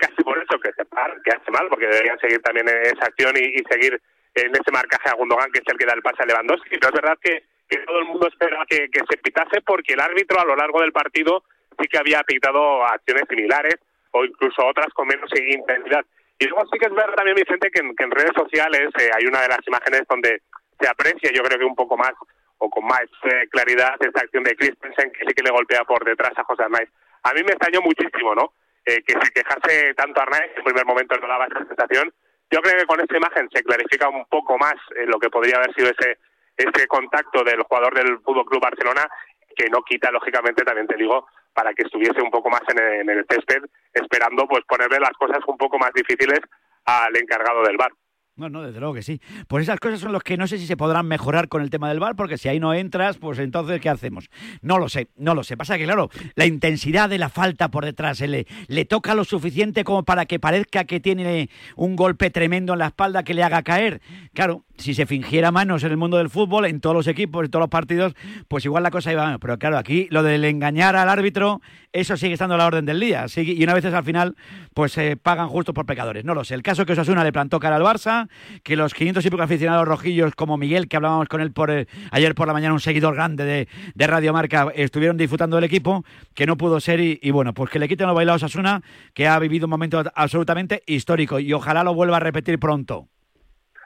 casi 0.00 0.22
por 0.22 0.38
eso 0.38 0.58
que 0.60 0.72
se 0.72 0.84
par, 0.84 1.14
que 1.22 1.32
hace 1.32 1.50
mal, 1.50 1.68
porque 1.68 1.86
deberían 1.86 2.18
seguir 2.18 2.40
también 2.40 2.68
en 2.68 2.82
esa 2.86 3.06
acción 3.06 3.36
y, 3.36 3.62
seguir 3.70 4.00
en 4.34 4.50
ese 4.50 4.72
marcaje 4.72 5.08
a 5.08 5.14
Gundogan, 5.14 5.50
que 5.52 5.60
es 5.60 5.64
el 5.66 5.78
que 5.78 5.86
da 5.86 5.94
el 5.94 6.02
pase 6.02 6.22
a 6.22 6.26
Lewandowski. 6.26 6.78
Pero 6.78 6.88
es 6.88 7.00
verdad 7.00 7.18
que, 7.22 7.44
todo 7.86 7.98
el 7.98 8.04
mundo 8.04 8.28
esperaba 8.28 8.64
que, 8.66 8.88
que 8.88 9.00
se 9.08 9.16
pitase 9.18 9.60
porque 9.62 9.94
el 9.94 10.00
árbitro 10.00 10.38
a 10.38 10.44
lo 10.44 10.54
largo 10.54 10.80
del 10.80 10.92
partido 10.92 11.42
sí 11.78 11.88
que 11.88 11.98
había 11.98 12.22
pitado 12.22 12.84
acciones 12.84 13.24
similares 13.28 13.76
o 14.12 14.24
incluso 14.24 14.64
otras 14.64 14.92
con 14.94 15.08
menos 15.08 15.28
intensidad. 15.34 16.04
Y 16.38 16.46
luego 16.46 16.64
sí 16.70 16.78
que 16.78 16.86
es 16.86 16.94
verdad 16.94 17.14
también, 17.14 17.36
Vicente, 17.36 17.70
que 17.70 17.80
en, 17.80 17.94
que 17.96 18.04
en 18.04 18.10
redes 18.10 18.32
sociales 18.36 18.90
eh, 18.98 19.10
hay 19.14 19.26
una 19.26 19.40
de 19.42 19.48
las 19.48 19.66
imágenes 19.66 20.02
donde 20.08 20.42
se 20.80 20.88
aprecia, 20.88 21.30
yo 21.32 21.42
creo 21.42 21.58
que 21.58 21.64
un 21.64 21.74
poco 21.74 21.96
más 21.96 22.12
o 22.58 22.70
con 22.70 22.84
más 22.84 23.02
eh, 23.24 23.48
claridad 23.50 23.94
esta 24.00 24.20
acción 24.20 24.44
de 24.44 24.54
Christensen 24.54 25.10
que 25.12 25.24
sí 25.26 25.34
que 25.34 25.42
le 25.42 25.50
golpea 25.50 25.84
por 25.84 26.04
detrás 26.04 26.32
a 26.36 26.44
José 26.44 26.62
Arnaiz. 26.62 26.88
A 27.22 27.32
mí 27.32 27.42
me 27.42 27.52
extrañó 27.52 27.80
muchísimo, 27.82 28.34
¿no? 28.34 28.52
Eh, 28.86 29.02
que 29.06 29.14
se 29.14 29.32
quejase 29.32 29.94
tanto 29.94 30.20
Arnaiz, 30.20 30.52
en 30.56 30.64
primer 30.64 30.84
momento 30.84 31.16
no 31.16 31.26
daba 31.26 31.46
esa 31.46 31.64
sensación. 31.64 32.12
Yo 32.50 32.60
creo 32.60 32.78
que 32.78 32.86
con 32.86 33.00
esta 33.00 33.16
imagen 33.16 33.48
se 33.52 33.62
clarifica 33.62 34.08
un 34.08 34.26
poco 34.26 34.58
más 34.58 34.74
eh, 34.96 35.06
lo 35.06 35.18
que 35.18 35.30
podría 35.30 35.56
haber 35.56 35.74
sido 35.74 35.88
ese 35.88 36.18
ese 36.56 36.86
contacto 36.86 37.42
del 37.42 37.62
jugador 37.62 37.94
del 37.94 38.18
Fútbol 38.20 38.46
Club 38.46 38.62
Barcelona, 38.62 39.08
que 39.56 39.68
no 39.70 39.82
quita, 39.82 40.10
lógicamente, 40.10 40.64
también 40.64 40.86
te 40.86 40.96
digo, 40.96 41.26
para 41.52 41.72
que 41.74 41.82
estuviese 41.82 42.20
un 42.20 42.30
poco 42.30 42.50
más 42.50 42.62
en 42.68 42.78
el, 42.78 43.00
en 43.00 43.10
el 43.10 43.26
césped, 43.28 43.62
esperando 43.92 44.46
pues 44.46 44.64
ponerle 44.64 44.98
las 44.98 45.12
cosas 45.12 45.38
un 45.46 45.56
poco 45.56 45.78
más 45.78 45.92
difíciles 45.92 46.40
al 46.84 47.16
encargado 47.16 47.62
del 47.62 47.76
bar. 47.76 47.92
No, 48.36 48.48
no, 48.48 48.62
desde 48.62 48.80
luego 48.80 48.94
que 48.94 49.02
sí. 49.04 49.20
Pues 49.46 49.62
esas 49.62 49.78
cosas 49.78 50.00
son 50.00 50.12
las 50.12 50.24
que 50.24 50.36
no 50.36 50.48
sé 50.48 50.58
si 50.58 50.66
se 50.66 50.76
podrán 50.76 51.06
mejorar 51.06 51.46
con 51.46 51.62
el 51.62 51.70
tema 51.70 51.88
del 51.88 52.00
bar, 52.00 52.16
porque 52.16 52.36
si 52.36 52.48
ahí 52.48 52.58
no 52.58 52.74
entras, 52.74 53.16
pues 53.16 53.38
entonces, 53.38 53.80
¿qué 53.80 53.88
hacemos? 53.88 54.28
No 54.60 54.78
lo 54.80 54.88
sé, 54.88 55.06
no 55.16 55.36
lo 55.36 55.44
sé. 55.44 55.56
Pasa 55.56 55.78
que, 55.78 55.84
claro, 55.84 56.10
la 56.34 56.44
intensidad 56.44 57.08
de 57.08 57.18
la 57.18 57.28
falta 57.28 57.68
por 57.70 57.84
detrás, 57.84 58.20
eh, 58.20 58.26
le, 58.26 58.46
le 58.66 58.84
toca 58.86 59.14
lo 59.14 59.22
suficiente 59.22 59.84
como 59.84 60.02
para 60.02 60.26
que 60.26 60.40
parezca 60.40 60.82
que 60.82 60.98
tiene 60.98 61.48
un 61.76 61.94
golpe 61.94 62.30
tremendo 62.30 62.72
en 62.72 62.80
la 62.80 62.86
espalda 62.88 63.22
que 63.22 63.34
le 63.34 63.44
haga 63.44 63.62
caer. 63.62 64.00
Claro, 64.32 64.64
si 64.78 64.94
se 64.94 65.06
fingiera 65.06 65.52
manos 65.52 65.84
en 65.84 65.92
el 65.92 65.96
mundo 65.96 66.16
del 66.16 66.28
fútbol, 66.28 66.64
en 66.66 66.80
todos 66.80 66.96
los 66.96 67.06
equipos, 67.06 67.44
en 67.44 67.52
todos 67.52 67.60
los 67.62 67.70
partidos, 67.70 68.14
pues 68.48 68.64
igual 68.64 68.82
la 68.82 68.90
cosa 68.90 69.12
iba. 69.12 69.38
Pero 69.38 69.60
claro, 69.60 69.78
aquí 69.78 70.08
lo 70.10 70.24
del 70.24 70.44
engañar 70.44 70.96
al 70.96 71.08
árbitro, 71.08 71.60
eso 71.92 72.16
sigue 72.16 72.32
estando 72.32 72.56
a 72.56 72.58
la 72.58 72.66
orden 72.66 72.84
del 72.84 72.98
día. 72.98 73.28
Sigue- 73.28 73.52
y 73.52 73.62
una 73.62 73.74
vez 73.74 73.84
al 73.84 74.02
final, 74.02 74.34
pues 74.74 74.90
se 74.90 75.16
pagan 75.16 75.46
justos 75.48 75.72
por 75.72 75.86
pecadores. 75.86 76.24
No 76.24 76.34
lo 76.34 76.42
sé. 76.42 76.54
El 76.56 76.64
caso 76.64 76.84
que 76.84 76.94
Osasuna 76.94 77.22
le 77.22 77.30
plantó 77.32 77.60
cara 77.60 77.76
al 77.76 77.82
Barça, 77.82 78.23
que 78.62 78.76
los 78.76 78.94
500 78.94 79.24
y 79.24 79.30
pico 79.30 79.42
aficionados 79.42 79.86
rojillos, 79.86 80.34
como 80.34 80.56
Miguel, 80.56 80.88
que 80.88 80.96
hablábamos 80.96 81.28
con 81.28 81.40
él 81.40 81.52
por 81.52 81.70
eh, 81.70 81.86
ayer 82.10 82.34
por 82.34 82.46
la 82.46 82.52
mañana, 82.52 82.74
un 82.74 82.80
seguidor 82.80 83.14
grande 83.14 83.44
de, 83.44 83.68
de 83.94 84.06
Radio 84.06 84.32
Marca, 84.32 84.68
estuvieron 84.74 85.16
disfrutando 85.16 85.56
del 85.56 85.64
equipo, 85.64 86.04
que 86.34 86.46
no 86.46 86.56
pudo 86.56 86.80
ser. 86.80 87.00
Y, 87.00 87.18
y 87.22 87.30
bueno, 87.30 87.54
pues 87.54 87.70
que 87.70 87.78
le 87.78 87.88
quiten 87.88 88.06
los 88.06 88.16
bailados 88.16 88.42
a 88.42 88.46
Osasuna, 88.46 88.80
que 89.14 89.26
ha 89.26 89.38
vivido 89.38 89.66
un 89.66 89.70
momento 89.70 90.02
absolutamente 90.14 90.82
histórico. 90.86 91.38
Y 91.38 91.52
ojalá 91.52 91.84
lo 91.84 91.94
vuelva 91.94 92.16
a 92.16 92.20
repetir 92.20 92.58
pronto. 92.58 93.08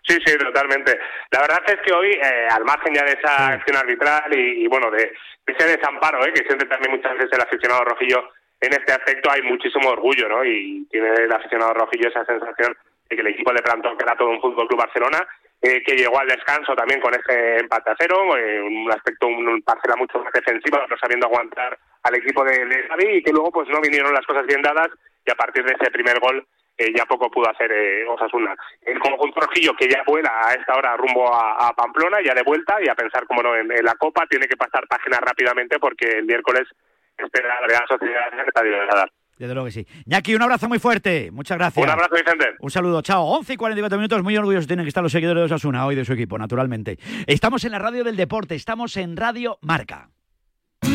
Sí, 0.09 0.17
sí, 0.25 0.39
totalmente. 0.39 0.99
La 1.31 1.41
verdad 1.41 1.63
es 1.67 1.81
que 1.85 1.93
hoy, 1.93 2.13
eh, 2.13 2.49
al 2.51 2.65
margen 2.65 2.95
ya 2.95 3.05
de 3.05 3.13
esa 3.13 3.49
acción 3.49 3.77
arbitral 3.77 4.35
y, 4.35 4.65
y, 4.65 4.67
bueno, 4.67 4.91
de, 4.91 5.13
de 5.47 5.53
ese 5.53 5.77
desamparo 5.77 6.25
eh, 6.25 6.33
que 6.33 6.47
siente 6.47 6.65
también 6.65 6.97
muchas 6.97 7.13
veces 7.13 7.31
el 7.33 7.43
aficionado 7.43 7.85
rojillo 7.85 8.31
en 8.61 8.73
este 8.73 8.93
aspecto, 8.93 9.31
hay 9.31 9.43
muchísimo 9.43 9.91
orgullo, 9.91 10.29
¿no? 10.29 10.45
Y 10.45 10.87
tiene 10.91 11.09
el 11.11 11.33
aficionado 11.33 11.75
rojillo 11.75 12.09
esa 12.09 12.25
sensación 12.25 12.75
el 13.09 13.27
equipo 13.27 13.53
le 13.53 13.63
plantó 13.63 13.97
que 13.97 14.05
era 14.05 14.17
todo 14.17 14.31
un 14.31 14.41
Fútbol 14.41 14.69
Club 14.69 14.81
Barcelona, 14.81 15.27
eh, 15.61 15.83
que 15.85 15.97
llegó 15.97 16.19
al 16.21 16.29
descanso 16.29 16.75
también 16.75 17.01
con 17.01 17.13
ese 17.15 17.59
empate 17.59 17.91
a 17.91 17.97
cero, 17.99 18.37
eh, 18.37 18.61
un 18.61 18.91
aspecto, 18.91 19.27
un, 19.27 19.47
un 19.49 19.63
parcela 19.63 19.97
mucho 19.97 20.19
más 20.19 20.33
defensiva, 20.33 20.87
no 20.89 20.97
sabiendo 20.97 21.27
aguantar 21.27 21.79
al 22.03 22.15
equipo 22.15 22.45
de, 22.45 22.65
de 22.65 22.89
Xavi 22.89 23.17
y 23.17 23.23
que 23.23 23.33
luego 23.33 23.51
pues 23.51 23.69
no 23.69 23.81
vinieron 23.81 24.13
las 24.13 24.25
cosas 24.25 24.47
bien 24.47 24.63
dadas 24.63 24.89
y 25.27 25.31
a 25.31 25.35
partir 25.35 25.65
de 25.65 25.75
ese 25.75 25.91
primer 25.91 26.21
gol 26.21 26.47
eh, 26.81 26.93
ya 26.97 27.05
poco 27.07 27.29
pudo 27.29 27.51
hacer 27.51 27.73
eh, 27.73 28.07
Osasuna. 28.07 28.55
El 28.83 29.01
conjunto 29.01 29.41
rojillo 29.41 29.75
que 29.75 29.89
ya 29.89 30.05
vuela 30.07 30.31
a 30.45 30.53
esta 30.53 30.77
hora 30.77 30.97
rumbo 30.97 31.27
a, 31.35 31.75
Pamplona, 31.77 32.19
ya 32.25 32.35
de 32.35 32.45
vuelta, 32.45 32.77
y 32.81 32.89
a 32.89 32.95
pensar, 32.95 33.27
como 33.27 33.43
no, 33.43 33.57
en, 33.57 33.69
la 33.83 33.97
Copa 33.97 34.27
tiene 34.31 34.47
que 34.47 34.57
pasar 34.57 34.87
página 34.87 35.19
rápidamente 35.19 35.81
porque 35.81 36.19
el 36.19 36.25
miércoles 36.25 36.69
espera 37.17 37.61
la 37.61 37.67
Real 37.67 37.85
Sociedad 37.89 38.33
en 38.33 38.39
el 38.39 38.47
Estadio 38.47 38.71
de 38.71 38.79
Granada. 38.79 39.11
Desde 39.39 39.55
luego 39.55 39.67
que 39.67 39.73
sí. 39.73 39.87
Ñaki, 40.07 40.35
un 40.35 40.43
abrazo 40.43 40.69
muy 40.69 40.79
fuerte. 40.79 41.31
Muchas 41.31 41.57
gracias. 41.59 41.85
Un 41.85 41.91
abrazo, 41.91 42.15
Vicente. 42.15 42.47
Un 42.61 42.71
saludo, 42.71 43.03
chao. 43.03 43.25
11 43.25 43.53
y 43.53 43.57
44 43.57 43.99
minutos, 43.99 44.23
muy 44.23 44.37
orgullosos 44.37 44.67
tienen 44.67 44.85
que 44.85 44.89
estar 44.89 45.03
los 45.03 45.13
seguidores 45.13 45.43
de 45.43 45.45
Osasuna 45.45 45.87
hoy 45.87 45.95
de 45.95 46.05
su 46.05 46.13
equipo, 46.13 46.39
naturalmente. 46.39 46.99
Estamos 47.27 47.65
en 47.65 47.73
la 47.73 47.79
radio 47.79 48.03
del 48.03 48.17
deporte, 48.17 48.57
estamos 48.57 48.97
en 48.97 49.17
Radio 49.17 49.59
Marca. 49.63 50.11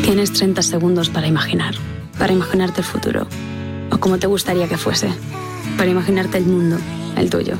Tienes 0.04 0.34
30 0.34 0.62
segundos 0.62 1.10
para 1.10 1.28
imaginar, 1.28 1.74
para 2.20 2.34
imaginarte 2.34 2.82
el 2.82 2.86
futuro, 2.86 3.28
o 3.90 3.98
como 4.00 4.18
te 4.18 4.28
gustaría 4.28 4.68
que 4.68 4.78
fuese, 4.78 5.10
para 5.78 5.90
imaginarte 5.90 6.38
el 6.38 6.46
mundo, 6.46 6.78
el 7.18 7.30
tuyo, 7.30 7.58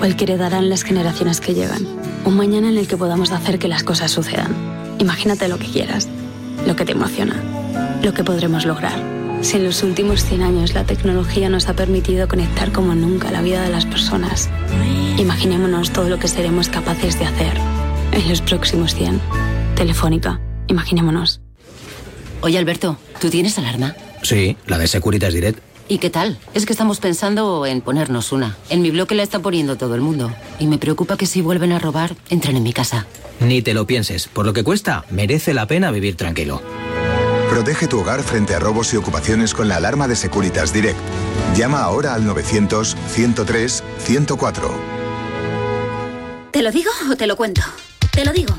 o 0.00 0.04
el 0.04 0.16
que 0.16 0.24
heredarán 0.24 0.68
las 0.68 0.84
generaciones 0.84 1.40
que 1.40 1.54
llegan, 1.54 1.84
un 2.24 2.36
mañana 2.36 2.68
en 2.68 2.78
el 2.78 2.86
que 2.86 2.96
podamos 2.96 3.32
hacer 3.32 3.58
que 3.58 3.68
las 3.68 3.82
cosas 3.82 4.10
sucedan. 4.10 4.54
Imagínate 4.98 5.48
lo 5.48 5.58
que 5.58 5.66
quieras, 5.66 6.08
lo 6.66 6.76
que 6.76 6.84
te 6.84 6.92
emociona, 6.92 7.36
lo 8.02 8.12
que 8.12 8.24
podremos 8.24 8.64
lograr. 8.64 9.21
Si 9.42 9.56
en 9.56 9.64
los 9.64 9.82
últimos 9.82 10.24
100 10.24 10.42
años 10.42 10.72
la 10.72 10.84
tecnología 10.84 11.48
nos 11.48 11.68
ha 11.68 11.74
permitido 11.74 12.28
conectar 12.28 12.70
como 12.72 12.94
nunca 12.94 13.30
la 13.32 13.42
vida 13.42 13.62
de 13.62 13.70
las 13.70 13.84
personas, 13.84 14.48
imaginémonos 15.18 15.92
todo 15.92 16.08
lo 16.08 16.18
que 16.18 16.28
seremos 16.28 16.68
capaces 16.68 17.18
de 17.18 17.26
hacer 17.26 17.58
en 18.12 18.28
los 18.28 18.40
próximos 18.40 18.94
100. 18.94 19.20
Telefónica, 19.74 20.40
imaginémonos. 20.68 21.40
Oye, 22.40 22.56
Alberto, 22.56 22.98
¿tú 23.20 23.30
tienes 23.30 23.58
alarma? 23.58 23.96
Sí, 24.22 24.56
la 24.66 24.78
de 24.78 24.86
Securitas 24.86 25.34
Direct. 25.34 25.58
¿Y 25.88 25.98
qué 25.98 26.08
tal? 26.08 26.38
Es 26.54 26.64
que 26.64 26.72
estamos 26.72 27.00
pensando 27.00 27.66
en 27.66 27.80
ponernos 27.80 28.30
una. 28.30 28.56
En 28.70 28.80
mi 28.80 28.90
bloque 28.90 29.16
la 29.16 29.24
está 29.24 29.40
poniendo 29.40 29.76
todo 29.76 29.96
el 29.96 30.00
mundo. 30.00 30.32
Y 30.60 30.66
me 30.66 30.78
preocupa 30.78 31.16
que 31.16 31.26
si 31.26 31.42
vuelven 31.42 31.72
a 31.72 31.80
robar, 31.80 32.14
entren 32.30 32.56
en 32.56 32.62
mi 32.62 32.72
casa. 32.72 33.06
Ni 33.40 33.60
te 33.60 33.74
lo 33.74 33.86
pienses. 33.86 34.28
Por 34.28 34.46
lo 34.46 34.52
que 34.52 34.62
cuesta, 34.62 35.04
merece 35.10 35.52
la 35.52 35.66
pena 35.66 35.90
vivir 35.90 36.16
tranquilo. 36.16 36.62
Protege 37.52 37.86
tu 37.86 38.00
hogar 38.00 38.22
frente 38.22 38.54
a 38.54 38.58
robos 38.58 38.94
y 38.94 38.96
ocupaciones 38.96 39.52
con 39.52 39.68
la 39.68 39.76
alarma 39.76 40.08
de 40.08 40.16
Securitas 40.16 40.72
Direct. 40.72 40.98
Llama 41.54 41.82
ahora 41.82 42.14
al 42.14 42.24
900-103-104. 42.24 44.70
¿Te 46.50 46.62
lo 46.62 46.72
digo 46.72 46.90
o 47.10 47.16
te 47.16 47.26
lo 47.26 47.36
cuento? 47.36 47.60
Te 48.10 48.24
lo 48.24 48.32
digo. 48.32 48.54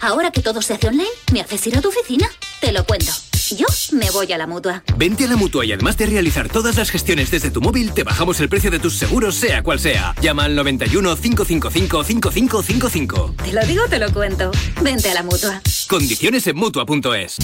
Ahora 0.00 0.30
que 0.30 0.40
todo 0.40 0.62
se 0.62 0.72
hace 0.72 0.86
online, 0.86 1.10
¿me 1.30 1.42
haces 1.42 1.66
ir 1.66 1.76
a 1.76 1.82
tu 1.82 1.90
oficina? 1.90 2.26
Te 2.62 2.72
lo 2.72 2.86
cuento. 2.86 3.12
Yo 3.54 3.66
me 3.92 4.10
voy 4.12 4.32
a 4.32 4.38
la 4.38 4.46
mutua. 4.46 4.82
Vente 4.96 5.26
a 5.26 5.28
la 5.28 5.36
mutua 5.36 5.66
y 5.66 5.72
además 5.72 5.98
de 5.98 6.06
realizar 6.06 6.48
todas 6.48 6.76
las 6.76 6.88
gestiones 6.88 7.30
desde 7.30 7.50
tu 7.50 7.60
móvil, 7.60 7.92
te 7.92 8.02
bajamos 8.02 8.40
el 8.40 8.48
precio 8.48 8.70
de 8.70 8.78
tus 8.78 8.96
seguros, 8.96 9.34
sea 9.34 9.62
cual 9.62 9.78
sea. 9.78 10.14
Llama 10.22 10.44
al 10.44 10.54
91 10.54 11.16
555 11.16 12.02
5555. 12.02 13.34
Te 13.44 13.52
lo 13.52 13.60
digo, 13.66 13.84
te 13.90 13.98
lo 13.98 14.10
cuento. 14.10 14.52
Vente 14.80 15.10
a 15.10 15.14
la 15.14 15.22
mutua. 15.22 15.60
Condiciones 15.86 16.46
en 16.46 16.56
mutua.es. 16.56 17.36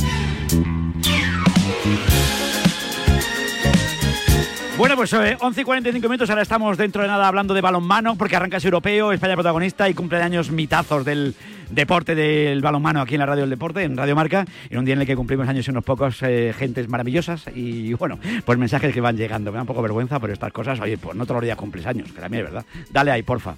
Bueno, 4.76 4.96
pues 4.96 5.12
eh, 5.12 5.36
11 5.40 5.60
y 5.60 5.64
45 5.64 6.08
minutos, 6.08 6.28
ahora 6.30 6.42
estamos 6.42 6.76
dentro 6.76 7.02
de 7.02 7.08
nada 7.08 7.28
hablando 7.28 7.54
de 7.54 7.60
balonmano, 7.60 8.16
porque 8.16 8.34
arranca 8.34 8.56
ese 8.56 8.66
europeo, 8.66 9.12
España 9.12 9.34
protagonista 9.34 9.88
y 9.88 9.94
cumpleaños 9.94 10.50
mitazos 10.50 11.04
del 11.04 11.36
deporte 11.70 12.16
del 12.16 12.60
balonmano 12.60 13.00
aquí 13.00 13.14
en 13.14 13.20
la 13.20 13.26
Radio 13.26 13.42
del 13.42 13.50
Deporte, 13.50 13.84
en 13.84 13.96
Radio 13.96 14.16
Marca, 14.16 14.44
en 14.68 14.78
un 14.78 14.84
día 14.84 14.94
en 14.94 15.02
el 15.02 15.06
que 15.06 15.14
cumplimos 15.14 15.48
años 15.48 15.66
y 15.68 15.70
unos 15.70 15.84
pocos 15.84 16.20
eh, 16.22 16.52
gentes 16.58 16.88
maravillosas 16.88 17.44
y 17.54 17.94
bueno, 17.94 18.18
pues 18.44 18.58
mensajes 18.58 18.92
que 18.92 19.00
van 19.00 19.16
llegando. 19.16 19.52
Me 19.52 19.56
da 19.56 19.62
un 19.62 19.68
poco 19.68 19.80
vergüenza 19.80 20.18
por 20.18 20.30
estas 20.30 20.52
cosas, 20.52 20.80
oye, 20.80 20.98
pues 20.98 21.14
no 21.16 21.24
todos 21.24 21.36
los 21.36 21.44
días 21.44 21.56
cumples 21.56 21.86
años, 21.86 22.10
que 22.12 22.20
también 22.20 22.44
es 22.44 22.52
verdad. 22.52 22.66
Dale 22.90 23.12
ahí, 23.12 23.22
porfa. 23.22 23.54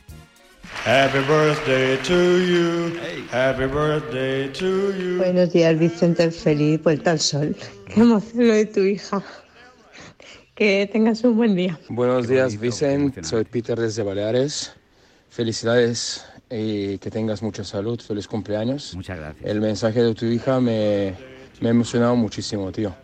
Happy 0.85 1.19
birthday 1.27 1.97
to 2.05 2.39
you. 2.45 2.99
Happy 3.31 3.67
birthday 3.67 4.49
to 4.53 4.93
you. 4.93 5.19
Buenos 5.19 5.53
días, 5.53 5.79
Vicente. 5.79 6.31
Feliz 6.31 6.83
vuelta 6.83 7.13
al 7.13 7.21
sol. 7.21 7.57
Qué 7.87 8.01
emoción 8.01 8.47
lo 8.47 8.55
de 8.55 8.67
tu 8.67 8.81
hija. 8.81 9.23
Que 10.55 10.89
tengas 10.91 11.23
un 11.25 11.37
buen 11.37 11.55
día. 11.55 11.79
Buenos 11.89 12.29
días, 12.29 12.59
Vicent. 12.59 13.25
Soy 13.25 13.45
Peter 13.45 13.79
desde 13.79 14.03
Baleares. 14.03 14.73
Felicidades 15.29 16.25
y 16.51 16.99
que 16.99 17.11
tengas 17.11 17.43
mucha 17.43 17.65
salud. 17.65 18.01
Feliz 18.01 18.29
cumpleaños. 18.29 18.95
Muchas 18.95 19.19
gracias. 19.19 19.45
El 19.51 19.61
mensaje 19.61 20.03
de 20.03 20.15
tu 20.15 20.27
hija 20.27 20.61
me, 20.61 21.15
me 21.61 21.69
ha 21.69 21.71
emocionado 21.71 22.17
muchísimo, 22.17 22.71
tío. 22.71 22.95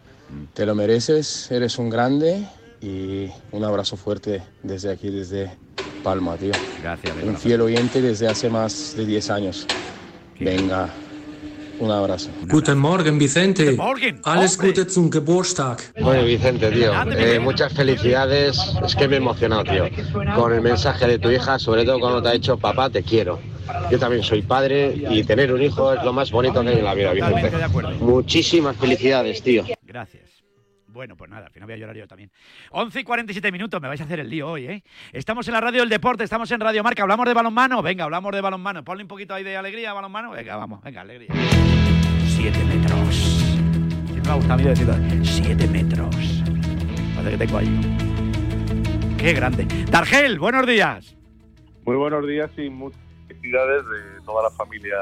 Te 0.54 0.64
lo 0.64 0.74
mereces, 0.74 1.50
eres 1.50 1.78
un 1.78 1.90
grande 1.90 2.46
y 2.80 3.28
un 3.50 3.64
abrazo 3.64 3.96
fuerte 3.96 4.42
desde 4.62 4.90
aquí, 4.90 5.10
desde 5.10 5.50
Palma, 6.02 6.36
tío. 6.36 6.52
Gracias. 6.78 7.16
Un 7.22 7.36
fiel 7.36 7.60
oyente 7.60 8.00
desde 8.00 8.26
hace 8.28 8.48
más 8.50 8.94
de 8.96 9.06
10 9.06 9.30
años. 9.30 9.68
Venga, 10.38 10.92
un 11.78 11.90
abrazo. 11.90 12.32
Guten 12.42 12.78
Morgen, 12.78 13.18
Vicente. 13.18 13.72
Morgen. 13.72 14.20
Alles 14.24 14.58
Gute 14.58 14.84
zum 14.86 15.10
Geburtstag. 15.10 15.78
Oye, 16.02 16.24
Vicente, 16.24 16.70
tío, 16.70 16.92
eh, 17.12 17.38
muchas 17.38 17.72
felicidades. 17.72 18.58
Es 18.84 18.94
que 18.94 19.08
me 19.08 19.14
he 19.14 19.18
emocionado, 19.18 19.64
tío, 19.64 19.88
con 20.34 20.52
el 20.52 20.60
mensaje 20.60 21.06
de 21.06 21.18
tu 21.18 21.30
hija, 21.30 21.58
sobre 21.58 21.84
todo 21.84 22.00
cuando 22.00 22.22
te 22.22 22.28
ha 22.28 22.32
dicho, 22.32 22.56
papá, 22.56 22.90
te 22.90 23.02
quiero. 23.02 23.40
Yo 23.90 23.98
también 23.98 24.22
soy 24.22 24.42
padre 24.42 24.94
y 25.10 25.24
tener 25.24 25.52
un 25.52 25.62
hijo 25.62 25.92
es 25.92 26.02
lo 26.02 26.12
más 26.12 26.30
bonito 26.30 26.62
que 26.62 26.68
hay 26.70 26.78
en 26.78 26.84
la 26.84 26.94
vida, 26.94 27.12
Vicente. 27.12 27.52
Muchísimas 28.00 28.76
felicidades, 28.76 29.42
tío. 29.42 29.64
Gracias. 29.82 30.41
Bueno, 30.92 31.16
pues 31.16 31.30
nada, 31.30 31.46
al 31.46 31.52
final 31.52 31.66
voy 31.66 31.74
a 31.74 31.78
llorar 31.78 31.96
yo 31.96 32.06
también. 32.06 32.30
11 32.70 33.00
y 33.00 33.04
47 33.04 33.50
minutos, 33.50 33.80
me 33.80 33.88
vais 33.88 34.00
a 34.00 34.04
hacer 34.04 34.20
el 34.20 34.28
lío 34.28 34.50
hoy, 34.50 34.66
¿eh? 34.66 34.82
Estamos 35.12 35.48
en 35.48 35.54
la 35.54 35.60
radio 35.60 35.80
del 35.80 35.88
deporte, 35.88 36.24
estamos 36.24 36.50
en 36.50 36.60
Radio 36.60 36.82
Marca, 36.84 37.02
hablamos 37.02 37.26
de 37.26 37.34
balonmano, 37.34 37.82
venga, 37.82 38.04
hablamos 38.04 38.32
de 38.32 38.40
balonmano. 38.40 38.84
Ponle 38.84 39.02
un 39.02 39.08
poquito 39.08 39.34
ahí 39.34 39.42
de 39.42 39.56
alegría 39.56 39.90
a 39.90 39.94
balonmano, 39.94 40.32
venga, 40.32 40.56
vamos, 40.56 40.82
venga, 40.82 41.00
alegría. 41.00 41.30
Siete 42.26 42.62
metros. 42.64 43.16
Siempre 44.04 44.22
me 44.22 44.30
ha 44.30 44.34
gustado 44.34 44.54
a 44.54 44.56
mí 44.58 44.64
decirlo, 44.64 44.94
siete 45.22 45.66
metros. 45.68 46.42
Parece 47.14 47.30
que 47.30 47.46
tengo 47.46 47.58
ahí. 47.58 47.96
Qué 49.16 49.32
grande. 49.32 49.66
Dargel, 49.90 50.38
buenos 50.38 50.66
días. 50.66 51.16
Muy 51.86 51.96
buenos 51.96 52.26
días 52.26 52.50
y 52.58 52.68
muchas 52.68 53.00
felicidades 53.28 53.82
de 53.84 54.24
toda 54.26 54.42
la 54.42 54.50
familia 54.50 54.96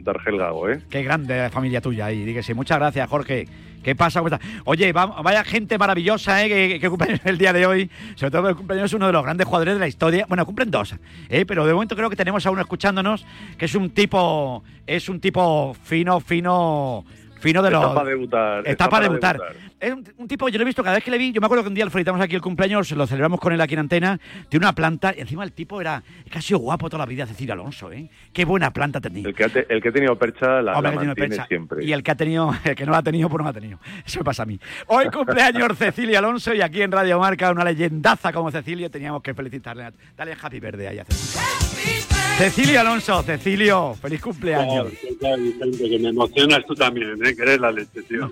de 0.00 0.10
Argel 0.10 0.38
Gago, 0.38 0.68
¿eh? 0.70 0.82
Qué 0.90 1.02
grande 1.02 1.36
la 1.36 1.50
familia 1.50 1.80
tuya 1.80 2.06
ahí, 2.06 2.24
dígase. 2.24 2.52
Muchas 2.54 2.78
gracias, 2.78 3.08
Jorge. 3.08 3.46
¿Qué 3.84 3.94
pasa? 3.94 4.22
Oye, 4.64 4.92
va- 4.92 5.06
vaya 5.22 5.44
gente 5.44 5.76
maravillosa 5.76 6.42
¿eh? 6.44 6.48
que, 6.48 6.80
que 6.80 7.20
el 7.28 7.38
día 7.38 7.52
de 7.52 7.66
hoy. 7.66 7.90
Sobre 8.14 8.30
todo 8.30 8.48
el 8.48 8.56
cumpleaños 8.56 8.90
es 8.90 8.94
uno 8.94 9.06
de 9.06 9.12
los 9.12 9.22
grandes 9.22 9.46
jugadores 9.46 9.74
de 9.74 9.80
la 9.80 9.86
historia. 9.86 10.24
Bueno, 10.28 10.46
cumplen 10.46 10.70
dos, 10.70 10.94
¿eh? 11.28 11.44
pero 11.46 11.66
de 11.66 11.74
momento 11.74 11.94
creo 11.94 12.08
que 12.10 12.16
tenemos 12.16 12.44
a 12.46 12.50
uno 12.50 12.62
escuchándonos 12.62 13.26
que 13.58 13.66
es 13.66 13.74
un 13.74 13.90
tipo, 13.90 14.64
es 14.86 15.08
un 15.08 15.20
tipo 15.20 15.76
fino, 15.84 16.18
fino, 16.20 17.04
fino 17.44 17.62
de 17.62 17.70
los. 17.70 17.82
Está 17.82 17.94
para 17.94 18.08
debutar. 18.10 18.66
Está 18.66 18.88
para 18.88 19.02
debutar. 19.04 19.40
Es 19.78 19.92
un, 19.92 20.04
un 20.16 20.26
tipo, 20.28 20.48
yo 20.48 20.56
lo 20.58 20.62
he 20.62 20.64
visto 20.64 20.82
cada 20.82 20.96
vez 20.96 21.04
que 21.04 21.10
le 21.10 21.18
vi. 21.18 21.30
Yo 21.32 21.40
me 21.40 21.46
acuerdo 21.46 21.62
que 21.62 21.68
un 21.68 21.74
día 21.74 21.88
felicitamos 21.90 22.20
aquí 22.20 22.34
el 22.34 22.40
cumpleaños, 22.40 22.90
lo 22.92 23.06
celebramos 23.06 23.38
con 23.38 23.52
él 23.52 23.60
aquí 23.60 23.74
en 23.74 23.80
antena. 23.80 24.18
Tiene 24.48 24.64
una 24.64 24.72
planta, 24.74 25.12
y 25.16 25.20
encima 25.20 25.44
el 25.44 25.52
tipo 25.52 25.80
era 25.80 26.02
casi 26.30 26.54
guapo 26.54 26.88
toda 26.88 27.00
la 27.00 27.06
vida, 27.06 27.26
Cecilia 27.26 27.52
Alonso, 27.54 27.92
¿eh? 27.92 28.08
Qué 28.32 28.44
buena 28.46 28.72
planta 28.72 29.00
tenía. 29.00 29.28
El 29.28 29.34
que, 29.34 29.44
ha 29.44 29.48
te- 29.50 29.66
el 29.68 29.82
que 29.82 29.88
ha 29.90 29.92
tenido 29.92 30.16
percha 30.18 30.62
la, 30.62 30.72
Hombre, 30.76 30.82
la 30.82 30.90
que 30.90 30.96
tiene 30.98 31.06
mantiene 31.08 31.28
percha. 31.28 31.46
siempre. 31.46 31.84
Y 31.84 31.92
el 31.92 32.02
que 32.02 32.10
ha 32.10 32.14
tenido, 32.14 32.50
el 32.64 32.74
que 32.74 32.86
no 32.86 32.92
la 32.92 32.98
ha 32.98 33.02
tenido, 33.02 33.28
pues 33.28 33.38
no 33.38 33.44
la 33.44 33.50
ha 33.50 33.52
tenido. 33.52 33.78
Eso 34.06 34.20
me 34.20 34.24
pasa 34.24 34.44
a 34.44 34.46
mí. 34.46 34.58
Hoy 34.86 35.06
cumpleaños 35.10 35.68
Cecilia 35.78 36.18
Alonso 36.20 36.54
y 36.54 36.62
aquí 36.62 36.80
en 36.82 36.90
Radio 36.92 37.18
Marca, 37.18 37.50
una 37.50 37.64
leyendaza 37.64 38.32
como 38.32 38.50
Cecilia, 38.50 38.88
teníamos 38.88 39.22
que 39.22 39.34
felicitarle. 39.34 39.90
Dale 40.16 40.36
happy 40.40 40.60
verde 40.60 40.88
ahí 40.88 40.98
a. 41.00 41.04
Cecilia 42.36 42.80
Alonso, 42.80 43.22
Cecilio, 43.22 43.94
feliz 43.94 44.20
cumpleaños. 44.20 44.88
Que 44.90 45.98
me 46.00 46.08
emocionas 46.08 46.66
tú 46.66 46.74
también, 46.74 47.24
¿eh? 47.24 47.34
Que 47.34 47.42
eres 47.42 47.60
la 47.60 47.70
leche, 47.70 48.02
tío. 48.02 48.30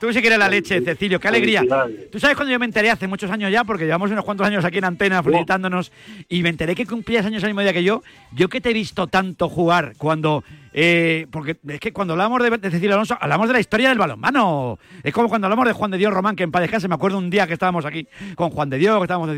Tú 0.00 0.12
sí 0.12 0.20
quieres 0.20 0.38
la 0.38 0.48
leche, 0.48 0.80
Cecilio, 0.80 1.20
qué 1.20 1.28
alegría. 1.28 1.62
Tú 2.10 2.18
sabes 2.18 2.36
cuando 2.36 2.52
yo 2.52 2.58
me 2.58 2.66
enteré 2.66 2.90
hace 2.90 3.06
muchos 3.06 3.30
años 3.30 3.52
ya, 3.52 3.62
porque 3.64 3.84
llevamos 3.84 4.10
unos 4.10 4.24
cuantos 4.24 4.46
años 4.46 4.64
aquí 4.64 4.78
en 4.78 4.84
antena 4.84 5.22
felicitándonos, 5.22 5.92
y 6.28 6.42
me 6.42 6.48
enteré 6.48 6.74
que 6.74 6.86
cumplías 6.86 7.24
años 7.24 7.42
al 7.44 7.50
mismo 7.50 7.60
día 7.60 7.72
que 7.72 7.84
yo. 7.84 8.02
Yo 8.32 8.48
que 8.48 8.60
te 8.60 8.70
he 8.70 8.74
visto 8.74 9.06
tanto 9.06 9.48
jugar 9.48 9.94
cuando. 9.96 10.42
Eh, 10.76 11.28
porque 11.30 11.56
es 11.68 11.78
que 11.78 11.92
cuando 11.92 12.14
hablamos 12.14 12.42
de, 12.42 12.50
de 12.50 12.70
Cecilia 12.70 12.94
Alonso, 12.94 13.16
hablamos 13.20 13.46
de 13.46 13.52
la 13.54 13.60
historia 13.60 13.90
del 13.90 13.98
balonmano. 13.98 14.78
Es 15.04 15.14
como 15.14 15.28
cuando 15.28 15.46
hablamos 15.46 15.66
de 15.66 15.72
Juan 15.72 15.92
de 15.92 15.98
Dios 15.98 16.12
Román, 16.12 16.34
que 16.34 16.42
en 16.42 16.50
paz 16.50 16.62
descanse, 16.62 16.88
me 16.88 16.96
acuerdo 16.96 17.16
un 17.18 17.30
día 17.30 17.46
que 17.46 17.52
estábamos 17.52 17.84
aquí 17.84 18.08
con 18.34 18.50
Juan 18.50 18.70
de 18.70 18.78
Dios, 18.78 18.98
que 18.98 19.04
estábamos. 19.04 19.30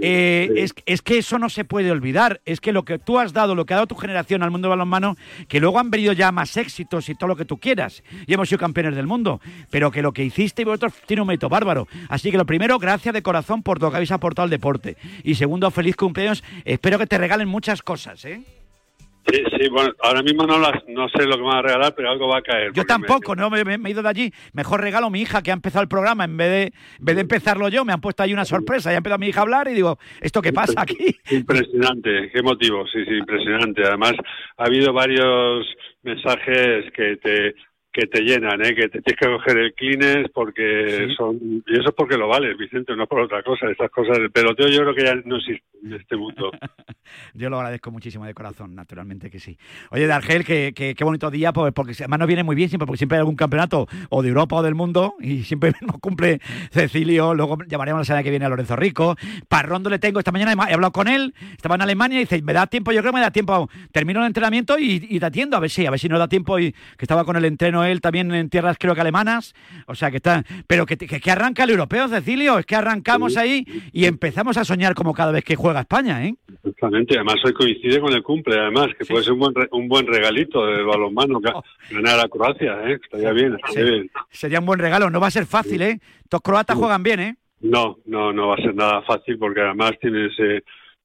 Eh, 0.00 0.52
es, 0.56 0.74
es 0.86 1.00
que 1.00 1.18
eso 1.18 1.38
no 1.38 1.48
se 1.48 1.64
puede 1.64 1.92
olvidar. 1.92 2.40
Es 2.44 2.60
que 2.60 2.72
lo 2.72 2.84
que 2.84 2.98
tú 2.98 3.20
has 3.20 3.32
dado, 3.32 3.54
lo 3.54 3.66
que 3.66 3.74
ha 3.74 3.76
dado 3.76 3.86
tu 3.86 3.94
generación 3.94 4.42
al 4.42 4.50
mundo 4.50 4.66
del 4.66 4.78
balonmano, 4.78 5.16
que 5.46 5.60
luego 5.60 5.78
han 5.78 5.92
venido 5.92 6.12
ya 6.12 6.32
más 6.32 6.56
éxitos 6.56 7.08
y 7.08 7.14
todo 7.14 7.28
lo 7.28 7.36
que 7.36 7.44
tú 7.44 7.58
quieras. 7.58 8.02
Y 8.26 8.34
hemos 8.34 8.48
sido 8.48 8.58
campeones 8.58 8.96
del 8.96 9.06
mundo. 9.06 9.40
Pero 9.70 9.92
que 9.92 10.02
lo 10.02 10.12
que 10.12 10.24
hiciste 10.24 10.62
y 10.62 10.64
vosotros 10.64 10.94
tiene 11.06 11.22
un 11.22 11.28
mérito 11.28 11.48
bárbaro. 11.48 11.86
Así 12.08 12.32
que 12.32 12.36
lo 12.36 12.46
primero, 12.46 12.80
gracias 12.80 13.14
de 13.14 13.22
corazón 13.22 13.62
por 13.62 13.80
lo 13.80 13.90
que 13.90 13.96
habéis 13.96 14.10
aportado 14.10 14.44
al 14.44 14.50
deporte. 14.50 14.96
Y 15.22 15.36
segundo, 15.36 15.70
feliz 15.70 15.94
cumpleaños. 15.94 16.42
Espero 16.64 16.98
que 16.98 17.06
te 17.06 17.16
regalen 17.16 17.46
muchas 17.46 17.80
cosas, 17.82 18.24
¿eh? 18.24 18.42
Sí, 19.26 19.42
sí, 19.58 19.68
bueno, 19.68 19.92
ahora 20.02 20.22
mismo 20.22 20.46
no, 20.46 20.58
las, 20.58 20.82
no 20.88 21.08
sé 21.08 21.24
lo 21.24 21.36
que 21.36 21.42
me 21.42 21.48
van 21.48 21.58
a 21.58 21.62
regalar, 21.62 21.94
pero 21.94 22.10
algo 22.10 22.28
va 22.28 22.38
a 22.38 22.42
caer. 22.42 22.72
Yo 22.72 22.84
tampoco, 22.84 23.36
no 23.36 23.50
me, 23.50 23.60
he 23.60 23.90
ido 23.90 24.02
de 24.02 24.08
allí. 24.08 24.32
Mejor 24.52 24.80
regalo 24.80 25.06
a 25.06 25.10
mi 25.10 25.20
hija 25.20 25.42
que 25.42 25.50
ha 25.50 25.54
empezado 25.54 25.82
el 25.82 25.88
programa 25.88 26.24
en 26.24 26.36
vez 26.36 26.50
de, 26.50 26.62
en 26.98 27.04
vez 27.04 27.14
de 27.16 27.22
empezarlo 27.22 27.68
yo. 27.68 27.84
Me 27.84 27.92
han 27.92 28.00
puesto 28.00 28.22
ahí 28.22 28.32
una 28.32 28.44
sorpresa. 28.44 28.90
Ya 28.90 28.96
ha 28.96 28.98
empezado 28.98 29.18
mi 29.18 29.28
hija 29.28 29.40
a 29.40 29.42
hablar 29.42 29.68
y 29.68 29.74
digo, 29.74 29.98
¿esto 30.20 30.42
qué 30.42 30.52
pasa 30.52 30.80
aquí? 30.82 31.16
Impresionante, 31.30 32.30
qué 32.32 32.42
motivo, 32.42 32.86
sí, 32.86 33.04
sí, 33.04 33.14
impresionante. 33.14 33.82
Además, 33.84 34.14
ha 34.56 34.64
habido 34.64 34.92
varios 34.92 35.66
mensajes 36.02 36.90
que 36.92 37.16
te 37.16 37.54
que 37.92 38.06
te 38.06 38.20
llenan, 38.22 38.60
¿eh? 38.64 38.74
que 38.74 38.88
te 38.88 39.02
tienes 39.02 39.18
que 39.20 39.26
coger 39.26 39.58
el 39.58 39.74
Kleenex 39.74 40.30
porque 40.32 41.06
Sí. 41.08 41.14
son... 41.16 41.36
Y 41.66 41.72
eso 41.72 41.88
es 41.88 41.94
porque 41.96 42.16
lo 42.16 42.28
vales, 42.28 42.56
Vicente, 42.56 42.94
no 42.96 43.06
por 43.06 43.20
otra 43.20 43.42
cosa. 43.42 43.68
Estas 43.70 43.90
cosas 43.90 44.18
del 44.18 44.30
peloteo 44.30 44.68
yo 44.68 44.80
creo 44.82 44.94
que 44.94 45.04
ya 45.04 45.14
no 45.24 45.36
existen 45.36 45.66
en 45.84 45.92
este 45.94 46.16
mundo. 46.16 46.50
Yo 47.34 47.50
lo 47.50 47.56
agradezco 47.56 47.90
muchísimo 47.90 48.24
de 48.24 48.34
corazón, 48.34 48.74
naturalmente 48.76 49.30
que 49.30 49.40
sí. 49.40 49.58
Oye, 49.90 50.06
Dargel, 50.06 50.44
que, 50.44 50.72
que- 50.74 50.94
qué 50.94 51.02
bonito 51.04 51.28
día, 51.30 51.52
pues, 51.52 51.72
porque 51.72 51.92
además 51.98 52.20
nos 52.20 52.28
viene 52.28 52.44
muy 52.44 52.54
bien 52.54 52.68
siempre, 52.68 52.86
porque 52.86 52.98
siempre 52.98 53.16
hay 53.16 53.20
algún 53.20 53.34
campeonato 53.34 53.88
o 54.10 54.22
de 54.22 54.28
Europa 54.28 54.56
o 54.56 54.62
del 54.62 54.74
mundo 54.76 55.14
y 55.20 55.42
siempre 55.42 55.72
nos 55.80 55.98
cumple 55.98 56.40
Cecilio. 56.70 57.34
Luego 57.34 57.58
llamaremos 57.66 58.00
la 58.00 58.04
semana 58.04 58.22
que 58.22 58.30
viene 58.30 58.44
a 58.44 58.48
Lorenzo 58.48 58.76
Rico. 58.76 59.16
Parrondo 59.48 59.90
le 59.90 59.98
tengo 59.98 60.18
esta 60.20 60.30
mañana, 60.32 60.52
he 60.68 60.74
hablado 60.74 60.92
con 60.92 61.08
él, 61.08 61.34
estaba 61.52 61.74
en 61.74 61.82
Alemania 61.82 62.18
y 62.18 62.20
dice, 62.20 62.40
me 62.42 62.52
da 62.52 62.66
tiempo, 62.68 62.92
yo 62.92 63.00
creo 63.00 63.12
que 63.12 63.16
me 63.18 63.22
da 63.22 63.30
tiempo, 63.32 63.68
termino 63.92 64.20
el 64.20 64.26
entrenamiento 64.26 64.78
y, 64.78 65.04
y 65.08 65.18
te 65.18 65.26
atiendo, 65.26 65.56
a 65.56 65.60
ver 65.60 65.70
si, 65.70 65.86
a 65.86 65.90
ver 65.90 65.98
si 65.98 66.08
nos 66.08 66.18
da 66.20 66.28
tiempo 66.28 66.58
y 66.60 66.70
que 66.72 66.76
estaba 67.04 67.24
con 67.24 67.36
el 67.36 67.44
entreno 67.44 67.79
él 67.84 68.00
también 68.00 68.32
en 68.34 68.48
tierras 68.50 68.76
creo 68.78 68.94
que 68.94 69.00
alemanas, 69.00 69.54
o 69.86 69.94
sea 69.94 70.10
que 70.10 70.16
está, 70.18 70.42
pero 70.66 70.86
que, 70.86 70.96
que, 70.96 71.20
que 71.20 71.30
arranca 71.30 71.64
el 71.64 71.70
europeo, 71.70 72.08
Cecilio, 72.08 72.58
es 72.58 72.66
que 72.66 72.76
arrancamos 72.76 73.36
ahí 73.36 73.64
y 73.92 74.04
empezamos 74.06 74.56
a 74.56 74.64
soñar 74.64 74.94
como 74.94 75.14
cada 75.14 75.32
vez 75.32 75.44
que 75.44 75.56
juega 75.56 75.80
España, 75.80 76.24
¿eh? 76.24 76.34
Exactamente, 76.64 77.14
además 77.16 77.36
hoy 77.44 77.52
coincide 77.52 78.00
con 78.00 78.12
el 78.12 78.22
cumple, 78.22 78.58
además, 78.58 78.88
que 78.98 79.04
puede 79.04 79.24
ser 79.24 79.32
un 79.32 79.38
buen, 79.40 79.54
re- 79.54 79.68
un 79.72 79.88
buen 79.88 80.06
regalito 80.06 80.64
del 80.66 80.84
balonmano, 80.84 81.40
que 81.40 81.50
ganar 81.94 82.20
a 82.20 82.28
Croacia, 82.28 82.74
¿eh? 82.86 82.98
Estaría 83.02 83.32
bien, 83.32 83.54
estaría 83.54 83.84
Sí. 83.86 83.90
bien. 83.90 84.10
Sería 84.30 84.58
un 84.60 84.66
buen 84.66 84.78
regalo, 84.80 85.10
no 85.10 85.20
va 85.20 85.28
a 85.28 85.30
ser 85.30 85.46
fácil, 85.46 85.82
¿eh? 85.82 85.98
Los 86.30 86.40
croatas 86.42 86.76
juegan 86.76 87.02
bien, 87.02 87.20
¿eh? 87.20 87.36
No, 87.62 87.98
no, 88.06 88.32
no 88.32 88.48
va 88.48 88.54
a 88.54 88.62
ser 88.62 88.74
nada 88.74 89.02
fácil 89.02 89.38
porque 89.38 89.60
además 89.60 89.92
tiene 90.00 90.26
ese, 90.26 90.64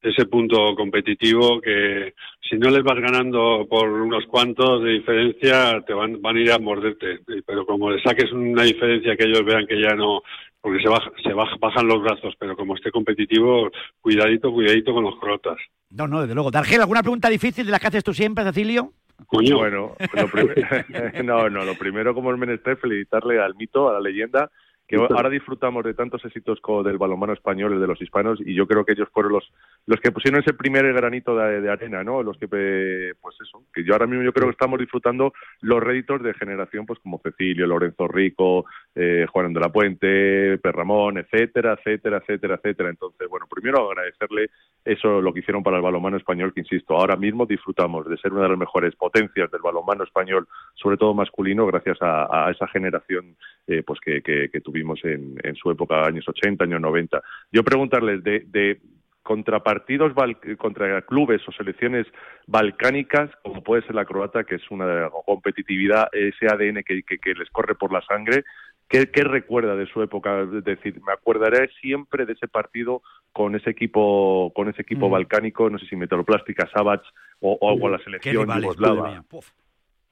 ese 0.09 0.25
punto 0.25 0.75
competitivo 0.75 1.59
que 1.61 2.13
si 2.49 2.57
no 2.57 2.69
les 2.69 2.83
vas 2.83 2.99
ganando 2.99 3.65
por 3.69 3.89
unos 3.89 4.25
cuantos 4.27 4.83
de 4.83 4.91
diferencia, 4.91 5.81
te 5.85 5.93
van, 5.93 6.21
van 6.21 6.37
a 6.37 6.39
ir 6.41 6.51
a 6.51 6.59
morderte. 6.59 7.19
Pero 7.45 7.65
como 7.65 7.91
le 7.91 8.01
saques 8.01 8.31
una 8.31 8.63
diferencia 8.63 9.15
que 9.15 9.25
ellos 9.25 9.43
vean 9.45 9.65
que 9.67 9.81
ya 9.81 9.95
no, 9.95 10.21
porque 10.61 10.81
se, 10.81 10.89
baja, 10.89 11.11
se 11.23 11.33
baja- 11.33 11.57
bajan 11.59 11.87
los 11.87 12.01
brazos, 12.01 12.33
pero 12.39 12.55
como 12.55 12.75
esté 12.75 12.91
competitivo, 12.91 13.69
cuidadito, 14.01 14.51
cuidadito 14.51 14.93
con 14.93 15.03
los 15.03 15.17
crotas. 15.19 15.57
No, 15.89 16.07
no, 16.07 16.21
desde 16.21 16.35
luego. 16.35 16.51
Dargel, 16.51 16.81
¿alguna 16.81 17.01
pregunta 17.01 17.29
difícil 17.29 17.65
de 17.65 17.71
las 17.71 17.79
que 17.79 17.87
haces 17.87 18.03
tú 18.03 18.13
siempre, 18.13 18.43
Cecilio? 18.43 18.91
Coño. 19.27 19.57
Bueno, 19.57 19.95
lo 20.13 21.23
no, 21.23 21.49
no, 21.49 21.63
lo 21.63 21.75
primero 21.75 22.13
como 22.13 22.31
el 22.31 22.37
menester 22.37 22.77
felicitarle 22.77 23.39
al 23.39 23.55
mito, 23.55 23.89
a 23.89 23.93
la 23.93 24.01
leyenda 24.01 24.51
que 24.87 24.97
ahora 24.97 25.29
disfrutamos 25.29 25.83
de 25.83 25.93
tantos 25.93 26.23
éxitos 26.25 26.59
co- 26.61 26.83
del 26.83 26.97
balonmano 26.97 27.33
español, 27.33 27.73
el 27.73 27.79
de 27.81 27.87
los 27.87 28.01
hispanos, 28.01 28.39
y 28.45 28.53
yo 28.53 28.67
creo 28.67 28.85
que 28.85 28.91
ellos 28.91 29.09
fueron 29.11 29.31
los, 29.33 29.51
los 29.87 29.99
que 29.99 30.11
pusieron 30.11 30.41
ese 30.41 30.53
primer 30.53 30.93
granito 30.93 31.35
de, 31.35 31.59
de 31.61 31.69
arena, 31.71 32.03
¿no? 32.03 32.21
Los 32.21 32.37
que, 32.37 32.47
pues 32.47 33.35
eso, 33.41 33.63
que 33.73 33.83
yo 33.83 33.93
ahora 33.93 34.05
mismo 34.05 34.23
yo 34.23 34.31
creo 34.31 34.45
que 34.47 34.51
estamos 34.51 34.79
disfrutando 34.79 35.33
los 35.61 35.81
réditos 35.81 36.21
de 36.21 36.33
generación, 36.35 36.85
pues 36.85 36.99
como 36.99 37.19
Cecilio, 37.23 37.65
Lorenzo 37.65 38.07
Rico, 38.07 38.65
eh, 38.93 39.25
Juan 39.31 39.53
de 39.53 39.59
la 39.59 39.69
Puente, 39.69 40.59
Perramón, 40.59 41.17
etcétera, 41.17 41.73
etcétera, 41.73 42.17
etcétera, 42.17 42.55
etcétera. 42.55 42.89
Entonces, 42.89 43.27
bueno, 43.27 43.47
primero 43.49 43.89
agradecerle 43.89 44.51
eso, 44.83 45.19
lo 45.19 45.33
que 45.33 45.39
hicieron 45.39 45.63
para 45.63 45.77
el 45.77 45.83
balonmano 45.83 46.17
español, 46.17 46.53
que 46.53 46.59
insisto, 46.61 46.95
ahora 46.95 47.15
mismo 47.15 47.47
disfrutamos 47.47 48.07
de 48.07 48.17
ser 48.17 48.31
una 48.33 48.43
de 48.43 48.49
las 48.49 48.59
mejores 48.59 48.95
potencias 48.95 49.49
del 49.49 49.61
balonmano 49.61 50.03
español, 50.03 50.47
sobre 50.75 50.97
todo 50.97 51.15
masculino, 51.15 51.65
gracias 51.65 51.99
a, 52.01 52.47
a 52.47 52.51
esa 52.51 52.67
generación 52.67 53.35
eh, 53.65 53.81
pues 53.81 53.99
que, 53.99 54.21
que, 54.21 54.49
que 54.51 54.61
tuvimos 54.61 54.74
en, 55.03 55.35
en 55.43 55.55
su 55.55 55.71
época, 55.71 56.03
años 56.05 56.27
80, 56.27 56.63
años 56.63 56.81
90. 56.81 57.21
Yo 57.51 57.63
preguntarles 57.63 58.23
de, 58.23 58.43
de 58.47 58.79
contrapartidos 59.23 60.13
bal- 60.13 60.37
contra 60.57 61.01
clubes 61.01 61.41
o 61.47 61.51
selecciones 61.51 62.05
balcánicas, 62.45 63.31
como 63.43 63.63
puede 63.63 63.81
ser 63.83 63.95
la 63.95 64.05
croata, 64.05 64.43
que 64.43 64.55
es 64.55 64.69
una 64.69 65.09
competitividad, 65.25 66.09
ese 66.13 66.47
ADN 66.47 66.83
que, 66.83 67.01
que- 67.03 67.17
que 67.17 67.33
les 67.33 67.49
corre 67.49 67.75
por 67.75 67.91
la 67.91 68.01
sangre. 68.01 68.43
¿Qué, 68.87 69.09
qué 69.11 69.23
recuerda 69.23 69.75
de 69.75 69.87
su 69.87 70.03
época? 70.03 70.41
Es 70.41 70.63
decir, 70.63 71.01
me 71.05 71.11
acordaré 71.13 71.69
siempre 71.81 72.27
de 72.27 72.33
ese 72.33 72.47
partido 72.47 73.01
con 73.33 73.55
ese 73.55 73.71
equipo, 73.71 74.51
con 74.55 74.69
ese 74.69 74.83
equipo 74.83 75.07
Mm. 75.09 75.11
balcánico, 75.11 75.69
no 75.71 75.79
sé 75.79 75.87
si 75.87 75.95
Metroplástica, 75.95 76.69
Savage 76.71 77.03
o, 77.39 77.57
o 77.59 77.79
con 77.79 77.91
la 77.91 77.97
selección 77.99 78.45
yugoslava. 78.61 79.23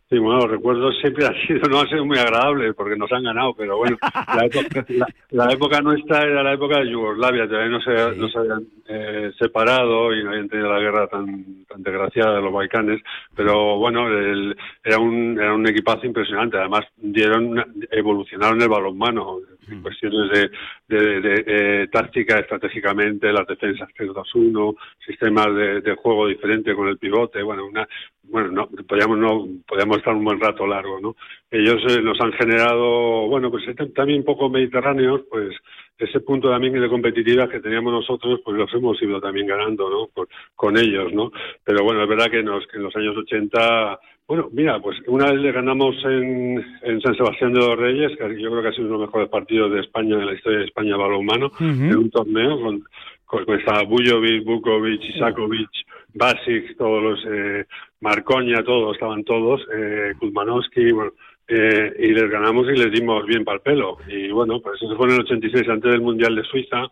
Sí, 0.09 0.19
bueno, 0.19 0.41
los 0.41 0.51
recuerdos 0.51 0.95
siempre 0.99 1.25
han 1.27 1.35
sido, 1.47 1.61
no 1.69 1.79
han 1.79 1.87
sido 1.89 2.05
muy 2.05 2.17
agradables 2.19 2.75
porque 2.75 2.95
nos 2.95 3.11
han 3.11 3.23
ganado, 3.23 3.53
pero 3.55 3.77
bueno, 3.77 3.97
la 4.35 4.45
época, 4.45 4.85
la, 4.89 5.07
la 5.31 5.53
época 5.53 5.81
nuestra 5.81 6.21
era 6.21 6.43
la 6.43 6.53
época 6.53 6.79
de 6.79 6.89
Yugoslavia, 6.91 7.47
todavía 7.47 7.69
no 7.69 7.81
se, 7.81 8.15
no 8.17 8.29
se 8.29 8.37
habían 8.37 8.63
eh, 8.87 9.31
separado 9.39 10.13
y 10.13 10.23
no 10.23 10.29
habían 10.31 10.49
tenido 10.49 10.71
la 10.71 10.79
guerra 10.79 11.07
tan, 11.07 11.65
tan 11.65 11.81
desgraciada 11.81 12.35
de 12.35 12.41
los 12.41 12.53
Balcanes, 12.53 13.01
pero 13.35 13.77
bueno, 13.77 14.07
el- 14.07 14.55
era, 14.83 14.99
un, 14.99 15.37
era 15.39 15.53
un 15.53 15.67
equipazo 15.67 16.05
impresionante, 16.05 16.57
además 16.57 16.85
dieron, 16.97 17.63
evolucionaron 17.89 18.61
el 18.61 18.69
balonmano, 18.69 19.37
en 19.71 19.81
cuestiones 19.81 20.29
de, 20.29 20.51
de, 20.97 21.21
de, 21.21 21.43
eh, 21.47 21.87
táctica 21.87 22.37
estratégicamente, 22.37 23.31
las 23.31 23.47
defensas 23.47 23.87
3-2-1, 23.97 24.75
sistemas 25.05 25.55
de, 25.55 25.79
de 25.79 25.95
juego 25.95 26.27
diferente 26.27 26.75
con 26.75 26.89
el 26.89 26.97
pivote, 26.97 27.41
bueno, 27.41 27.65
una, 27.65 27.87
bueno, 28.23 28.51
no, 28.51 28.67
podíamos, 28.85 29.17
no, 29.17 29.47
podíamos 29.65 30.02
estar 30.03 30.13
un 30.15 30.25
buen 30.25 30.39
rato 30.39 30.67
largo, 30.67 30.99
¿no? 30.99 31.15
Ellos 31.49 31.81
eh, 31.89 32.01
nos 32.01 32.19
han 32.19 32.33
generado, 32.33 33.27
bueno, 33.27 33.49
pues 33.49 33.67
eh, 33.67 33.75
también 33.95 34.19
un 34.19 34.25
poco 34.25 34.49
mediterráneos, 34.49 35.21
pues 35.29 35.55
ese 35.97 36.19
punto 36.19 36.49
también 36.49 36.73
de 36.73 36.89
competitividad 36.89 37.49
que 37.49 37.61
teníamos 37.61 37.93
nosotros, 37.93 38.41
pues 38.43 38.57
los 38.57 38.73
hemos 38.73 39.01
ido 39.01 39.21
también 39.21 39.47
ganando, 39.47 39.89
¿no? 39.89 40.07
Por- 40.13 40.27
con 40.55 40.77
ellos, 40.77 41.13
¿no? 41.13 41.31
Pero 41.63 41.83
bueno, 41.83 42.03
es 42.03 42.09
verdad 42.09 42.29
que, 42.29 42.43
nos, 42.43 42.65
que 42.67 42.77
en 42.77 42.83
los 42.83 42.95
años 42.95 43.15
80, 43.15 43.99
bueno, 44.27 44.49
mira, 44.51 44.79
pues 44.79 44.97
una 45.07 45.31
vez 45.31 45.39
le 45.41 45.51
ganamos 45.51 45.95
en, 46.05 46.63
en 46.81 47.01
San 47.01 47.15
Sebastián 47.15 47.53
de 47.53 47.59
los 47.59 47.77
Reyes, 47.77 48.11
que 48.17 48.41
yo 48.41 48.49
creo 48.49 48.61
que 48.61 48.67
ha 48.69 48.71
sido 48.73 48.87
uno 48.87 48.95
de 48.95 48.99
los 48.99 49.07
mejores 49.09 49.29
partidos 49.29 49.71
de 49.71 49.81
España 49.81 50.15
en 50.15 50.25
la 50.25 50.33
historia 50.33 50.59
de 50.59 50.65
España 50.65 50.97
balonmano, 50.97 51.51
en 51.91 51.97
un 51.97 52.09
torneo 52.09 52.59
con, 52.59 52.83
con, 53.25 53.45
con 53.45 53.59
estaba 53.59 53.83
Bujovic, 53.83 54.43
Bukovic, 54.43 55.01
Isakovic, 55.15 55.69
Basic, 56.13 56.77
todos 56.77 57.03
los, 57.03 57.25
eh, 57.27 57.65
Marcoña, 58.01 58.63
todos, 58.63 58.95
estaban 58.95 59.23
todos, 59.23 59.61
eh, 59.75 60.13
Kuzmanowski, 60.19 60.91
bueno, 60.91 61.11
eh, 61.47 61.93
y 61.99 62.07
les 62.09 62.29
ganamos 62.29 62.67
y 62.67 62.77
les 62.77 62.91
dimos 62.91 63.25
bien 63.25 63.43
para 63.43 63.55
el 63.55 63.61
pelo. 63.61 63.97
Y 64.07 64.29
bueno, 64.31 64.61
pues 64.61 64.81
eso 64.81 64.95
fue 64.95 65.07
en 65.07 65.13
el 65.15 65.21
86, 65.21 65.67
antes 65.69 65.91
del 65.91 66.01
Mundial 66.01 66.35
de 66.35 66.43
Suiza, 66.43 66.87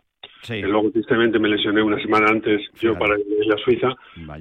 que 0.46 0.60
luego 0.62 0.90
tristemente 0.90 1.38
me 1.38 1.48
lesioné 1.48 1.82
una 1.82 2.00
semana 2.02 2.26
antes 2.30 2.60
yo 2.80 2.98
para 2.98 3.16
ir 3.18 3.52
a 3.52 3.56
Suiza, 3.64 3.88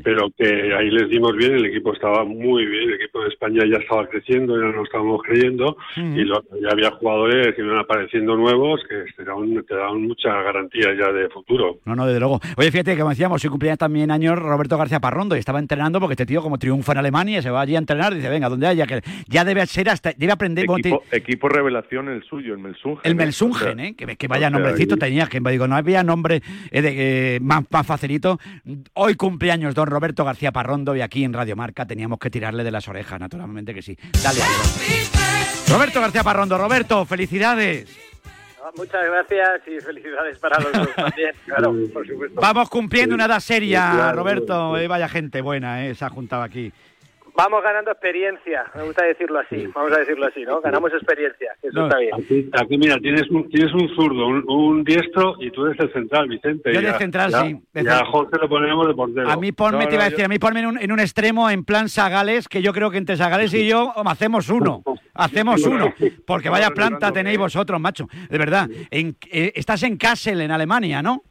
pero 0.04 0.30
que 0.38 0.74
ahí 0.74 0.90
les 0.90 1.10
dimos 1.10 1.36
bien, 1.36 1.54
el 1.56 1.66
equipo 1.66 1.94
estaba 1.94 2.24
muy 2.26 2.66
bien, 2.66 2.90
el 2.90 2.96
equipo 2.96 3.22
de 3.22 3.30
España 3.30 3.62
ya 3.70 3.78
estaba 3.78 4.08
creciendo, 4.08 4.56
ya 4.60 4.68
nos 4.76 4.86
estábamos 4.86 5.22
creyendo, 5.24 5.78
Ujú. 5.98 6.08
y 6.20 6.24
lo- 6.26 6.44
ya 6.62 6.70
había 6.72 6.92
jugadores 6.92 7.56
que 7.56 7.62
iban 7.62 7.78
apareciendo 7.78 8.36
nuevos 8.36 8.82
que 8.90 9.04
te 9.16 9.24
daban, 9.24 9.64
te 9.68 9.76
daban 9.76 10.02
mucha 10.02 10.30
garantía 10.42 10.88
ya 10.98 11.12
de 11.12 11.30
futuro. 11.30 11.78
No, 11.86 11.96
no, 11.96 12.06
desde 12.08 12.20
luego. 12.20 12.40
Oye, 12.58 12.72
fíjate 12.72 12.94
que 12.94 12.98
como 13.00 13.10
decíamos, 13.12 13.44
hoy 13.44 13.50
cumplía 13.50 13.78
también 13.78 14.12
años 14.12 14.38
Roberto 14.40 14.78
García 14.78 15.00
Parrondo 15.00 15.36
y 15.36 15.40
estaba 15.40 15.60
entrenando 15.60 16.00
porque 16.00 16.14
este 16.14 16.26
tío 16.26 16.42
como 16.42 16.58
triunfa 16.58 16.94
en 16.94 16.98
Alemania 17.00 17.42
se 17.42 17.50
va 17.50 17.62
allí 17.62 17.76
a 17.76 17.80
entrenar 17.80 18.14
dice, 18.14 18.30
venga, 18.30 18.50
donde 18.50 18.68
haya 18.68 18.86
que 18.88 19.02
ya 19.28 19.44
debe 19.46 19.66
ser 19.68 19.90
hasta 19.90 20.14
debe 20.18 20.32
aprender 20.34 20.66
Equipo, 20.72 21.04
equipo 21.12 21.50
revelación 21.50 22.10
el 22.10 22.24
suyo, 22.24 22.54
el 22.54 22.60
Melsungen. 22.60 23.00
el 23.04 23.12
¿eh? 23.12 23.16
Melsungen, 23.16 23.56
O 23.56 23.76
sea, 23.76 23.86
¿eh? 23.86 23.94
que, 23.96 24.16
que 24.16 24.28
vaya 24.28 24.48
o 24.48 24.50
sea, 24.50 24.60
nombrecito 24.60 24.96
y- 24.96 25.00
tenía, 25.00 25.28
que 25.28 25.40
digo, 25.40 25.68
no 25.68 25.76
había 25.76 25.91
nombre 26.04 26.42
eh, 26.72 26.82
de, 26.82 27.36
eh, 27.36 27.40
más, 27.42 27.64
más 27.70 27.86
facilito. 27.86 28.40
Hoy 28.94 29.16
cumpleaños 29.16 29.76
don 29.76 29.88
Roberto 29.88 30.24
García 30.26 30.52
Parrondo 30.52 30.96
y 30.96 31.02
aquí 31.02 31.24
en 31.24 31.34
Radio 31.34 31.56
Marca 31.56 31.86
teníamos 31.86 32.20
que 32.20 32.30
tirarle 32.30 32.64
de 32.64 32.72
las 32.72 32.88
orejas, 32.88 33.20
naturalmente 33.20 33.74
que 33.74 33.82
sí. 33.82 33.98
Dale, 34.24 34.42
Álvaro. 34.42 35.42
Roberto 35.68 36.02
García 36.02 36.24
Parrondo, 36.24 36.58
Roberto, 36.58 37.06
felicidades. 37.06 37.88
Ah, 38.64 38.70
Muchas 38.78 39.04
gracias 39.06 39.62
y 39.68 39.80
felicidades 39.80 40.38
para 40.40 40.60
los 40.60 40.72
dos 40.72 40.96
también, 40.96 41.32
claro, 41.46 41.74
por 41.94 42.08
supuesto. 42.08 42.40
Vamos 42.40 42.70
cumpliendo 42.70 43.16
una 43.16 43.26
edad 43.26 43.40
seria, 43.40 44.12
Roberto. 44.12 44.78
Eh, 44.78 44.88
vaya 44.88 45.08
gente 45.10 45.42
buena, 45.42 45.86
eh, 45.86 45.96
se 45.96 46.06
ha 46.06 46.10
juntado 46.10 46.44
aquí. 46.44 46.72
Vamos 47.36 47.64
ganando 47.64 47.92
experiencia, 47.92 48.66
me 48.76 48.84
gusta 48.84 49.06
decirlo 49.06 49.40
así, 49.40 49.66
vamos 49.74 49.92
a 49.94 49.98
decirlo 50.00 50.26
así, 50.28 50.42
¿no? 50.44 50.62
Ganamos 50.62 50.92
experiencia, 50.94 51.54
que 51.62 51.68
eso 51.70 51.80
No, 51.80 51.86
está 51.88 51.98
bien. 52.00 52.14
Aquí, 52.14 52.50
aquí, 52.54 52.78
mira, 52.78 52.98
tienes 53.00 53.30
un, 53.30 53.50
tienes 53.50 53.74
un 53.74 53.88
zurdo, 53.96 54.28
un, 54.28 54.44
un 54.50 54.84
diestro 54.84 55.36
y 55.40 55.50
tú 55.52 55.66
eres 55.66 55.80
el 55.80 55.92
central, 55.94 56.28
Vicente. 56.28 56.74
Yo 56.74 56.82
de 56.82 56.90
a- 56.90 56.98
central, 56.98 57.32
sí, 57.34 57.58
de 57.74 57.84
Y 57.84 57.88
a 57.88 58.06
Jorge 58.06 58.38
lo 58.40 58.50
ponemos 58.50 58.88
de 58.88 58.94
portero. 58.94 59.30
A 59.30 59.38
mí 59.38 59.52
ponme, 59.52 59.88
te 59.88 59.96
iba 59.96 60.04
a 60.06 60.10
decir, 60.10 60.26
a 60.26 60.28
mí 60.28 60.40
ponme 60.40 60.60
en 60.60 60.66
un, 60.68 60.78
en 60.82 60.92
un 60.92 61.00
extremo 61.00 61.50
en 61.50 61.64
plan 61.64 61.90
Sagales, 61.90 62.48
que 62.48 62.62
yo 62.62 62.74
creo 62.74 62.92
que 62.92 62.98
entre 62.98 63.16
Sagales 63.18 63.54
y 63.54 63.68
yo 63.68 63.94
hacemos 64.06 64.50
uno. 64.50 64.84
Hacemos 65.14 65.66
uno. 65.66 65.94
Porque 66.26 66.50
vaya 66.50 66.70
planta 66.72 67.12
tenéis 67.12 67.38
vosotros, 67.38 67.80
macho. 67.80 68.08
De 68.30 68.38
verdad. 68.38 68.70
En- 68.90 69.16
eh, 69.32 69.52
estás 69.56 69.84
en 69.84 69.98
Kassel, 69.98 70.42
en 70.42 70.52
Alemania, 70.52 71.02
¿no? 71.02 71.24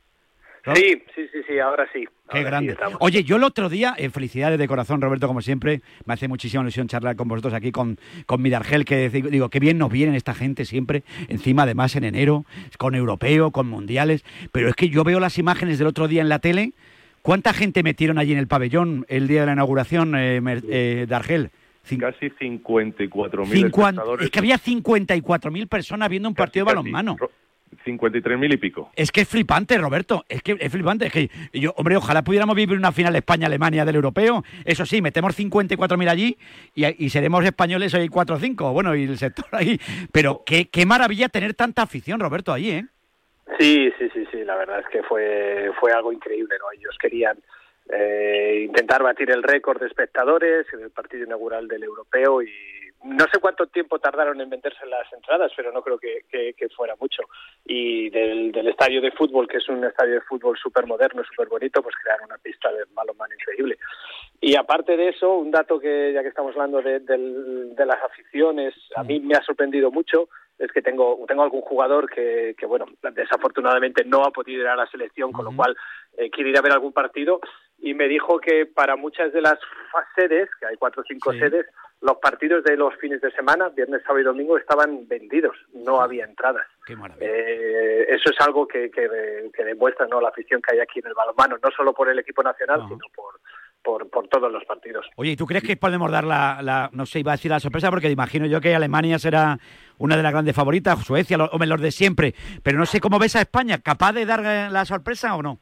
Sí, 0.75 1.03
sí, 1.15 1.29
sí, 1.33 1.39
sí, 1.47 1.59
ahora 1.59 1.87
sí. 1.93 2.07
Qué 2.31 2.43
grande. 2.43 2.77
Oye, 3.01 3.25
yo 3.25 3.37
el 3.37 3.45
otro 3.45 3.69
día, 3.69 3.95
eh, 3.97 4.11
felicidades 4.11 4.59
de 4.59 4.69
corazón, 4.69 5.01
Roberto, 5.01 5.27
como 5.27 5.41
siempre, 5.41 5.83
me 6.05 6.15
hace 6.15 6.29
muchísima 6.29 6.63
ilusión 6.63 6.89
charlar 6.89 7.17
con 7.17 7.29
vosotros 7.29 7.55
aquí 7.55 7.73
con, 7.73 7.99
con 8.27 8.41
Midargel, 8.43 8.85
que 8.85 9.09
digo, 9.09 9.49
qué 9.49 9.61
bien 9.61 9.79
nos 9.79 9.91
vienen 9.91 10.15
esta 10.15 10.35
gente 10.35 10.65
siempre, 10.65 11.03
encima 11.29 11.65
además 11.65 11.97
en 11.97 12.05
enero, 12.05 12.45
con 12.79 12.95
europeo, 12.95 13.51
con 13.51 13.69
mundiales, 13.69 14.25
pero 14.53 14.69
es 14.69 14.75
que 14.75 14.89
yo 14.89 15.05
veo 15.05 15.21
las 15.21 15.39
imágenes 15.39 15.79
del 15.79 15.89
otro 15.89 16.09
día 16.09 16.23
en 16.23 16.29
la 16.29 16.39
tele, 16.39 16.73
¿cuánta 17.23 17.53
gente 17.53 17.83
metieron 17.83 18.19
allí 18.19 18.33
en 18.33 18.39
el 18.39 18.47
pabellón 18.47 19.07
el 19.09 19.27
día 19.27 19.41
de 19.41 19.47
la 19.47 19.53
inauguración, 19.53 20.15
eh, 20.15 20.41
eh, 20.69 21.07
Dargel? 21.09 21.51
casi 21.99 22.31
54.000 22.31 23.39
mil 23.39 23.49
50, 23.49 23.89
espectadores. 23.89 24.25
Es 24.27 24.31
que 24.31 24.39
había 24.39 24.57
54.000 24.59 25.69
personas 25.69 26.09
viendo 26.09 26.29
un 26.29 26.35
partido 26.35 26.65
de 26.65 26.73
balonmano. 26.73 27.17
53 27.85 28.39
mil 28.39 28.53
y 28.53 28.57
pico. 28.57 28.91
Es 28.95 29.11
que 29.11 29.23
es 29.23 29.29
flipante, 29.29 29.79
Roberto. 29.79 30.25
Es 30.29 30.43
que 30.43 30.57
es 30.59 30.73
flipante. 30.73 31.07
Es 31.07 31.13
que 31.13 31.31
yo, 31.53 31.73
hombre, 31.77 31.97
ojalá 31.97 32.23
pudiéramos 32.23 32.57
vivir 32.57 32.77
una 32.77 32.93
final 32.93 33.17
España-Alemania 33.17 33.85
del 33.85 33.97
europeo. 33.97 34.45
Eso 34.65 34.87
sí, 34.87 35.01
metemos 35.03 35.35
54 35.35 35.97
mil 35.97 36.09
allí 36.09 36.37
y, 36.75 37.05
y, 37.05 37.11
seremos 37.11 37.45
españoles 37.45 37.95
hoy 37.95 38.09
4 38.09 38.37
o 38.37 38.39
5. 38.39 38.73
Bueno, 38.73 38.95
y 38.95 39.05
el 39.05 39.19
sector 39.19 39.47
ahí. 39.53 39.79
Pero 40.13 40.43
qué, 40.45 40.69
qué 40.69 40.87
maravilla 40.87 41.29
tener 41.29 41.55
tanta 41.55 41.83
afición, 41.83 42.21
Roberto, 42.21 42.53
allí, 42.53 42.71
¿eh? 42.71 42.85
Sí, 43.59 43.93
sí, 43.99 44.09
sí, 44.13 44.27
sí. 44.31 44.45
La 44.45 44.57
verdad 44.57 44.81
es 44.81 44.87
que 44.87 45.03
fue, 45.03 45.71
fue 45.81 45.93
algo 45.93 46.13
increíble, 46.13 46.57
¿no? 46.59 46.67
Ellos 46.73 46.97
querían. 47.01 47.39
Eh, 47.93 48.67
intentar 48.67 49.03
batir 49.03 49.33
el 49.33 49.43
récord 49.43 49.81
de 49.81 49.89
espectadores 49.89 50.65
en 50.73 50.81
el 50.81 50.91
partido 50.91 51.25
inaugural 51.25 51.67
del 51.67 51.83
europeo 51.83 52.41
y 52.41 52.49
no 53.05 53.25
sé 53.33 53.41
cuánto 53.41 53.67
tiempo 53.67 53.99
tardaron 53.99 54.41
en 54.41 54.51
venderse 54.51 54.85
las 54.87 55.11
entradas, 55.13 55.51
pero 55.57 55.73
no 55.73 55.83
creo 55.83 55.99
que, 55.99 56.23
que- 56.31 56.53
que 56.55 56.69
fuera 56.69 56.95
mucho. 57.01 57.23
Y 57.65 58.11
del, 58.11 58.53
del 58.53 58.69
estadio 58.69 59.01
de 59.01 59.11
fútbol, 59.13 59.49
que 59.49 59.57
es 59.59 59.69
un 59.69 59.85
estadio 59.85 60.15
de 60.15 60.21
fútbol 60.23 60.59
súper 60.59 60.87
moderno, 60.87 61.23
súper 61.25 61.49
bonito, 61.49 61.83
pues 61.83 61.95
crearon 62.03 62.27
una 62.27 62.39
pista 62.39 62.71
de 62.73 62.85
balonmano 62.93 63.35
increíble. 63.35 63.79
Y 64.41 64.55
aparte 64.57 64.97
de 64.97 65.09
eso, 65.09 65.33
un 65.35 65.51
dato 65.51 65.79
que 65.79 66.13
ya 66.13 66.23
que 66.23 66.29
estamos 66.29 66.53
hablando 66.55 66.83
de, 66.83 67.01
del- 67.01 67.75
de 67.75 67.87
las 67.87 68.03
aficiones, 68.03 68.75
a 68.97 69.03
mí 69.03 69.21
me 69.21 69.35
ha 69.35 69.43
sorprendido 69.43 69.91
mucho, 69.91 70.29
es 70.59 70.71
que 70.73 70.83
tengo, 70.83 71.25
tengo 71.27 71.43
algún 71.43 71.63
jugador 71.63 72.11
que, 72.11 72.55
que, 72.59 72.67
bueno, 72.67 72.85
desafortunadamente 73.03 74.05
no 74.05 74.23
ha 74.25 74.31
podido 74.31 74.61
ir 74.63 74.69
a 74.69 74.77
la 74.77 74.87
selección, 74.87 75.33
con 75.33 75.45
lo 75.47 75.51
cual 75.57 75.77
eh, 76.19 76.31
quiere 76.31 76.51
ir 76.51 76.59
a 76.59 76.63
ver 76.63 76.73
algún 76.73 76.93
partido, 76.93 77.41
y 77.79 77.95
me 77.95 78.09
dijo 78.09 78.39
que 78.41 78.67
para 78.67 78.97
muchas 78.97 79.33
de 79.33 79.41
las 79.41 79.59
sedes, 80.15 80.51
que 80.59 80.67
hay 80.67 80.77
cuatro 80.77 81.01
o 81.01 81.05
cinco 81.09 81.33
sedes, 81.41 81.67
los 82.03 82.17
partidos 82.17 82.65
de 82.65 82.77
los 82.77 82.95
fines 82.97 83.21
de 83.21 83.31
semana, 83.33 83.69
viernes, 83.69 84.01
sábado 84.03 84.21
y 84.21 84.25
domingo, 84.25 84.57
estaban 84.57 85.07
vendidos, 85.07 85.55
no 85.75 86.01
había 86.01 86.25
entradas. 86.25 86.67
Eh, 87.21 88.07
eso 88.09 88.31
es 88.31 88.41
algo 88.41 88.67
que, 88.67 88.91
que, 88.91 89.51
que 89.55 89.65
demuestra 89.65 90.07
¿no? 90.07 90.21
la 90.21 90.29
afición 90.31 90.63
que 90.63 90.75
hay 90.75 90.81
aquí 90.81 91.01
en 91.01 91.09
el 91.09 91.15
balonmano, 91.15 91.59
no 91.63 91.71
solo 91.77 91.93
por 91.93 92.09
el 92.09 92.19
equipo 92.19 92.43
nacional, 92.43 92.83
sino 92.89 93.05
por, 93.15 93.35
por, 93.83 94.09
por 94.11 94.29
todos 94.29 94.51
los 94.51 94.65
partidos. 94.65 95.07
Oye, 95.17 95.33
¿y 95.33 95.37
tú 95.37 95.45
crees 95.47 95.63
que 95.63 95.77
podemos 95.77 96.11
dar 96.11 96.25
la, 96.25 96.61
la- 96.63 96.89
no 96.93 97.05
sé, 97.05 97.21
iba 97.21 97.33
a 97.33 97.37
decir 97.37 97.51
la 97.51 97.61
sorpresa, 97.61 97.91
porque 97.91 98.11
imagino 98.11 98.47
yo 98.47 98.61
que 98.63 98.75
Alemania 98.75 99.19
será 99.19 99.59
una 99.99 100.17
de 100.17 100.23
las 100.23 100.33
grandes 100.33 100.57
favoritas, 100.57 101.05
Suecia, 101.05 101.37
los, 101.37 101.51
los 101.53 101.81
de 101.83 101.91
siempre. 101.91 102.35
Pero 102.63 102.79
no 102.79 102.87
sé 102.87 102.99
cómo 103.01 103.19
ves 103.19 103.37
a 103.37 103.41
España, 103.43 103.79
¿capaz 103.85 104.13
de 104.15 104.25
dar 104.25 104.41
eh, 104.45 104.69
la 104.71 104.87
sorpresa 104.87 105.37
o 105.37 105.43
no? 105.43 105.59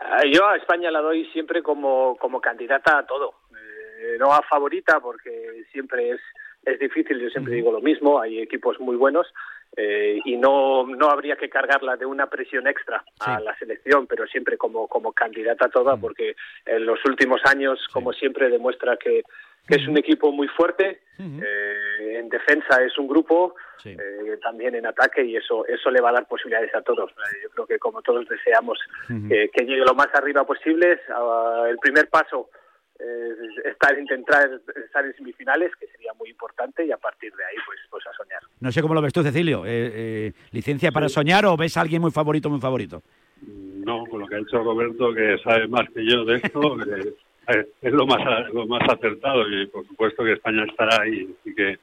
Ah, 0.00 0.22
Yo 0.30 0.46
a 0.48 0.56
España 0.56 0.90
la 0.90 1.00
doy 1.00 1.24
siempre 1.32 1.62
como, 1.62 2.16
como 2.18 2.40
candidata 2.40 2.98
a 2.98 3.06
todo. 3.06 3.32
Eh, 4.04 4.18
no 4.18 4.32
a 4.32 4.42
favorita 4.42 5.00
porque 5.00 5.64
siempre 5.72 6.10
es, 6.10 6.20
es 6.64 6.78
difícil, 6.78 7.18
yo 7.18 7.30
siempre 7.30 7.54
digo 7.54 7.72
lo 7.72 7.80
mismo, 7.80 8.20
hay 8.20 8.40
equipos 8.40 8.78
muy 8.80 8.96
buenos 8.96 9.26
eh, 9.76 10.20
y 10.24 10.36
no, 10.36 10.86
no 10.86 11.08
habría 11.08 11.36
que 11.36 11.48
cargarla 11.48 11.96
de 11.96 12.06
una 12.06 12.28
presión 12.28 12.66
extra 12.66 13.02
a 13.20 13.40
la 13.40 13.56
selección, 13.58 14.06
pero 14.06 14.26
siempre 14.26 14.56
como, 14.58 14.86
como 14.88 15.12
candidata 15.12 15.68
toda 15.68 15.96
porque 15.96 16.36
en 16.66 16.84
los 16.86 16.98
últimos 17.06 17.40
años, 17.46 17.88
como 17.92 18.12
siempre, 18.12 18.50
demuestra 18.50 18.96
que, 18.96 19.22
que 19.66 19.76
es 19.76 19.88
un 19.88 19.96
equipo 19.96 20.30
muy 20.30 20.48
fuerte, 20.48 21.00
eh, 21.18 22.18
en 22.18 22.28
defensa 22.28 22.82
es 22.84 22.98
un 22.98 23.08
grupo, 23.08 23.54
eh, 23.84 24.38
también 24.42 24.74
en 24.74 24.86
ataque 24.86 25.24
y 25.24 25.36
eso 25.36 25.66
eso 25.66 25.90
le 25.90 26.00
va 26.00 26.10
a 26.10 26.14
dar 26.14 26.26
posibilidades 26.26 26.74
a 26.74 26.82
todos. 26.82 27.10
Eh, 27.10 27.38
yo 27.42 27.50
creo 27.50 27.66
que 27.66 27.78
como 27.78 28.02
todos 28.02 28.28
deseamos 28.28 28.78
que, 29.08 29.50
que 29.52 29.64
llegue 29.64 29.84
lo 29.84 29.94
más 29.94 30.08
arriba 30.14 30.44
posible, 30.44 31.00
ah, 31.10 31.66
el 31.68 31.78
primer 31.78 32.08
paso 32.08 32.50
es 32.98 33.66
estar 33.66 33.98
intentar 33.98 34.48
estar 34.84 35.04
en 35.04 35.14
semifinales, 35.16 35.72
que 35.76 35.86
sería 35.88 36.12
muy 36.14 36.30
importante 36.30 36.84
y 36.86 36.92
a 36.92 36.96
partir 36.96 37.34
de 37.34 37.44
ahí 37.44 37.56
pues 37.66 37.78
pues 37.90 38.04
a 38.06 38.12
soñar. 38.12 38.40
No 38.60 38.70
sé 38.72 38.82
cómo 38.82 38.94
lo 38.94 39.02
ves 39.02 39.12
tú, 39.12 39.22
Cecilio. 39.22 39.64
Eh, 39.66 39.90
eh, 39.94 40.32
¿Licencia 40.52 40.92
para 40.92 41.08
soñar 41.08 41.44
o 41.46 41.56
ves 41.56 41.76
a 41.76 41.80
alguien 41.80 42.00
muy 42.02 42.10
favorito, 42.10 42.48
muy 42.50 42.60
favorito? 42.60 43.02
No, 43.46 44.04
con 44.06 44.20
lo 44.20 44.26
que 44.26 44.36
ha 44.36 44.38
dicho 44.38 44.62
Roberto, 44.62 45.12
que 45.12 45.36
sabe 45.44 45.68
más 45.68 45.88
que 45.90 46.06
yo 46.08 46.24
de 46.24 46.36
esto, 46.36 46.76
eh, 46.96 47.14
eh, 47.48 47.66
es 47.82 47.92
lo 47.92 48.06
más 48.06 48.20
a- 48.26 48.48
lo 48.48 48.66
más 48.66 48.82
acertado 48.88 49.46
y 49.50 49.66
por 49.66 49.86
supuesto 49.86 50.24
que 50.24 50.32
España 50.32 50.64
estará 50.64 51.02
ahí 51.02 51.28
y 51.44 51.54
que 51.54 51.78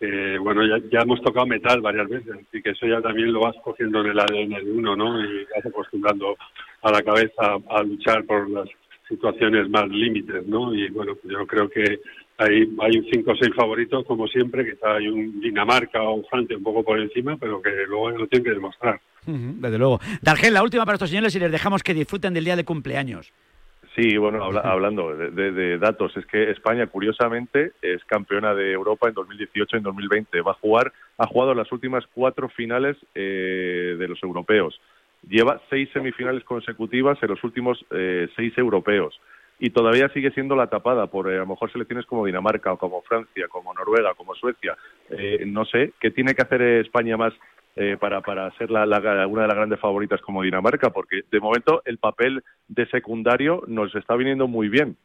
eh, 0.00 0.36
bueno 0.38 0.62
ya, 0.66 0.76
ya 0.92 1.00
hemos 1.00 1.22
tocado 1.22 1.46
metal 1.46 1.80
varias 1.80 2.06
veces 2.08 2.36
y 2.52 2.60
que 2.60 2.70
eso 2.70 2.86
ya 2.86 3.00
también 3.00 3.32
lo 3.32 3.40
vas 3.40 3.56
cogiendo 3.64 4.00
en 4.02 4.08
el 4.08 4.20
ADN 4.20 4.64
de 4.64 4.70
uno, 4.72 4.94
¿no? 4.94 5.18
Y 5.24 5.46
vas 5.54 5.64
acostumbrando 5.64 6.36
a 6.82 6.90
la 6.90 7.02
cabeza 7.02 7.56
a, 7.70 7.82
luchar 7.82 8.24
por 8.24 8.48
las 8.50 8.68
situaciones 9.08 9.68
más 9.70 9.88
límites, 9.88 10.46
¿no? 10.46 10.74
Y 10.74 10.88
bueno, 10.90 11.14
pues 11.14 11.32
yo 11.32 11.46
creo 11.46 11.68
que 11.68 12.00
hay, 12.38 12.68
hay 12.80 12.98
un 12.98 13.06
cinco 13.12 13.32
o 13.32 13.36
seis 13.36 13.54
favoritos, 13.54 14.04
como 14.06 14.26
siempre, 14.28 14.68
quizá 14.70 14.94
hay 14.96 15.08
un 15.08 15.40
Dinamarca 15.40 16.02
o 16.02 16.14
un 16.14 16.24
Francia 16.26 16.56
un 16.56 16.62
poco 16.62 16.82
por 16.84 16.98
encima, 16.98 17.36
pero 17.36 17.62
que 17.62 17.70
luego 17.88 18.10
lo 18.10 18.26
tienen 18.26 18.44
que 18.44 18.50
demostrar. 18.54 19.00
Desde 19.24 19.78
luego. 19.78 19.98
Dargel, 20.22 20.54
la 20.54 20.62
última 20.62 20.84
para 20.84 20.94
estos 20.94 21.10
señores 21.10 21.34
y 21.34 21.40
les 21.40 21.50
dejamos 21.50 21.82
que 21.82 21.94
disfruten 21.94 22.32
del 22.34 22.44
día 22.44 22.54
de 22.56 22.64
cumpleaños. 22.64 23.32
Sí, 23.96 24.16
bueno, 24.18 24.44
habla- 24.44 24.60
hablando 24.60 25.16
de, 25.16 25.30
de- 25.30 25.52
de 25.52 25.78
datos, 25.78 26.14
es 26.18 26.26
que 26.26 26.50
España, 26.50 26.86
curiosamente, 26.86 27.72
es 27.80 28.04
campeona 28.04 28.54
de 28.54 28.70
Europa 28.72 29.08
en 29.08 29.14
2018 29.14 29.76
y 29.76 29.78
en 29.78 29.82
2020. 29.84 30.40
Va 30.42 30.50
a 30.50 30.54
jugar, 30.54 30.92
ha 31.16 31.26
jugado 31.26 31.54
las 31.54 31.72
últimas 31.72 32.04
cuatro 32.12 32.48
finales 32.50 32.96
eh, 33.14 33.96
de 33.98 34.06
los 34.08 34.22
europeos. 34.22 34.78
Lleva 35.28 35.60
seis 35.70 35.88
semifinales 35.92 36.44
consecutivas 36.44 37.18
en 37.22 37.30
los 37.30 37.42
últimos 37.44 37.84
eh, 37.90 38.28
seis 38.36 38.56
europeos. 38.56 39.20
Y 39.58 39.70
todavía 39.70 40.08
sigue 40.10 40.30
siendo 40.32 40.54
la 40.54 40.68
tapada 40.68 41.06
por 41.06 41.30
eh, 41.30 41.36
a 41.36 41.40
lo 41.40 41.46
mejor 41.46 41.72
selecciones 41.72 42.06
como 42.06 42.26
Dinamarca 42.26 42.72
o 42.72 42.78
como 42.78 43.02
Francia, 43.02 43.48
como 43.48 43.72
Noruega, 43.72 44.14
como 44.14 44.34
Suecia. 44.34 44.76
Eh, 45.10 45.44
no 45.46 45.64
sé, 45.64 45.92
¿qué 45.98 46.10
tiene 46.10 46.34
que 46.34 46.42
hacer 46.42 46.60
eh, 46.60 46.80
España 46.80 47.16
más 47.16 47.32
eh, 47.78 47.98
para, 48.00 48.22
para 48.22 48.50
ser 48.52 48.70
la, 48.70 48.84
una 49.26 49.42
de 49.42 49.48
las 49.48 49.56
grandes 49.56 49.78
favoritas 49.78 50.22
como 50.22 50.42
Dinamarca, 50.42 50.88
porque 50.88 51.24
de 51.30 51.40
momento 51.40 51.82
el 51.84 51.98
papel 51.98 52.42
de 52.68 52.86
secundario 52.86 53.62
nos 53.66 53.94
está 53.94 54.16
viniendo 54.16 54.48
muy 54.48 54.70
bien. 54.70 54.96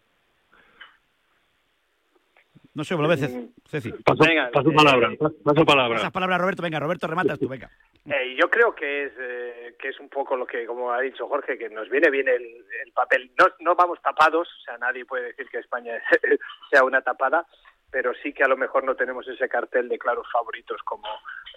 No 2.73 2.83
sé 2.83 2.95
lo 2.95 3.07
ves, 3.07 3.19
Ceci. 3.67 3.91
Paso, 4.03 4.23
Venga, 4.23 4.49
paso 4.51 4.71
eh, 4.71 4.75
palabra, 4.75 5.11
paso 5.43 5.65
palabra. 5.65 5.97
Pasas 5.97 6.11
palabra 6.11 6.35
a 6.35 6.39
Roberto. 6.39 6.61
Venga, 6.61 6.79
Roberto, 6.79 7.07
rematas 7.07 7.37
tú, 7.37 7.49
venga. 7.49 7.69
Eh, 8.05 8.35
yo 8.39 8.49
creo 8.49 8.73
que 8.73 9.05
es 9.05 9.13
eh, 9.19 9.75
que 9.77 9.89
es 9.89 9.99
un 9.99 10.07
poco 10.07 10.37
lo 10.37 10.45
que, 10.45 10.65
como 10.65 10.91
ha 10.91 11.01
dicho 11.01 11.27
Jorge, 11.27 11.57
que 11.57 11.69
nos 11.69 11.89
viene 11.89 12.09
bien 12.09 12.29
el, 12.29 12.43
el 12.85 12.91
papel. 12.93 13.31
No, 13.37 13.47
no 13.59 13.75
vamos 13.75 14.01
tapados, 14.01 14.47
o 14.47 14.61
sea, 14.63 14.77
nadie 14.77 15.05
puede 15.05 15.27
decir 15.27 15.47
que 15.49 15.59
España 15.59 16.01
sea 16.71 16.83
una 16.83 17.01
tapada, 17.01 17.45
pero 17.91 18.13
sí 18.23 18.33
que 18.33 18.43
a 18.43 18.47
lo 18.47 18.57
mejor 18.57 18.85
no 18.85 18.95
tenemos 18.95 19.27
ese 19.27 19.49
cartel 19.49 19.89
de 19.89 19.99
claros 19.99 20.25
favoritos 20.31 20.81
como, 20.83 21.07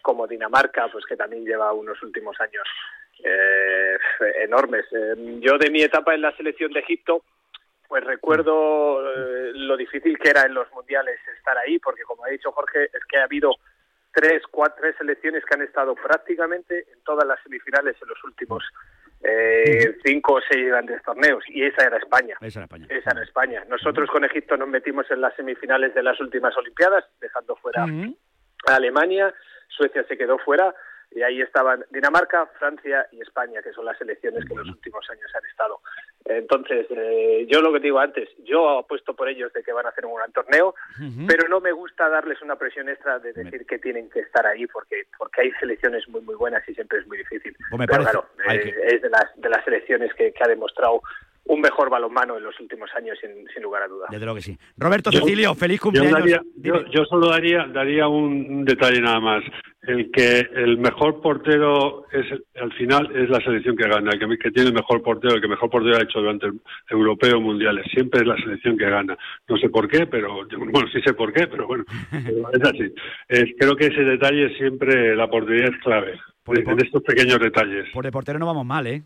como 0.02 0.26
Dinamarca, 0.26 0.88
pues 0.88 1.06
que 1.06 1.16
también 1.16 1.44
lleva 1.44 1.72
unos 1.72 2.02
últimos 2.02 2.38
años 2.40 2.66
eh, 3.22 3.96
enormes. 4.42 4.84
Eh, 4.92 5.38
yo 5.40 5.56
de 5.58 5.70
mi 5.70 5.82
etapa 5.82 6.14
en 6.14 6.22
la 6.22 6.36
selección 6.36 6.72
de 6.72 6.80
Egipto, 6.80 7.22
pues 7.94 8.06
recuerdo 8.06 9.08
eh, 9.08 9.52
lo 9.54 9.76
difícil 9.76 10.18
que 10.18 10.30
era 10.30 10.42
en 10.42 10.52
los 10.52 10.68
mundiales 10.72 11.16
estar 11.38 11.56
ahí, 11.56 11.78
porque 11.78 12.02
como 12.02 12.24
ha 12.24 12.28
dicho 12.28 12.50
Jorge, 12.50 12.86
es 12.86 13.04
que 13.08 13.18
ha 13.18 13.22
habido 13.22 13.52
tres, 14.12 14.42
cuatro, 14.50 14.78
tres 14.80 14.96
selecciones 14.98 15.44
que 15.44 15.54
han 15.54 15.62
estado 15.62 15.94
prácticamente 15.94 16.86
en 16.92 17.04
todas 17.04 17.24
las 17.24 17.40
semifinales 17.44 17.94
en 18.02 18.08
los 18.08 18.24
últimos 18.24 18.64
eh, 19.22 19.96
cinco 20.04 20.34
o 20.34 20.40
seis 20.40 20.66
grandes 20.66 21.04
torneos, 21.04 21.44
y 21.46 21.62
esa 21.62 21.86
era 21.86 21.98
España. 21.98 22.36
Esa 22.40 22.58
era 22.58 22.64
España. 22.64 22.86
Esa 22.90 23.10
era 23.12 23.22
España. 23.22 23.64
Nosotros 23.68 24.10
con 24.10 24.24
Egipto 24.24 24.56
nos 24.56 24.68
metimos 24.68 25.08
en 25.12 25.20
las 25.20 25.36
semifinales 25.36 25.94
de 25.94 26.02
las 26.02 26.20
últimas 26.20 26.56
Olimpiadas, 26.56 27.04
dejando 27.20 27.54
fuera 27.54 27.84
a 27.84 28.74
Alemania, 28.74 29.32
Suecia 29.68 30.02
se 30.08 30.18
quedó 30.18 30.38
fuera 30.38 30.74
y 31.12 31.22
ahí 31.22 31.40
estaban 31.40 31.84
Dinamarca, 31.90 32.46
Francia 32.58 33.06
y 33.12 33.20
España, 33.20 33.62
que 33.62 33.72
son 33.72 33.84
las 33.84 33.96
selecciones 33.98 34.44
que 34.44 34.52
en 34.52 34.58
los 34.58 34.68
últimos 34.68 35.08
años 35.10 35.30
han 35.32 35.48
estado. 35.48 35.80
Entonces, 36.26 36.86
eh, 36.90 37.46
yo 37.50 37.60
lo 37.60 37.70
que 37.72 37.80
digo 37.80 37.98
antes, 37.98 38.28
yo 38.44 38.78
apuesto 38.78 39.14
por 39.14 39.28
ellos 39.28 39.52
de 39.52 39.62
que 39.62 39.72
van 39.72 39.84
a 39.84 39.90
hacer 39.90 40.06
un 40.06 40.14
gran 40.16 40.32
torneo, 40.32 40.74
pero 41.28 41.48
no 41.48 41.60
me 41.60 41.70
gusta 41.72 42.08
darles 42.08 42.40
una 42.40 42.56
presión 42.56 42.88
extra 42.88 43.18
de 43.18 43.34
decir 43.34 43.66
que 43.66 43.78
tienen 43.78 44.08
que 44.08 44.20
estar 44.20 44.46
ahí 44.46 44.66
porque 44.66 45.02
porque 45.18 45.42
hay 45.42 45.50
selecciones 45.60 46.08
muy 46.08 46.22
muy 46.22 46.34
buenas 46.34 46.66
y 46.68 46.74
siempre 46.74 46.98
es 47.00 47.06
muy 47.06 47.18
difícil. 47.18 47.54
Pues 47.70 47.78
me 47.78 47.86
Pero 47.86 48.04
parece- 48.04 48.10
claro, 48.10 48.28
eh, 48.50 48.74
es 48.94 49.02
de 49.02 49.10
las 49.10 49.26
de 49.36 49.48
las 49.50 49.64
selecciones 49.64 50.14
que, 50.14 50.32
que 50.32 50.44
ha 50.44 50.48
demostrado 50.48 51.02
un 51.46 51.60
mejor 51.60 51.90
balonmano 51.90 52.36
en 52.38 52.42
los 52.44 52.58
últimos 52.58 52.88
años 52.96 53.18
sin, 53.20 53.30
sin 53.52 53.62
lugar 53.62 53.82
a 53.82 53.88
dudas. 53.88 54.08
Desde 54.10 54.24
luego 54.24 54.36
que 54.36 54.42
sí. 54.42 54.56
Roberto 54.78 55.10
Yo- 55.10 55.20
Cecilio, 55.20 55.54
feliz 55.54 55.78
Yo, 55.78 55.82
cumpleaños. 55.82 56.12
daría- 56.20 56.42
yo- 56.56 56.84
yo 56.90 57.04
solo 57.04 57.28
daría, 57.28 57.66
daría 57.66 58.08
un, 58.08 58.64
detalle 58.64 59.00
nada 59.00 59.20
más. 59.20 59.44
El 59.82 60.10
que 60.10 60.38
el 60.54 60.78
mejor 60.78 61.20
portero 61.20 62.06
es 62.10 62.24
al 62.58 62.72
final 62.72 63.14
es 63.14 63.28
la 63.28 63.38
selección 63.40 63.76
que 63.76 63.86
gana, 63.86 64.12
el 64.12 64.18
que, 64.18 64.38
que 64.38 64.50
tiene 64.50 64.68
el 64.70 64.74
mejor 64.74 65.02
portero, 65.02 65.34
el 65.34 65.42
que 65.42 65.48
mejor 65.48 65.68
portero 65.68 65.96
ha 65.98 66.02
hecho 66.02 66.20
durante 66.20 66.46
el 66.46 66.58
europeo 66.88 67.38
mundiales. 67.40 67.84
Siempre 67.92 68.20
es 68.22 68.26
la 68.26 68.36
selección 68.36 68.78
que 68.78 68.88
gana. 68.88 69.14
No 69.46 69.56
sé 69.58 69.68
por 69.68 69.86
qué, 69.88 70.06
pero 70.06 70.38
bueno, 70.72 70.88
sí 70.90 71.02
sé 71.04 71.12
por 71.12 71.32
qué, 71.34 71.46
pero 71.46 71.66
bueno, 71.66 71.84
es 72.10 72.62
así. 72.62 72.94
Creo 73.58 73.76
que 73.76 73.86
ese 73.88 74.00
detalle 74.04 74.56
siempre, 74.56 75.14
la 75.14 75.28
portería 75.28 75.66
es 75.66 75.76
clave. 75.82 76.18
En 76.46 76.78
estos 76.80 77.02
pequeños 77.02 77.38
detalles. 77.40 77.86
Por 77.92 78.04
de 78.04 78.12
portero 78.12 78.38
no 78.38 78.44
vamos 78.46 78.66
mal, 78.66 78.86
¿eh? 78.86 79.02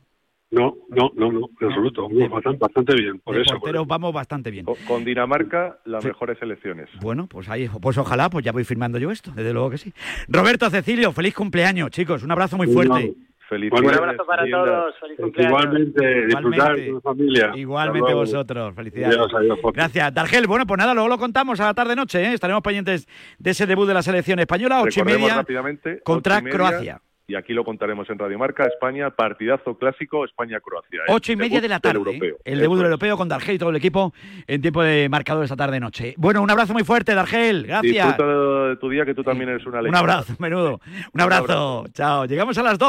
No, 0.51 0.77
no, 0.89 1.11
no, 1.15 1.31
no, 1.31 1.51
en 1.61 1.69
absoluto. 1.69 2.09
Bastante, 2.31 2.59
bastante 2.59 2.95
bien, 2.95 3.19
por 3.19 3.35
de 3.35 3.43
eso. 3.43 3.51
por 3.53 3.61
porteros 3.61 3.87
vamos 3.87 4.15
bastante 4.15 4.51
bien. 4.51 4.65
Con, 4.65 5.05
Dinamarca, 5.05 5.79
las 5.85 6.03
mejores 6.03 6.39
selecciones. 6.39 6.89
Bueno, 7.03 7.27
pues 7.27 7.51
ahí, 7.51 7.69
pues 7.83 7.99
ojalá, 7.99 8.31
pues 8.31 8.45
ya 8.47 8.53
voy 8.53 8.65
firmando 8.65 8.99
yo 8.99 9.11
esto, 9.11 9.31
desde 9.35 9.53
luego 9.53 9.71
que 9.71 9.79
sí. 9.79 9.93
Roberto 10.27 10.71
Cecilio, 10.71 11.13
feliz 11.13 11.35
cumpleaños, 11.35 11.91
chicos, 11.91 12.23
un 12.23 12.31
abrazo 12.31 12.57
muy 12.57 12.67
fuerte. 12.69 13.15
Feliz 13.47 13.73
Un 13.73 13.89
abrazo 13.89 14.27
para 14.27 14.45
todos, 14.51 14.95
feliz 15.01 15.19
cumpleaños. 15.19 15.51
Igualmente, 15.51 16.27
disfrutar 16.27 16.77
con 16.77 16.95
la 16.95 17.01
familia. 17.01 17.53
Igualmente 17.55 18.15
vosotros, 18.15 18.75
felicidades. 18.75 19.17
Adiós, 19.17 19.35
adiós, 19.35 19.59
Jorge. 19.61 19.77
Gracias. 19.77 20.15
Dargel, 20.15 20.47
bueno, 20.47 20.67
pues 20.67 20.79
nada, 20.79 20.95
luego 20.95 21.09
lo 21.09 21.19
contamos 21.19 21.61
a 21.61 21.67
la 21.67 21.75
tarde-noche, 21.75 22.23
¿eh? 22.23 22.33
estaremos 22.33 22.63
pendientes 22.63 23.07
de 23.39 23.51
ese 23.51 23.67
debut 23.67 23.87
de 23.87 23.95
la 23.95 24.03
selección 24.03 24.39
española, 24.39 24.81
ocho 24.83 25.01
y 25.01 25.05
media, 25.05 25.37
rápidamente, 25.37 26.01
contra 26.03 26.37
ocho 26.37 26.41
y 26.41 26.45
media, 26.45 26.57
Croacia. 26.57 27.03
Y 27.31 27.35
aquí 27.35 27.53
lo 27.53 27.63
contaremos 27.63 28.09
en 28.09 28.19
Radio 28.19 28.39
Marca, 28.39 28.65
España, 28.65 29.11
partidazo 29.11 29.77
clásico, 29.77 30.25
España-Croacia. 30.25 31.01
¿eh? 31.01 31.05
Ocho 31.13 31.33
y 31.33 31.37
media 31.37 31.61
de 31.61 31.69
la 31.69 31.79
tarde. 31.79 31.99
europeo. 31.99 32.37
El 32.43 32.59
debut 32.59 32.77
del 32.79 32.87
europeo 32.87 33.19
con 33.19 33.29
Dargel 33.29 33.57
y 33.57 33.59
todo 33.59 33.69
el 33.69 33.77
equipo 33.77 34.15
en 34.47 34.63
tiempo 34.63 34.83
de 34.83 35.11
marcador 35.11 35.45
esta 35.45 35.55
tarde-noche. 35.55 36.15
Bueno, 36.17 36.41
un 36.41 36.51
abrazo 36.51 36.73
muy 36.73 36.85
fuerte, 36.85 37.15
Dargel. 37.15 37.67
Gracias. 37.67 37.93
Disfruta 38.07 38.69
de 38.71 38.77
tu 38.77 38.89
día, 38.89 39.05
que 39.05 39.15
tú 39.15 39.23
también 39.23 39.51
eres 39.51 39.67
una 39.67 39.77
Un 39.81 39.85
leyenda. 39.85 39.99
abrazo, 39.99 40.35
menudo. 40.39 40.81
Un 41.13 41.21
abrazo. 41.21 41.85
Chao. 41.93 42.25
Llegamos 42.25 42.57
a 42.57 42.63
las 42.63 42.79
12. 42.79 42.87